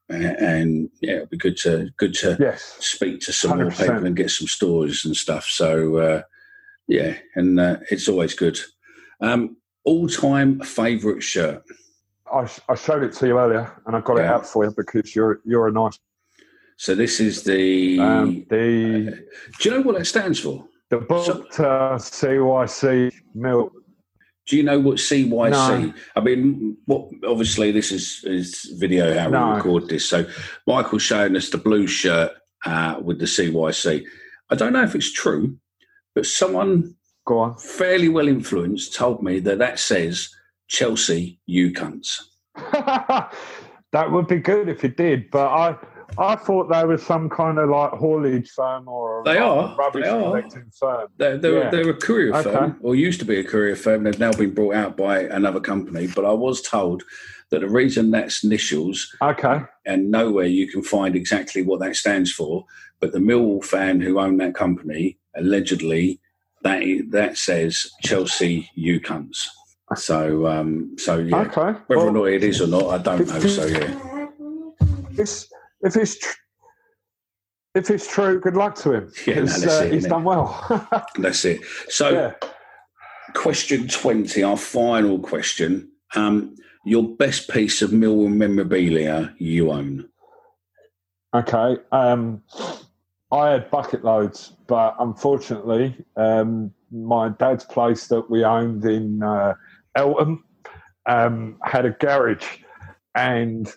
and 0.09 0.89
yeah, 1.01 1.15
it'll 1.15 1.27
be 1.27 1.37
good 1.37 1.57
to 1.57 1.89
good 1.97 2.13
to 2.15 2.37
yes, 2.39 2.77
speak 2.79 3.21
to 3.21 3.33
some 3.33 3.51
100%. 3.51 3.59
more 3.59 3.71
people 3.71 4.05
and 4.05 4.15
get 4.15 4.29
some 4.29 4.47
stories 4.47 5.05
and 5.05 5.15
stuff. 5.15 5.45
So 5.45 5.97
uh, 5.97 6.21
yeah, 6.87 7.15
and 7.35 7.59
uh, 7.59 7.77
it's 7.89 8.07
always 8.07 8.33
good. 8.33 8.59
Um, 9.21 9.57
all 9.83 10.07
time 10.07 10.59
favourite 10.61 11.23
shirt. 11.23 11.63
I, 12.31 12.47
I 12.67 12.75
showed 12.75 13.03
it 13.03 13.13
to 13.13 13.27
you 13.27 13.39
earlier, 13.39 13.71
and 13.85 13.95
I 13.95 14.01
got 14.01 14.17
yeah. 14.17 14.23
it 14.23 14.27
out 14.27 14.47
for 14.47 14.65
you 14.65 14.71
because 14.75 15.15
you're 15.15 15.41
you're 15.45 15.67
a 15.67 15.71
nice. 15.71 15.99
So 16.77 16.93
this 16.93 17.19
is 17.19 17.43
the 17.43 17.99
um, 17.99 18.45
the. 18.49 19.07
Uh, 19.07 19.15
do 19.59 19.69
you 19.69 19.75
know 19.75 19.81
what 19.81 19.99
it 19.99 20.05
stands 20.05 20.39
for? 20.39 20.67
The 20.89 20.97
book 20.97 21.51
so, 21.51 21.65
uh, 21.65 21.97
CYC 21.97 23.11
Mill 23.33 23.71
Do 24.47 24.57
you 24.57 24.63
know 24.63 24.79
what 24.79 24.97
CYC? 24.97 25.51
No. 25.51 25.93
I 26.15 26.19
mean, 26.21 26.77
what? 26.85 27.09
Obviously, 27.27 27.71
this 27.71 27.91
is 27.91 28.23
is 28.25 28.65
video 28.79 29.17
how 29.17 29.29
No. 29.29 29.49
we 29.49 29.55
record 29.55 29.89
this. 29.89 30.07
So 30.07 30.25
Michael's 30.67 31.01
showing 31.01 31.35
us 31.35 31.49
the 31.49 31.57
blue 31.57 31.87
shirt 31.87 32.31
uh, 32.65 32.99
with 33.01 33.19
the 33.19 33.25
CYC. 33.25 34.03
I 34.51 34.55
don't 34.55 34.73
know 34.73 34.83
if 34.83 34.93
it's 34.95 35.11
true, 35.11 35.57
but 36.13 36.25
someone 36.27 36.95
Go 37.25 37.39
on. 37.39 37.57
fairly 37.57 38.09
well 38.09 38.27
influenced 38.27 38.93
told 38.93 39.23
me 39.23 39.39
that 39.39 39.57
that 39.57 39.79
says 39.79 40.29
Chelsea, 40.67 41.39
you 41.47 41.71
cunts. 41.71 42.19
that 43.91 44.11
would 44.11 44.27
be 44.27 44.37
good 44.39 44.69
if 44.69 44.83
it 44.83 44.97
did, 44.97 45.29
but 45.31 45.47
I 45.47 45.75
I 46.17 46.35
thought 46.35 46.69
they 46.71 46.85
were 46.85 46.97
some 46.97 47.29
kind 47.29 47.57
of 47.57 47.69
like 47.69 47.91
haulage 47.91 48.49
firm 48.51 48.87
or 48.87 49.23
They 49.25 49.37
are, 49.37 49.75
rubbish 49.77 50.03
they 50.03 50.09
are. 50.09 50.21
collecting 50.21 50.71
firm. 50.79 51.07
They're, 51.17 51.37
they're, 51.37 51.63
Yeah. 51.63 51.69
they're 51.69 51.89
a 51.89 51.93
courier 51.93 52.33
Okay. 52.35 52.51
firm, 52.51 52.77
or 52.81 52.95
used 52.95 53.19
to 53.19 53.25
be 53.25 53.37
a 53.37 53.43
courier 53.43 53.75
firm. 53.75 54.03
They've 54.03 54.19
now 54.19 54.31
been 54.31 54.53
brought 54.53 54.75
out 54.75 54.97
by 54.97 55.19
another 55.21 55.59
company. 55.59 56.07
But 56.07 56.25
I 56.25 56.31
was 56.31 56.61
told 56.61 57.03
that 57.51 57.59
the 57.61 57.69
reason 57.69 58.11
that's 58.11 58.43
initials, 58.43 59.13
Okay. 59.21 59.61
and 59.85 60.09
nowhere 60.11 60.45
you 60.45 60.67
can 60.67 60.81
find 60.81 61.15
exactly 61.15 61.61
what 61.61 61.79
that 61.81 61.95
stands 61.95 62.31
for, 62.31 62.65
but 62.99 63.11
the 63.11 63.19
Millwall 63.19 63.63
fan 63.63 63.99
who 64.01 64.19
owned 64.19 64.39
that 64.39 64.55
company 64.55 65.17
allegedly 65.35 66.19
that 66.63 66.81
that 67.11 67.37
says 67.37 67.85
Chelsea, 68.01 68.69
you 68.73 68.99
cunts. 68.99 69.45
So, 69.95 70.47
um, 70.47 70.95
so 70.97 71.19
yeah, 71.19 71.41
Okay. 71.41 71.77
whether 71.85 72.01
or 72.01 72.11
not 72.11 72.23
it 72.25 72.43
is 72.43 72.59
or 72.61 72.65
not, 72.67 72.85
I 72.87 72.97
don't 72.97 73.27
know. 73.27 73.39
So 73.41 73.65
yeah, 73.67 74.27
it's, 75.17 75.47
if 75.85 75.95
it's 75.95 76.17
tr- 76.17 76.37
if 77.75 77.89
it's 77.89 78.07
true, 78.07 78.39
good 78.39 78.55
luck 78.55 78.75
to 78.75 78.93
him. 78.93 79.11
Yeah, 79.27 79.41
no, 79.41 79.79
uh, 79.79 79.81
it, 79.83 79.93
he's 79.93 80.07
done 80.07 80.23
well. 80.23 80.87
that's 81.17 81.45
it. 81.45 81.61
So. 81.89 82.09
yeah. 82.09 82.33
Question 83.33 83.89
20, 83.89 84.43
our 84.43 84.55
final 84.55 85.19
question. 85.19 85.91
Um, 86.15 86.55
your 86.85 87.03
best 87.03 87.49
piece 87.49 87.81
of 87.81 87.89
Millwall 87.89 88.31
memorabilia 88.31 89.35
you 89.39 89.71
own? 89.71 90.07
Okay. 91.33 91.75
Um, 91.91 92.41
I 93.31 93.49
had 93.49 93.69
bucket 93.71 94.05
loads, 94.05 94.53
but 94.67 94.95
unfortunately, 94.99 95.97
um, 96.15 96.71
my 96.91 97.29
dad's 97.29 97.65
place 97.65 98.07
that 98.07 98.29
we 98.29 98.45
owned 98.45 98.85
in 98.85 99.21
uh, 99.21 99.55
Eltham 99.95 100.45
um, 101.07 101.57
had 101.63 101.85
a 101.85 101.91
garage, 101.91 102.47
and 103.15 103.73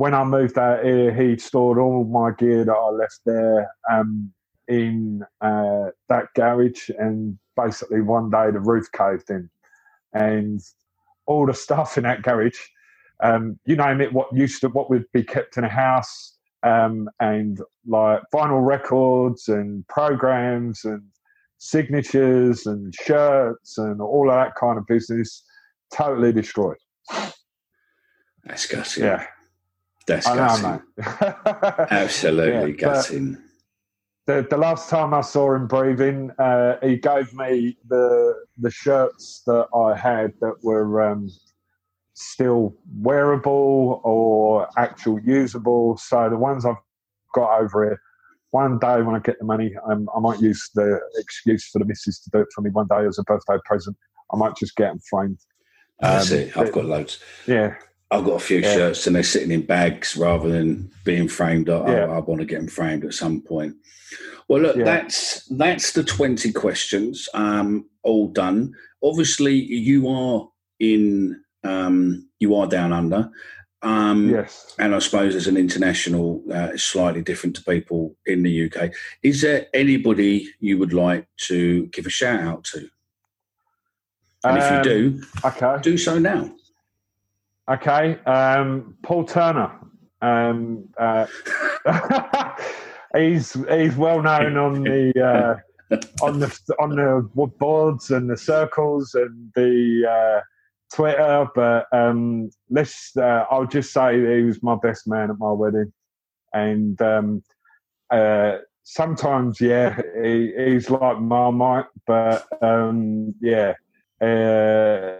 when 0.00 0.14
I 0.14 0.24
moved 0.24 0.56
out 0.56 0.82
here, 0.82 1.12
he 1.12 1.36
stored 1.36 1.76
all 1.76 2.04
my 2.04 2.30
gear 2.30 2.64
that 2.64 2.72
I 2.72 2.88
left 2.88 3.20
there 3.26 3.70
um, 3.90 4.32
in 4.66 5.22
uh, 5.42 5.90
that 6.08 6.28
garage, 6.34 6.88
and 6.98 7.38
basically 7.54 8.00
one 8.00 8.30
day 8.30 8.50
the 8.50 8.60
roof 8.60 8.90
caved 8.92 9.28
in, 9.28 9.50
and 10.14 10.58
all 11.26 11.44
the 11.44 11.52
stuff 11.52 11.98
in 11.98 12.04
that 12.04 12.22
garage, 12.22 12.56
um, 13.22 13.60
you 13.66 13.76
name 13.76 14.00
it, 14.00 14.14
what 14.14 14.34
used 14.34 14.62
to 14.62 14.70
what 14.70 14.88
would 14.88 15.04
be 15.12 15.22
kept 15.22 15.58
in 15.58 15.64
a 15.64 15.68
house 15.68 16.38
um, 16.62 17.10
and 17.20 17.60
like 17.86 18.22
vinyl 18.32 18.66
records 18.66 19.48
and 19.48 19.86
programs 19.88 20.82
and 20.86 21.02
signatures 21.58 22.64
and 22.64 22.94
shirts 22.94 23.76
and 23.76 24.00
all 24.00 24.30
of 24.30 24.34
that 24.34 24.54
kind 24.54 24.78
of 24.78 24.86
business 24.86 25.44
totally 25.92 26.32
destroyed. 26.32 26.78
That's 28.44 28.64
gutting. 28.66 29.04
Yeah. 29.04 29.26
That's 30.10 30.26
I 30.26 30.34
gutting. 30.34 30.82
know. 30.98 31.86
Absolutely 31.90 32.72
Yeah, 32.72 32.76
gutting. 32.78 33.38
the, 34.26 34.44
the 34.50 34.56
last 34.56 34.90
time 34.90 35.14
I 35.14 35.20
saw 35.20 35.54
him 35.54 35.68
breathing, 35.68 36.32
uh, 36.38 36.78
he 36.82 36.96
gave 36.96 37.32
me 37.32 37.76
the 37.88 38.34
the 38.58 38.70
shirts 38.72 39.42
that 39.46 39.66
I 39.72 39.96
had 39.96 40.32
that 40.40 40.54
were 40.64 41.00
um, 41.02 41.30
still 42.14 42.74
wearable 42.98 44.00
or 44.02 44.68
actual 44.76 45.20
usable. 45.20 45.96
So 45.96 46.28
the 46.28 46.36
ones 46.36 46.66
I've 46.66 46.74
got 47.34 47.60
over 47.60 47.84
here, 47.84 48.00
one 48.50 48.80
day 48.80 49.02
when 49.02 49.14
I 49.14 49.20
get 49.20 49.38
the 49.38 49.44
money, 49.44 49.72
um, 49.88 50.08
I 50.16 50.18
might 50.18 50.40
use 50.40 50.70
the 50.74 50.98
excuse 51.18 51.68
for 51.70 51.78
the 51.78 51.84
missus 51.84 52.18
to 52.22 52.30
do 52.30 52.40
it 52.40 52.48
for 52.52 52.62
me 52.62 52.70
one 52.70 52.88
day 52.88 53.06
as 53.06 53.18
a 53.20 53.22
birthday 53.22 53.58
present. 53.64 53.96
I 54.32 54.36
might 54.36 54.56
just 54.56 54.74
get 54.74 54.88
them 54.88 54.98
framed. 55.08 55.38
That's 56.00 56.32
Um, 56.32 56.38
it. 56.38 56.56
I've 56.56 56.72
got 56.72 56.84
loads. 56.86 57.20
Yeah, 57.46 57.76
I've 58.10 58.24
got 58.24 58.34
a 58.42 58.44
few 58.44 58.58
Yeah. 58.58 58.74
shirts 58.74 59.06
and 59.06 59.14
they're 59.14 59.22
sitting 59.22 59.50
in 59.52 59.62
bags 59.66 60.16
rather 60.16 60.48
than 60.48 60.90
being 61.04 61.28
framed. 61.28 61.70
I, 61.70 61.92
Yeah. 61.92 62.04
I, 62.06 62.16
I 62.16 62.18
want 62.20 62.40
to 62.40 62.46
get 62.46 62.58
them 62.58 62.68
framed 62.68 63.04
at 63.04 63.14
some 63.14 63.40
point. 63.40 63.76
Well, 64.48 64.62
look, 64.62 64.76
Yeah. 64.76 64.84
that's 64.84 65.44
that's 65.46 65.92
the 65.92 66.02
twenty 66.02 66.52
questions, 66.52 67.28
um, 67.34 67.88
all 68.02 68.28
done. 68.28 68.74
Obviously, 69.02 69.54
you 69.54 70.08
are 70.08 70.48
in, 70.80 71.40
um, 71.62 72.28
you 72.40 72.56
are 72.56 72.66
down 72.66 72.92
under, 72.92 73.30
um, 73.82 74.28
yes. 74.30 74.74
and 74.78 74.92
I 74.94 74.98
suppose 74.98 75.36
as 75.36 75.46
an 75.46 75.56
international, 75.56 76.42
uh, 76.52 76.70
it's 76.74 76.82
slightly 76.82 77.22
different 77.22 77.54
to 77.56 77.62
people 77.64 78.16
in 78.26 78.42
the 78.42 78.64
UK. 78.64 78.90
Is 79.22 79.40
there 79.42 79.68
anybody 79.72 80.48
you 80.58 80.78
would 80.78 80.92
like 80.92 81.28
to 81.48 81.86
give 81.88 82.06
a 82.06 82.10
shout 82.10 82.40
out 82.40 82.64
to? 82.64 82.88
And 84.42 84.58
if 84.58 84.64
you 84.70 84.76
Um, 84.78 84.82
do, 84.82 85.22
okay. 85.44 85.76
do 85.82 85.96
so 85.96 86.18
now. 86.18 86.52
Okay, 87.68 88.18
um, 88.26 88.96
Paul 89.02 89.24
Turner. 89.24 89.72
Um, 90.22 90.88
uh, 90.98 91.26
he's 93.16 93.52
he's 93.68 93.96
well 93.96 94.22
known 94.22 94.56
on 94.56 94.82
the 94.82 95.12
uh, 95.92 95.96
on 96.22 96.40
the 96.40 96.58
on 96.78 96.96
the 96.96 97.46
boards 97.58 98.10
and 98.10 98.28
the 98.28 98.36
circles 98.36 99.14
and 99.14 99.52
the 99.54 100.04
uh, 100.08 100.40
Twitter, 100.94 101.46
but 101.54 101.86
um, 101.92 102.50
let's. 102.70 103.16
Uh, 103.16 103.44
I'll 103.50 103.66
just 103.66 103.92
say 103.92 104.18
he 104.18 104.42
was 104.42 104.62
my 104.62 104.76
best 104.82 105.08
man 105.08 105.30
at 105.30 105.38
my 105.38 105.52
wedding, 105.52 105.92
and 106.52 107.00
um, 107.00 107.42
uh, 108.10 108.58
sometimes, 108.82 109.60
yeah, 109.60 110.00
he, 110.22 110.52
he's 110.56 110.90
like 110.90 111.18
Marmite, 111.18 111.86
but 112.06 112.46
um, 112.62 113.34
yeah. 113.40 113.74
Uh, 114.20 115.16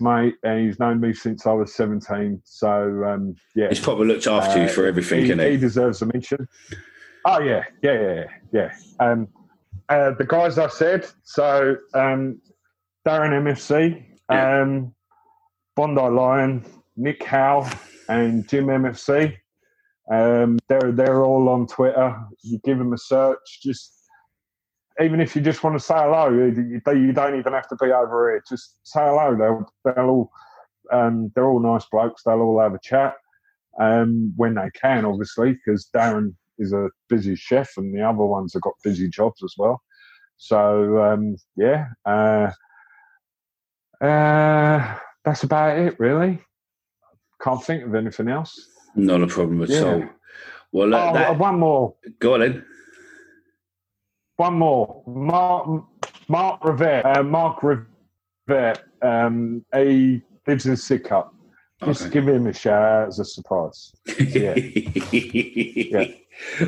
mate, 0.00 0.36
and 0.42 0.66
he's 0.66 0.78
known 0.78 1.00
me 1.00 1.12
since 1.12 1.46
I 1.46 1.52
was 1.52 1.74
17. 1.74 2.40
So, 2.44 3.04
um, 3.04 3.36
yeah. 3.54 3.68
He's 3.68 3.80
probably 3.80 4.08
looked 4.08 4.26
after 4.26 4.58
you 4.58 4.66
Uh, 4.66 4.68
for 4.68 4.86
everything, 4.86 5.24
he, 5.24 5.32
he? 5.32 5.50
he 5.52 5.56
deserves 5.56 6.02
a 6.02 6.06
mention. 6.06 6.48
Oh, 7.24 7.40
yeah, 7.40 7.64
yeah, 7.82 8.00
yeah, 8.00 8.24
yeah. 8.52 8.72
Um, 9.00 9.28
uh, 9.88 10.12
the 10.12 10.24
guys 10.24 10.58
I 10.58 10.68
said, 10.68 11.06
so 11.22 11.76
um, 11.94 12.40
Darren 13.06 13.32
MFC, 13.42 14.04
um, 14.28 14.94
Bondi 15.76 16.00
Lion, 16.00 16.64
Nick 16.96 17.22
Howe, 17.24 17.68
and 18.08 18.48
Jim 18.48 18.66
MFC. 18.66 19.36
Um, 20.10 20.58
they're 20.68 20.92
they're 20.92 21.24
all 21.24 21.48
on 21.48 21.66
Twitter. 21.66 22.14
You 22.42 22.58
give 22.64 22.78
them 22.78 22.92
a 22.92 22.98
search. 22.98 23.60
Just 23.62 23.93
even 25.00 25.20
if 25.20 25.34
you 25.34 25.42
just 25.42 25.62
want 25.64 25.78
to 25.78 25.84
say 25.84 25.94
hello, 25.94 26.28
you, 26.30 26.80
you 26.86 27.12
don't 27.12 27.38
even 27.38 27.52
have 27.52 27.68
to 27.68 27.76
be 27.76 27.90
over 27.92 28.30
here. 28.30 28.42
Just 28.48 28.76
say 28.84 29.00
hello. 29.00 29.36
They'll 29.36 29.94
they'll 29.94 30.04
all 30.08 30.30
um, 30.92 31.32
they're 31.34 31.48
all 31.48 31.60
nice 31.60 31.84
blokes. 31.90 32.22
They'll 32.24 32.40
all 32.40 32.60
have 32.60 32.74
a 32.74 32.78
chat 32.82 33.14
um, 33.80 34.32
when 34.36 34.54
they 34.54 34.70
can, 34.80 35.04
obviously, 35.04 35.52
because 35.52 35.88
Darren 35.94 36.34
is 36.58 36.72
a 36.72 36.88
busy 37.08 37.34
chef 37.34 37.70
and 37.76 37.94
the 37.94 38.02
other 38.02 38.18
ones 38.24 38.52
have 38.52 38.62
got 38.62 38.74
busy 38.84 39.08
jobs 39.08 39.42
as 39.42 39.54
well. 39.58 39.82
So 40.36 41.02
um, 41.02 41.36
yeah, 41.56 41.86
uh, 42.04 42.50
uh, 44.00 44.96
that's 45.24 45.42
about 45.42 45.78
it, 45.78 45.98
really. 45.98 46.38
Can't 47.40 47.62
think 47.64 47.84
of 47.84 47.94
anything 47.94 48.28
else. 48.28 48.68
Not 48.94 49.22
a 49.22 49.26
problem 49.26 49.62
at 49.62 49.68
Yeah. 49.70 49.84
all. 49.84 50.04
Well, 50.72 50.88
look, 50.88 51.00
Oh, 51.00 51.12
that, 51.14 51.38
one 51.38 51.58
more. 51.60 51.94
go 52.18 52.34
on 52.34 52.40
then. 52.40 52.64
One 54.36 54.54
more. 54.54 55.02
Mark 55.06 55.84
Mark 56.28 56.60
Rivette. 56.62 57.04
Uh, 57.04 57.22
Mark 57.22 57.60
Rivette. 57.60 58.80
Um, 59.02 59.64
he 59.74 60.22
lives 60.46 60.66
in 60.66 60.74
Sidcup. 60.74 61.30
Just 61.84 62.02
Okay. 62.02 62.10
give 62.10 62.28
him 62.28 62.46
a 62.46 62.52
shout 62.52 62.82
out 62.82 63.08
as 63.08 63.18
a 63.18 63.24
surprise. 63.24 63.92
Yeah. 64.18 64.54
yeah. 65.12 66.06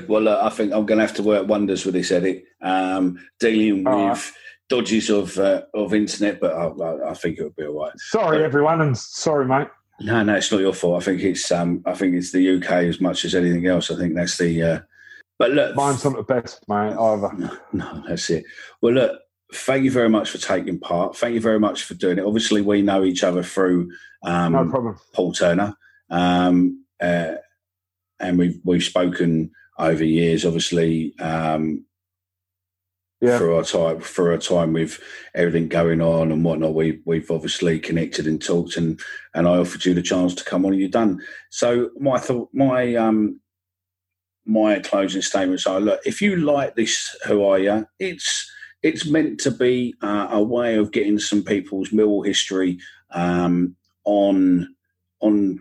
Well, 0.09 0.23
look, 0.23 0.43
I 0.43 0.51
think 0.51 0.73
I'm 0.73 0.85
going 0.87 0.99
to 0.99 1.07
have 1.07 1.17
to 1.17 1.23
work 1.23 1.49
wonders 1.49 1.85
with 1.85 1.95
this 1.95 2.13
edit, 2.13 2.45
um, 2.61 3.19
dealing 3.41 3.85
with 3.85 3.87
right. 3.87 4.33
dodges 4.69 5.11
of 5.11 5.37
uh, 5.39 5.63
of 5.75 5.95
internet, 5.95 6.41
but 6.41 6.53
I, 6.53 6.67
I, 6.67 7.11
I 7.11 7.15
think 7.15 7.39
it'll 7.39 7.51
be 7.51 7.65
all 7.65 7.85
right. 7.85 7.93
Sorry, 7.97 8.45
everyone, 8.45 8.81
and 8.81 8.97
sorry, 8.97 9.47
mate. 9.47 9.69
No, 10.01 10.23
no, 10.23 10.35
it's 10.35 10.53
not 10.53 10.61
your 10.61 10.75
fault. 10.75 11.03
I 11.03 11.05
think 11.05 11.23
it's 11.23 11.51
um, 11.51 11.83
I 11.87 11.95
think 11.95 12.15
it's 12.15 12.33
the 12.33 12.57
UK 12.57 12.71
as 12.85 13.01
much 13.01 13.25
as 13.25 13.35
anything 13.35 13.67
else. 13.67 13.91
I 13.91 13.97
think 13.97 14.15
that's 14.15 14.37
the. 14.39 14.63
Uh, 14.63 14.81
but 15.39 15.51
look, 15.53 15.77
Mine's 15.77 16.05
not 16.05 16.17
the 16.17 16.23
best, 16.23 16.65
mate, 16.69 16.95
either. 16.95 17.33
No, 17.37 17.59
no, 17.73 18.03
that's 18.09 18.31
it. 18.31 18.45
Well, 18.81 18.95
look, 18.95 19.21
thank 19.53 19.85
you 19.85 19.91
very 19.91 20.09
much 20.09 20.31
for 20.31 20.39
taking 20.39 20.79
part. 20.79 21.17
Thank 21.17 21.35
you 21.35 21.41
very 21.41 21.61
much 21.61 21.85
for 21.85 21.95
doing 21.95 22.19
it. 22.19 22.25
Obviously, 22.25 22.63
we 22.63 22.83
know 22.83 23.05
each 23.05 23.23
other 23.23 23.43
through 23.43 23.91
um, 24.25 24.53
No 24.53 24.69
problem. 24.69 24.99
Paul 25.15 25.33
Turner, 25.33 25.77
um, 26.11 26.85
uh, 27.01 27.35
and 28.19 28.39
we've 28.39 28.59
we've 28.65 28.83
spoken 28.85 29.51
over 29.79 30.05
years. 30.05 30.45
Obviously, 30.45 31.15
um, 31.19 31.85
Yeah. 33.21 33.39
For 33.39 33.53
our 33.55 33.63
time, 33.63 34.01
for 34.01 34.33
our 34.33 34.39
time 34.39 34.73
with 34.73 35.01
everything 35.35 35.69
going 35.69 36.01
on 36.01 36.33
and 36.33 36.45
whatnot, 36.45 36.75
we 36.75 37.01
we've 37.05 37.31
obviously 37.31 37.79
connected 37.79 38.27
and 38.27 38.43
talked, 38.43 38.77
and 38.77 39.01
and 39.35 39.47
I 39.47 39.59
offered 39.59 39.85
you 39.85 39.95
the 39.95 40.03
chance 40.03 40.35
to 40.35 40.45
come 40.45 40.65
on, 40.65 40.73
and 40.73 40.81
you've 40.81 40.91
done. 40.91 41.21
So 41.51 41.91
my 41.99 42.19
thought, 42.19 42.49
my 42.53 42.95
um, 42.95 43.41
my 44.47 44.79
closing 44.81 45.23
statements 45.23 45.67
are: 45.67 45.81
look, 45.81 46.01
if 46.05 46.23
you 46.23 46.37
like 46.37 46.75
this, 46.75 47.15
who 47.27 47.45
are 47.45 47.59
you? 47.59 47.87
It's 47.99 48.51
it's 48.83 49.07
meant 49.07 49.41
to 49.41 49.51
be 49.51 49.95
uh, 50.03 50.29
a 50.31 50.43
way 50.43 50.77
of 50.77 50.93
getting 50.93 51.19
some 51.19 51.43
people's 51.43 51.91
Millwall 51.91 52.27
history 52.27 52.79
um, 53.11 53.77
on 54.05 54.75
on 55.21 55.61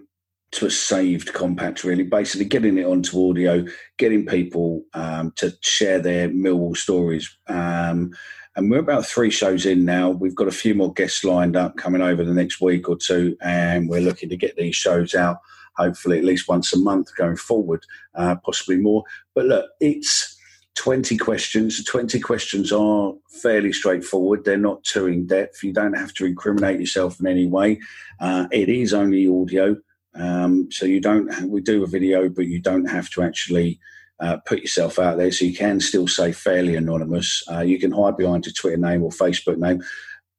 to 0.51 0.67
a 0.67 0.71
saved 0.71 1.33
compact, 1.33 1.83
really. 1.83 2.03
Basically, 2.03 2.45
getting 2.45 2.77
it 2.77 2.85
onto 2.85 3.29
audio, 3.29 3.65
getting 3.97 4.25
people 4.25 4.83
um, 4.93 5.31
to 5.37 5.53
share 5.61 5.99
their 5.99 6.29
Millwall 6.29 6.77
stories. 6.77 7.35
Um, 7.47 8.11
and 8.55 8.71
we're 8.71 8.79
about 8.79 9.05
three 9.05 9.31
shows 9.31 9.65
in 9.65 9.83
now. 9.83 10.11
We've 10.11 10.35
got 10.35 10.47
a 10.47 10.51
few 10.51 10.75
more 10.75 10.93
guests 10.93 11.25
lined 11.25 11.57
up 11.57 11.75
coming 11.75 12.01
over 12.01 12.23
the 12.23 12.33
next 12.33 12.61
week 12.61 12.87
or 12.87 12.95
two, 12.95 13.35
and 13.41 13.89
we're 13.89 14.01
looking 14.01 14.29
to 14.29 14.37
get 14.37 14.55
these 14.55 14.75
shows 14.75 15.13
out 15.13 15.37
hopefully 15.77 16.17
at 16.17 16.25
least 16.25 16.47
once 16.47 16.73
a 16.73 16.79
month 16.79 17.15
going 17.15 17.37
forward, 17.37 17.83
uh, 18.15 18.35
possibly 18.43 18.77
more. 18.77 19.03
But 19.33 19.45
look, 19.45 19.69
it's 19.79 20.35
20 20.75 21.17
questions. 21.17 21.83
20 21.83 22.19
questions 22.19 22.71
are 22.71 23.13
fairly 23.41 23.73
straightforward. 23.73 24.43
They're 24.43 24.57
not 24.57 24.83
too 24.83 25.07
in 25.07 25.25
depth. 25.25 25.63
You 25.63 25.73
don't 25.73 25.97
have 25.97 26.13
to 26.15 26.25
incriminate 26.25 26.79
yourself 26.79 27.19
in 27.19 27.27
any 27.27 27.47
way. 27.47 27.79
Uh, 28.19 28.47
it 28.51 28.69
is 28.69 28.93
only 28.93 29.27
audio. 29.27 29.77
Um, 30.13 30.69
so 30.71 30.85
you 30.85 31.01
don't, 31.01 31.49
we 31.49 31.61
do 31.61 31.83
a 31.83 31.87
video, 31.87 32.29
but 32.29 32.47
you 32.47 32.61
don't 32.61 32.89
have 32.89 33.09
to 33.11 33.23
actually 33.23 33.79
uh, 34.19 34.37
put 34.45 34.61
yourself 34.61 34.99
out 34.99 35.17
there. 35.17 35.31
So 35.31 35.45
you 35.45 35.55
can 35.55 35.79
still 35.79 36.07
say 36.07 36.31
fairly 36.31 36.75
anonymous. 36.75 37.43
Uh, 37.51 37.61
you 37.61 37.79
can 37.79 37.91
hide 37.91 38.17
behind 38.17 38.45
your 38.45 38.53
Twitter 38.53 38.77
name 38.77 39.03
or 39.03 39.09
Facebook 39.09 39.57
name. 39.57 39.81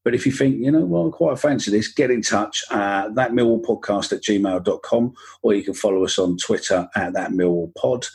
But 0.06 0.14
if 0.14 0.24
you 0.24 0.30
think, 0.30 0.60
you 0.60 0.70
know, 0.70 0.84
well, 0.84 1.08
I 1.08 1.10
quite 1.10 1.32
a 1.32 1.36
fancy 1.36 1.72
this, 1.72 1.88
get 1.88 2.12
in 2.12 2.22
touch. 2.22 2.62
Uh, 2.70 3.08
that 3.14 3.32
Millwall 3.32 3.60
podcast 3.60 4.12
at 4.12 4.22
gmail.com, 4.22 5.14
or 5.42 5.52
you 5.52 5.64
can 5.64 5.74
follow 5.74 6.04
us 6.04 6.16
on 6.16 6.36
Twitter 6.36 6.88
at 6.94 7.14
that 7.14 7.32
pod. 7.76 8.06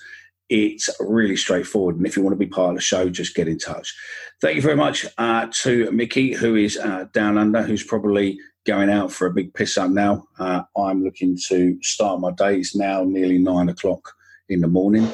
It's 0.48 0.90
really 1.02 1.36
straightforward. 1.36 1.98
And 1.98 2.08
if 2.08 2.16
you 2.16 2.24
want 2.24 2.32
to 2.32 2.40
be 2.40 2.48
part 2.48 2.70
of 2.70 2.76
the 2.76 2.82
show, 2.82 3.10
just 3.10 3.36
get 3.36 3.50
in 3.50 3.58
touch. 3.58 3.94
Thank 4.40 4.56
you 4.56 4.62
very 4.62 4.78
much 4.78 5.06
uh, 5.18 5.48
to 5.64 5.92
Mickey, 5.92 6.32
who 6.32 6.56
is 6.56 6.78
uh, 6.78 7.08
down 7.12 7.38
under, 7.38 7.62
who's 7.62 7.84
probably 7.84 8.40
going 8.66 8.90
out 8.90 9.12
for 9.12 9.28
a 9.28 9.34
big 9.34 9.54
piss 9.54 9.78
up 9.78 9.92
now. 9.92 10.24
Uh, 10.40 10.62
I'm 10.78 11.04
looking 11.04 11.38
to 11.50 11.78
start 11.82 12.22
my 12.22 12.32
day. 12.32 12.60
It's 12.60 12.74
now 12.74 13.04
nearly 13.04 13.38
nine 13.38 13.68
o'clock 13.68 14.14
in 14.48 14.62
the 14.62 14.70
morning. 14.70 15.12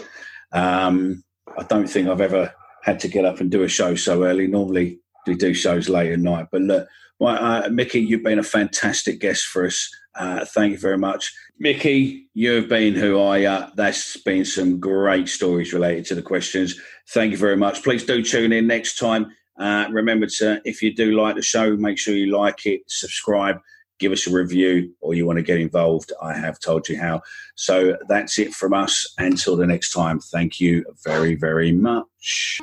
Um, 0.51 1.23
I 1.57 1.63
don't 1.63 1.87
think 1.87 2.07
I've 2.07 2.21
ever 2.21 2.53
had 2.83 2.99
to 2.99 3.07
get 3.07 3.25
up 3.25 3.39
and 3.39 3.49
do 3.49 3.63
a 3.63 3.67
show 3.67 3.95
so 3.95 4.25
early. 4.25 4.45
Normally, 4.45 4.99
we 5.27 5.35
do 5.35 5.53
shows 5.53 5.89
late 5.89 6.11
at 6.11 6.19
night. 6.19 6.47
But 6.51 6.61
look, 6.61 6.87
well, 7.19 7.43
uh, 7.43 7.69
Mickey, 7.69 7.99
you've 7.99 8.23
been 8.23 8.39
a 8.39 8.43
fantastic 8.43 9.19
guest 9.19 9.45
for 9.45 9.65
us. 9.65 9.89
Uh, 10.15 10.45
thank 10.45 10.71
you 10.71 10.77
very 10.77 10.97
much. 10.97 11.33
Mickey, 11.59 12.27
you've 12.33 12.69
been 12.69 12.93
who 12.93 13.19
I, 13.19 13.45
uh, 13.45 13.69
that's 13.75 14.17
been 14.17 14.45
some 14.45 14.79
great 14.79 15.27
stories 15.27 15.73
related 15.73 16.05
to 16.05 16.15
the 16.15 16.21
questions. 16.21 16.79
Thank 17.09 17.31
you 17.31 17.37
very 17.37 17.57
much. 17.57 17.83
Please 17.83 18.03
do 18.03 18.23
tune 18.23 18.51
in 18.51 18.67
next 18.67 18.97
time. 18.97 19.27
Uh, 19.59 19.87
remember 19.89 20.27
to, 20.27 20.61
if 20.65 20.81
you 20.81 20.93
do 20.93 21.19
like 21.19 21.35
the 21.35 21.41
show, 21.41 21.75
make 21.75 21.97
sure 21.97 22.13
you 22.13 22.35
like 22.35 22.65
it, 22.67 22.81
subscribe, 22.87 23.57
give 23.99 24.11
us 24.11 24.27
a 24.27 24.31
review, 24.31 24.93
or 25.01 25.15
you 25.15 25.25
want 25.25 25.37
to 25.37 25.43
get 25.43 25.59
involved. 25.59 26.11
I 26.21 26.33
have 26.35 26.59
told 26.59 26.87
you 26.87 26.99
how. 26.99 27.21
So 27.55 27.97
that's 28.07 28.37
it 28.37 28.53
from 28.53 28.73
us. 28.73 29.11
Until 29.17 29.55
the 29.55 29.65
next 29.65 29.91
time, 29.93 30.19
thank 30.19 30.59
you 30.59 30.85
very, 31.03 31.33
very 31.33 31.71
much. 31.71 32.59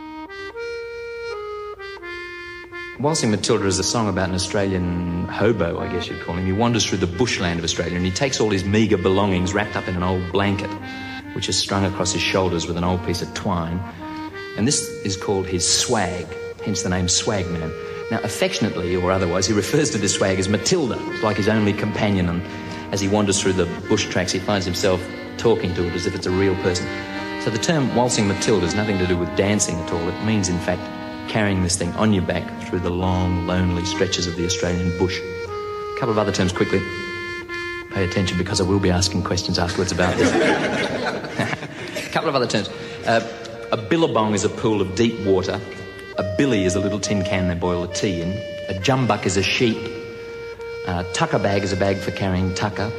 Waltzing 3.00 3.32
Matilda 3.32 3.66
is 3.66 3.80
a 3.80 3.82
song 3.82 4.08
about 4.08 4.28
an 4.28 4.36
Australian 4.36 5.26
hobo, 5.26 5.80
I 5.80 5.88
guess 5.88 6.06
you'd 6.06 6.20
call 6.20 6.36
him. 6.36 6.46
He 6.46 6.52
wanders 6.52 6.86
through 6.86 6.98
the 6.98 7.08
bushland 7.08 7.58
of 7.58 7.64
Australia 7.64 7.96
and 7.96 8.06
he 8.06 8.12
takes 8.12 8.38
all 8.38 8.50
his 8.50 8.64
meagre 8.64 8.96
belongings 8.96 9.52
wrapped 9.52 9.74
up 9.74 9.88
in 9.88 9.96
an 9.96 10.04
old 10.04 10.30
blanket, 10.30 10.70
which 11.34 11.48
is 11.48 11.58
strung 11.58 11.84
across 11.84 12.12
his 12.12 12.22
shoulders 12.22 12.68
with 12.68 12.76
an 12.76 12.84
old 12.84 13.04
piece 13.04 13.20
of 13.20 13.34
twine. 13.34 13.80
And 14.56 14.66
this 14.66 14.88
is 15.04 15.16
called 15.16 15.48
his 15.48 15.68
swag, 15.68 16.24
hence 16.64 16.84
the 16.84 16.88
name 16.88 17.06
Swagman. 17.06 17.72
Now, 18.12 18.20
affectionately 18.22 18.94
or 18.94 19.10
otherwise, 19.10 19.48
he 19.48 19.54
refers 19.54 19.90
to 19.90 19.98
this 19.98 20.14
swag 20.14 20.38
as 20.38 20.48
Matilda, 20.48 20.96
it's 21.10 21.22
like 21.24 21.36
his 21.36 21.48
only 21.48 21.72
companion. 21.72 22.28
And 22.28 22.42
as 22.92 23.00
he 23.00 23.08
wanders 23.08 23.42
through 23.42 23.54
the 23.54 23.66
bush 23.88 24.06
tracks, 24.06 24.30
he 24.30 24.38
finds 24.38 24.64
himself 24.64 25.04
talking 25.36 25.74
to 25.74 25.84
it 25.84 25.94
as 25.94 26.06
if 26.06 26.14
it's 26.14 26.26
a 26.26 26.30
real 26.30 26.54
person. 26.62 26.86
So 27.42 27.50
the 27.50 27.58
term 27.58 27.92
waltzing 27.96 28.28
Matilda 28.28 28.66
has 28.66 28.76
nothing 28.76 28.98
to 28.98 29.06
do 29.06 29.18
with 29.18 29.34
dancing 29.36 29.74
at 29.80 29.92
all. 29.92 30.08
It 30.08 30.24
means, 30.24 30.48
in 30.48 30.60
fact, 30.60 30.80
carrying 31.34 31.64
this 31.64 31.74
thing 31.74 31.92
on 31.94 32.12
your 32.12 32.22
back 32.22 32.62
through 32.62 32.78
the 32.78 32.88
long, 32.88 33.44
lonely 33.44 33.84
stretches 33.84 34.28
of 34.28 34.36
the 34.36 34.46
Australian 34.46 34.96
bush. 34.98 35.18
A 35.18 35.98
couple 35.98 36.10
of 36.10 36.18
other 36.18 36.30
terms 36.30 36.52
quickly. 36.52 36.80
Pay 37.90 38.04
attention 38.04 38.38
because 38.38 38.60
I 38.60 38.62
will 38.62 38.78
be 38.78 38.88
asking 38.88 39.24
questions 39.24 39.58
afterwards 39.58 39.90
about 39.90 40.16
this. 40.16 40.30
a 42.06 42.10
couple 42.10 42.28
of 42.28 42.36
other 42.36 42.46
terms. 42.46 42.68
Uh, 43.04 43.20
a 43.72 43.76
billabong 43.76 44.32
is 44.32 44.44
a 44.44 44.48
pool 44.48 44.80
of 44.80 44.94
deep 44.94 45.26
water. 45.26 45.60
A 46.18 46.36
billy 46.38 46.66
is 46.66 46.76
a 46.76 46.80
little 46.80 47.00
tin 47.00 47.24
can 47.24 47.48
they 47.48 47.56
boil 47.56 47.84
the 47.84 47.92
tea 47.92 48.20
in. 48.20 48.30
A 48.68 48.80
jumbuck 48.80 49.26
is 49.26 49.36
a 49.36 49.42
sheep. 49.42 49.90
A 50.86 51.04
tucker 51.14 51.40
bag 51.40 51.64
is 51.64 51.72
a 51.72 51.76
bag 51.76 51.96
for 51.96 52.12
carrying 52.12 52.54
tucker. 52.54 52.92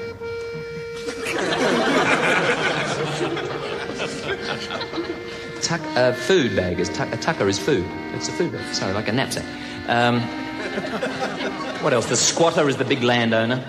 Tuck, 5.65 5.81
a 5.95 6.13
food 6.13 6.55
bag 6.55 6.79
is 6.79 6.89
tuck, 6.89 7.11
a 7.11 7.17
tucker 7.17 7.47
is 7.47 7.57
food. 7.57 7.87
It's 8.13 8.29
a 8.29 8.31
food 8.31 8.51
bag. 8.51 8.71
Sorry, 8.75 8.93
like 8.93 9.07
a 9.07 9.11
knapsack. 9.11 9.43
Um, 9.87 10.21
what 11.81 11.91
else? 11.91 12.05
The 12.05 12.15
squatter 12.15 12.69
is 12.69 12.77
the 12.77 12.85
big 12.85 13.01
landowner. 13.01 13.65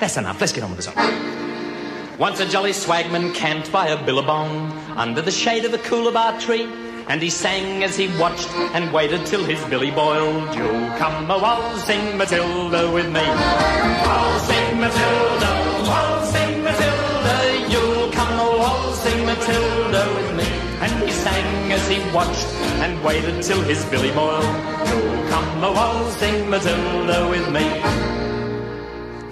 That's 0.00 0.16
enough. 0.16 0.40
Let's 0.40 0.52
get 0.52 0.64
on 0.64 0.70
with 0.70 0.78
the 0.78 0.90
song. 0.90 2.18
Once 2.18 2.40
a 2.40 2.48
jolly 2.48 2.72
swagman 2.72 3.32
camped 3.32 3.70
by 3.70 3.86
a 3.86 4.04
billabong 4.04 4.72
under 4.96 5.22
the 5.22 5.30
shade 5.30 5.64
of 5.64 5.72
a 5.72 5.78
coolabah 5.78 6.40
tree. 6.40 6.68
And 7.06 7.22
he 7.22 7.30
sang 7.30 7.84
as 7.84 7.96
he 7.96 8.08
watched 8.18 8.50
and 8.74 8.92
waited 8.92 9.24
till 9.24 9.44
his 9.44 9.64
billy 9.66 9.92
boiled. 9.92 10.52
You'll 10.56 10.90
come 10.98 11.30
a 11.30 11.38
waltzing 11.38 12.16
Matilda 12.16 12.90
with 12.90 13.06
me. 13.06 13.20
I'll 13.20 14.40
sing 14.40 14.80
Matilda, 14.80 15.61
he 21.92 22.14
watched 22.14 22.46
and 22.84 23.02
waited 23.04 23.42
till 23.42 23.60
his 23.62 23.84
billy 23.86 24.10
boiled. 24.12 24.44
You'll 24.88 25.28
come 25.28 25.64
a 25.64 25.72
waltzing 25.72 26.48
Matilda 26.48 27.28
with 27.28 27.46
me. 27.52 27.66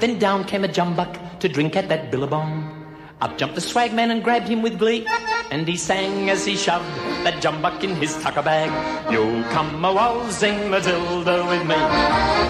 Then 0.00 0.18
down 0.18 0.44
came 0.44 0.64
a 0.64 0.68
jumbuck 0.68 1.38
to 1.40 1.48
drink 1.48 1.76
at 1.76 1.88
that 1.88 2.10
billabong. 2.10 2.76
Up 3.20 3.36
jumped 3.36 3.54
the 3.54 3.60
swagman 3.60 4.10
and 4.10 4.24
grabbed 4.24 4.48
him 4.48 4.62
with 4.62 4.78
glee. 4.78 5.06
And 5.50 5.66
he 5.66 5.76
sang 5.76 6.30
as 6.30 6.44
he 6.44 6.56
shoved 6.56 6.84
that 7.24 7.42
jumbuck 7.42 7.82
in 7.82 7.94
his 7.96 8.16
tucker 8.22 8.42
bag. 8.42 8.70
You'll 9.12 9.42
come 9.50 9.84
a 9.84 9.92
waltzing 9.92 10.70
Matilda 10.70 11.44
with 11.46 11.66
me. 11.66 11.80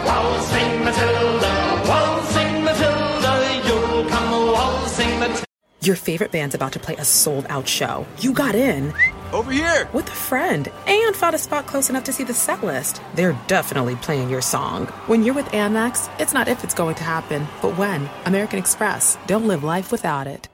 Waltzing 0.06 0.84
Matilda, 0.84 1.52
waltzing 1.88 2.64
Matilda. 2.64 3.32
You'll 3.66 4.08
come 4.08 4.32
a 4.32 4.52
waltzing 4.52 5.18
Matilda. 5.18 5.44
Your 5.82 5.96
favorite 5.96 6.30
band's 6.30 6.54
about 6.54 6.72
to 6.72 6.78
play 6.78 6.94
a 6.96 7.04
sold 7.04 7.46
out 7.48 7.66
show. 7.66 8.06
You 8.18 8.32
got 8.32 8.54
in. 8.54 8.92
Over 9.32 9.52
here! 9.52 9.88
With 9.92 10.08
a 10.08 10.12
friend 10.12 10.70
and 10.86 11.14
found 11.14 11.34
a 11.34 11.38
spot 11.38 11.66
close 11.66 11.88
enough 11.88 12.04
to 12.04 12.12
see 12.12 12.24
the 12.24 12.34
set 12.34 12.64
list. 12.64 13.00
They're 13.14 13.38
definitely 13.46 13.96
playing 13.96 14.28
your 14.28 14.42
song. 14.42 14.86
When 15.06 15.22
you're 15.22 15.34
with 15.34 15.46
Amex, 15.46 16.10
it's 16.20 16.34
not 16.34 16.48
if 16.48 16.64
it's 16.64 16.74
going 16.74 16.96
to 16.96 17.04
happen, 17.04 17.46
but 17.62 17.78
when. 17.78 18.08
American 18.24 18.58
Express. 18.58 19.18
Don't 19.26 19.46
live 19.46 19.62
life 19.62 19.92
without 19.92 20.26
it. 20.26 20.48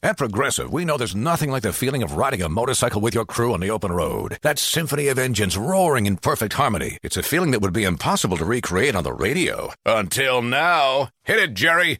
At 0.00 0.16
Progressive, 0.16 0.72
we 0.72 0.84
know 0.84 0.96
there's 0.96 1.16
nothing 1.16 1.50
like 1.50 1.64
the 1.64 1.72
feeling 1.72 2.04
of 2.04 2.12
riding 2.12 2.40
a 2.42 2.48
motorcycle 2.48 3.00
with 3.00 3.14
your 3.14 3.24
crew 3.24 3.52
on 3.52 3.60
the 3.60 3.70
open 3.70 3.90
road. 3.90 4.38
That 4.42 4.58
symphony 4.58 5.08
of 5.08 5.18
engines 5.18 5.58
roaring 5.58 6.06
in 6.06 6.18
perfect 6.18 6.52
harmony. 6.52 6.98
It's 7.02 7.16
a 7.16 7.22
feeling 7.22 7.50
that 7.50 7.62
would 7.62 7.72
be 7.72 7.82
impossible 7.82 8.36
to 8.36 8.44
recreate 8.44 8.94
on 8.94 9.02
the 9.02 9.12
radio. 9.12 9.72
Until 9.84 10.40
now. 10.40 11.08
Hit 11.24 11.38
it, 11.38 11.54
Jerry! 11.54 11.98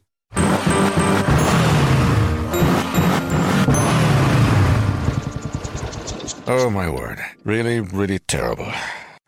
Oh, 6.51 6.71
my 6.71 6.89
word. 6.89 7.19
Really, 7.45 7.81
really 7.81 8.21
terrible. 8.21 8.73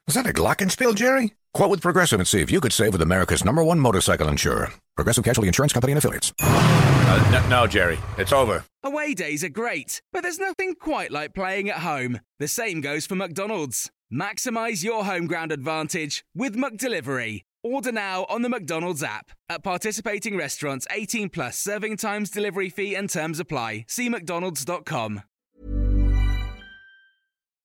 Is 0.09 0.15
that 0.15 0.27
a 0.27 0.33
Glockenspiel, 0.33 0.95
Jerry? 0.95 1.35
Quote 1.53 1.69
with 1.69 1.83
Progressive 1.83 2.19
and 2.19 2.27
see 2.27 2.41
if 2.41 2.51
you 2.51 2.63
could 2.63 2.73
save 2.73 2.93
with 2.93 3.03
America's 3.03 3.45
number 3.45 3.63
one 3.63 3.79
motorcycle 3.79 4.29
insurer. 4.29 4.73
Progressive 4.97 5.23
Casualty 5.25 5.49
Insurance 5.49 5.75
Company 5.75 5.93
and 5.93 5.99
Affiliates. 5.99 6.33
Uh, 6.41 7.29
no, 7.31 7.49
no, 7.49 7.67
Jerry. 7.67 7.99
It's 8.17 8.33
over. 8.33 8.65
Away 8.83 9.13
days 9.13 9.45
are 9.45 9.51
great, 9.51 10.01
but 10.15 10.23
there's 10.23 10.39
nothing 10.39 10.75
quite 10.75 11.11
like 11.11 11.35
playing 11.35 11.69
at 11.69 11.81
home. 11.81 12.21
The 12.39 12.49
same 12.49 12.81
goes 12.81 13.05
for 13.05 13.17
McDonald's. 13.17 13.91
Maximize 14.11 14.83
your 14.83 15.05
home 15.05 15.27
ground 15.27 15.53
advantage 15.53 16.25
with 16.35 16.57
McDelivery. 16.57 17.43
Order 17.63 17.93
now 17.93 18.25
on 18.31 18.41
the 18.41 18.49
McDonald's 18.49 19.03
app. 19.03 19.31
At 19.51 19.63
participating 19.63 20.39
restaurants, 20.39 20.87
18 20.91 21.29
plus 21.29 21.59
serving 21.59 21.99
times, 21.99 22.31
delivery 22.31 22.71
fee, 22.71 22.95
and 22.95 23.11
terms 23.11 23.39
apply. 23.39 23.85
See 23.89 24.09
McDonald's.com. 24.09 25.23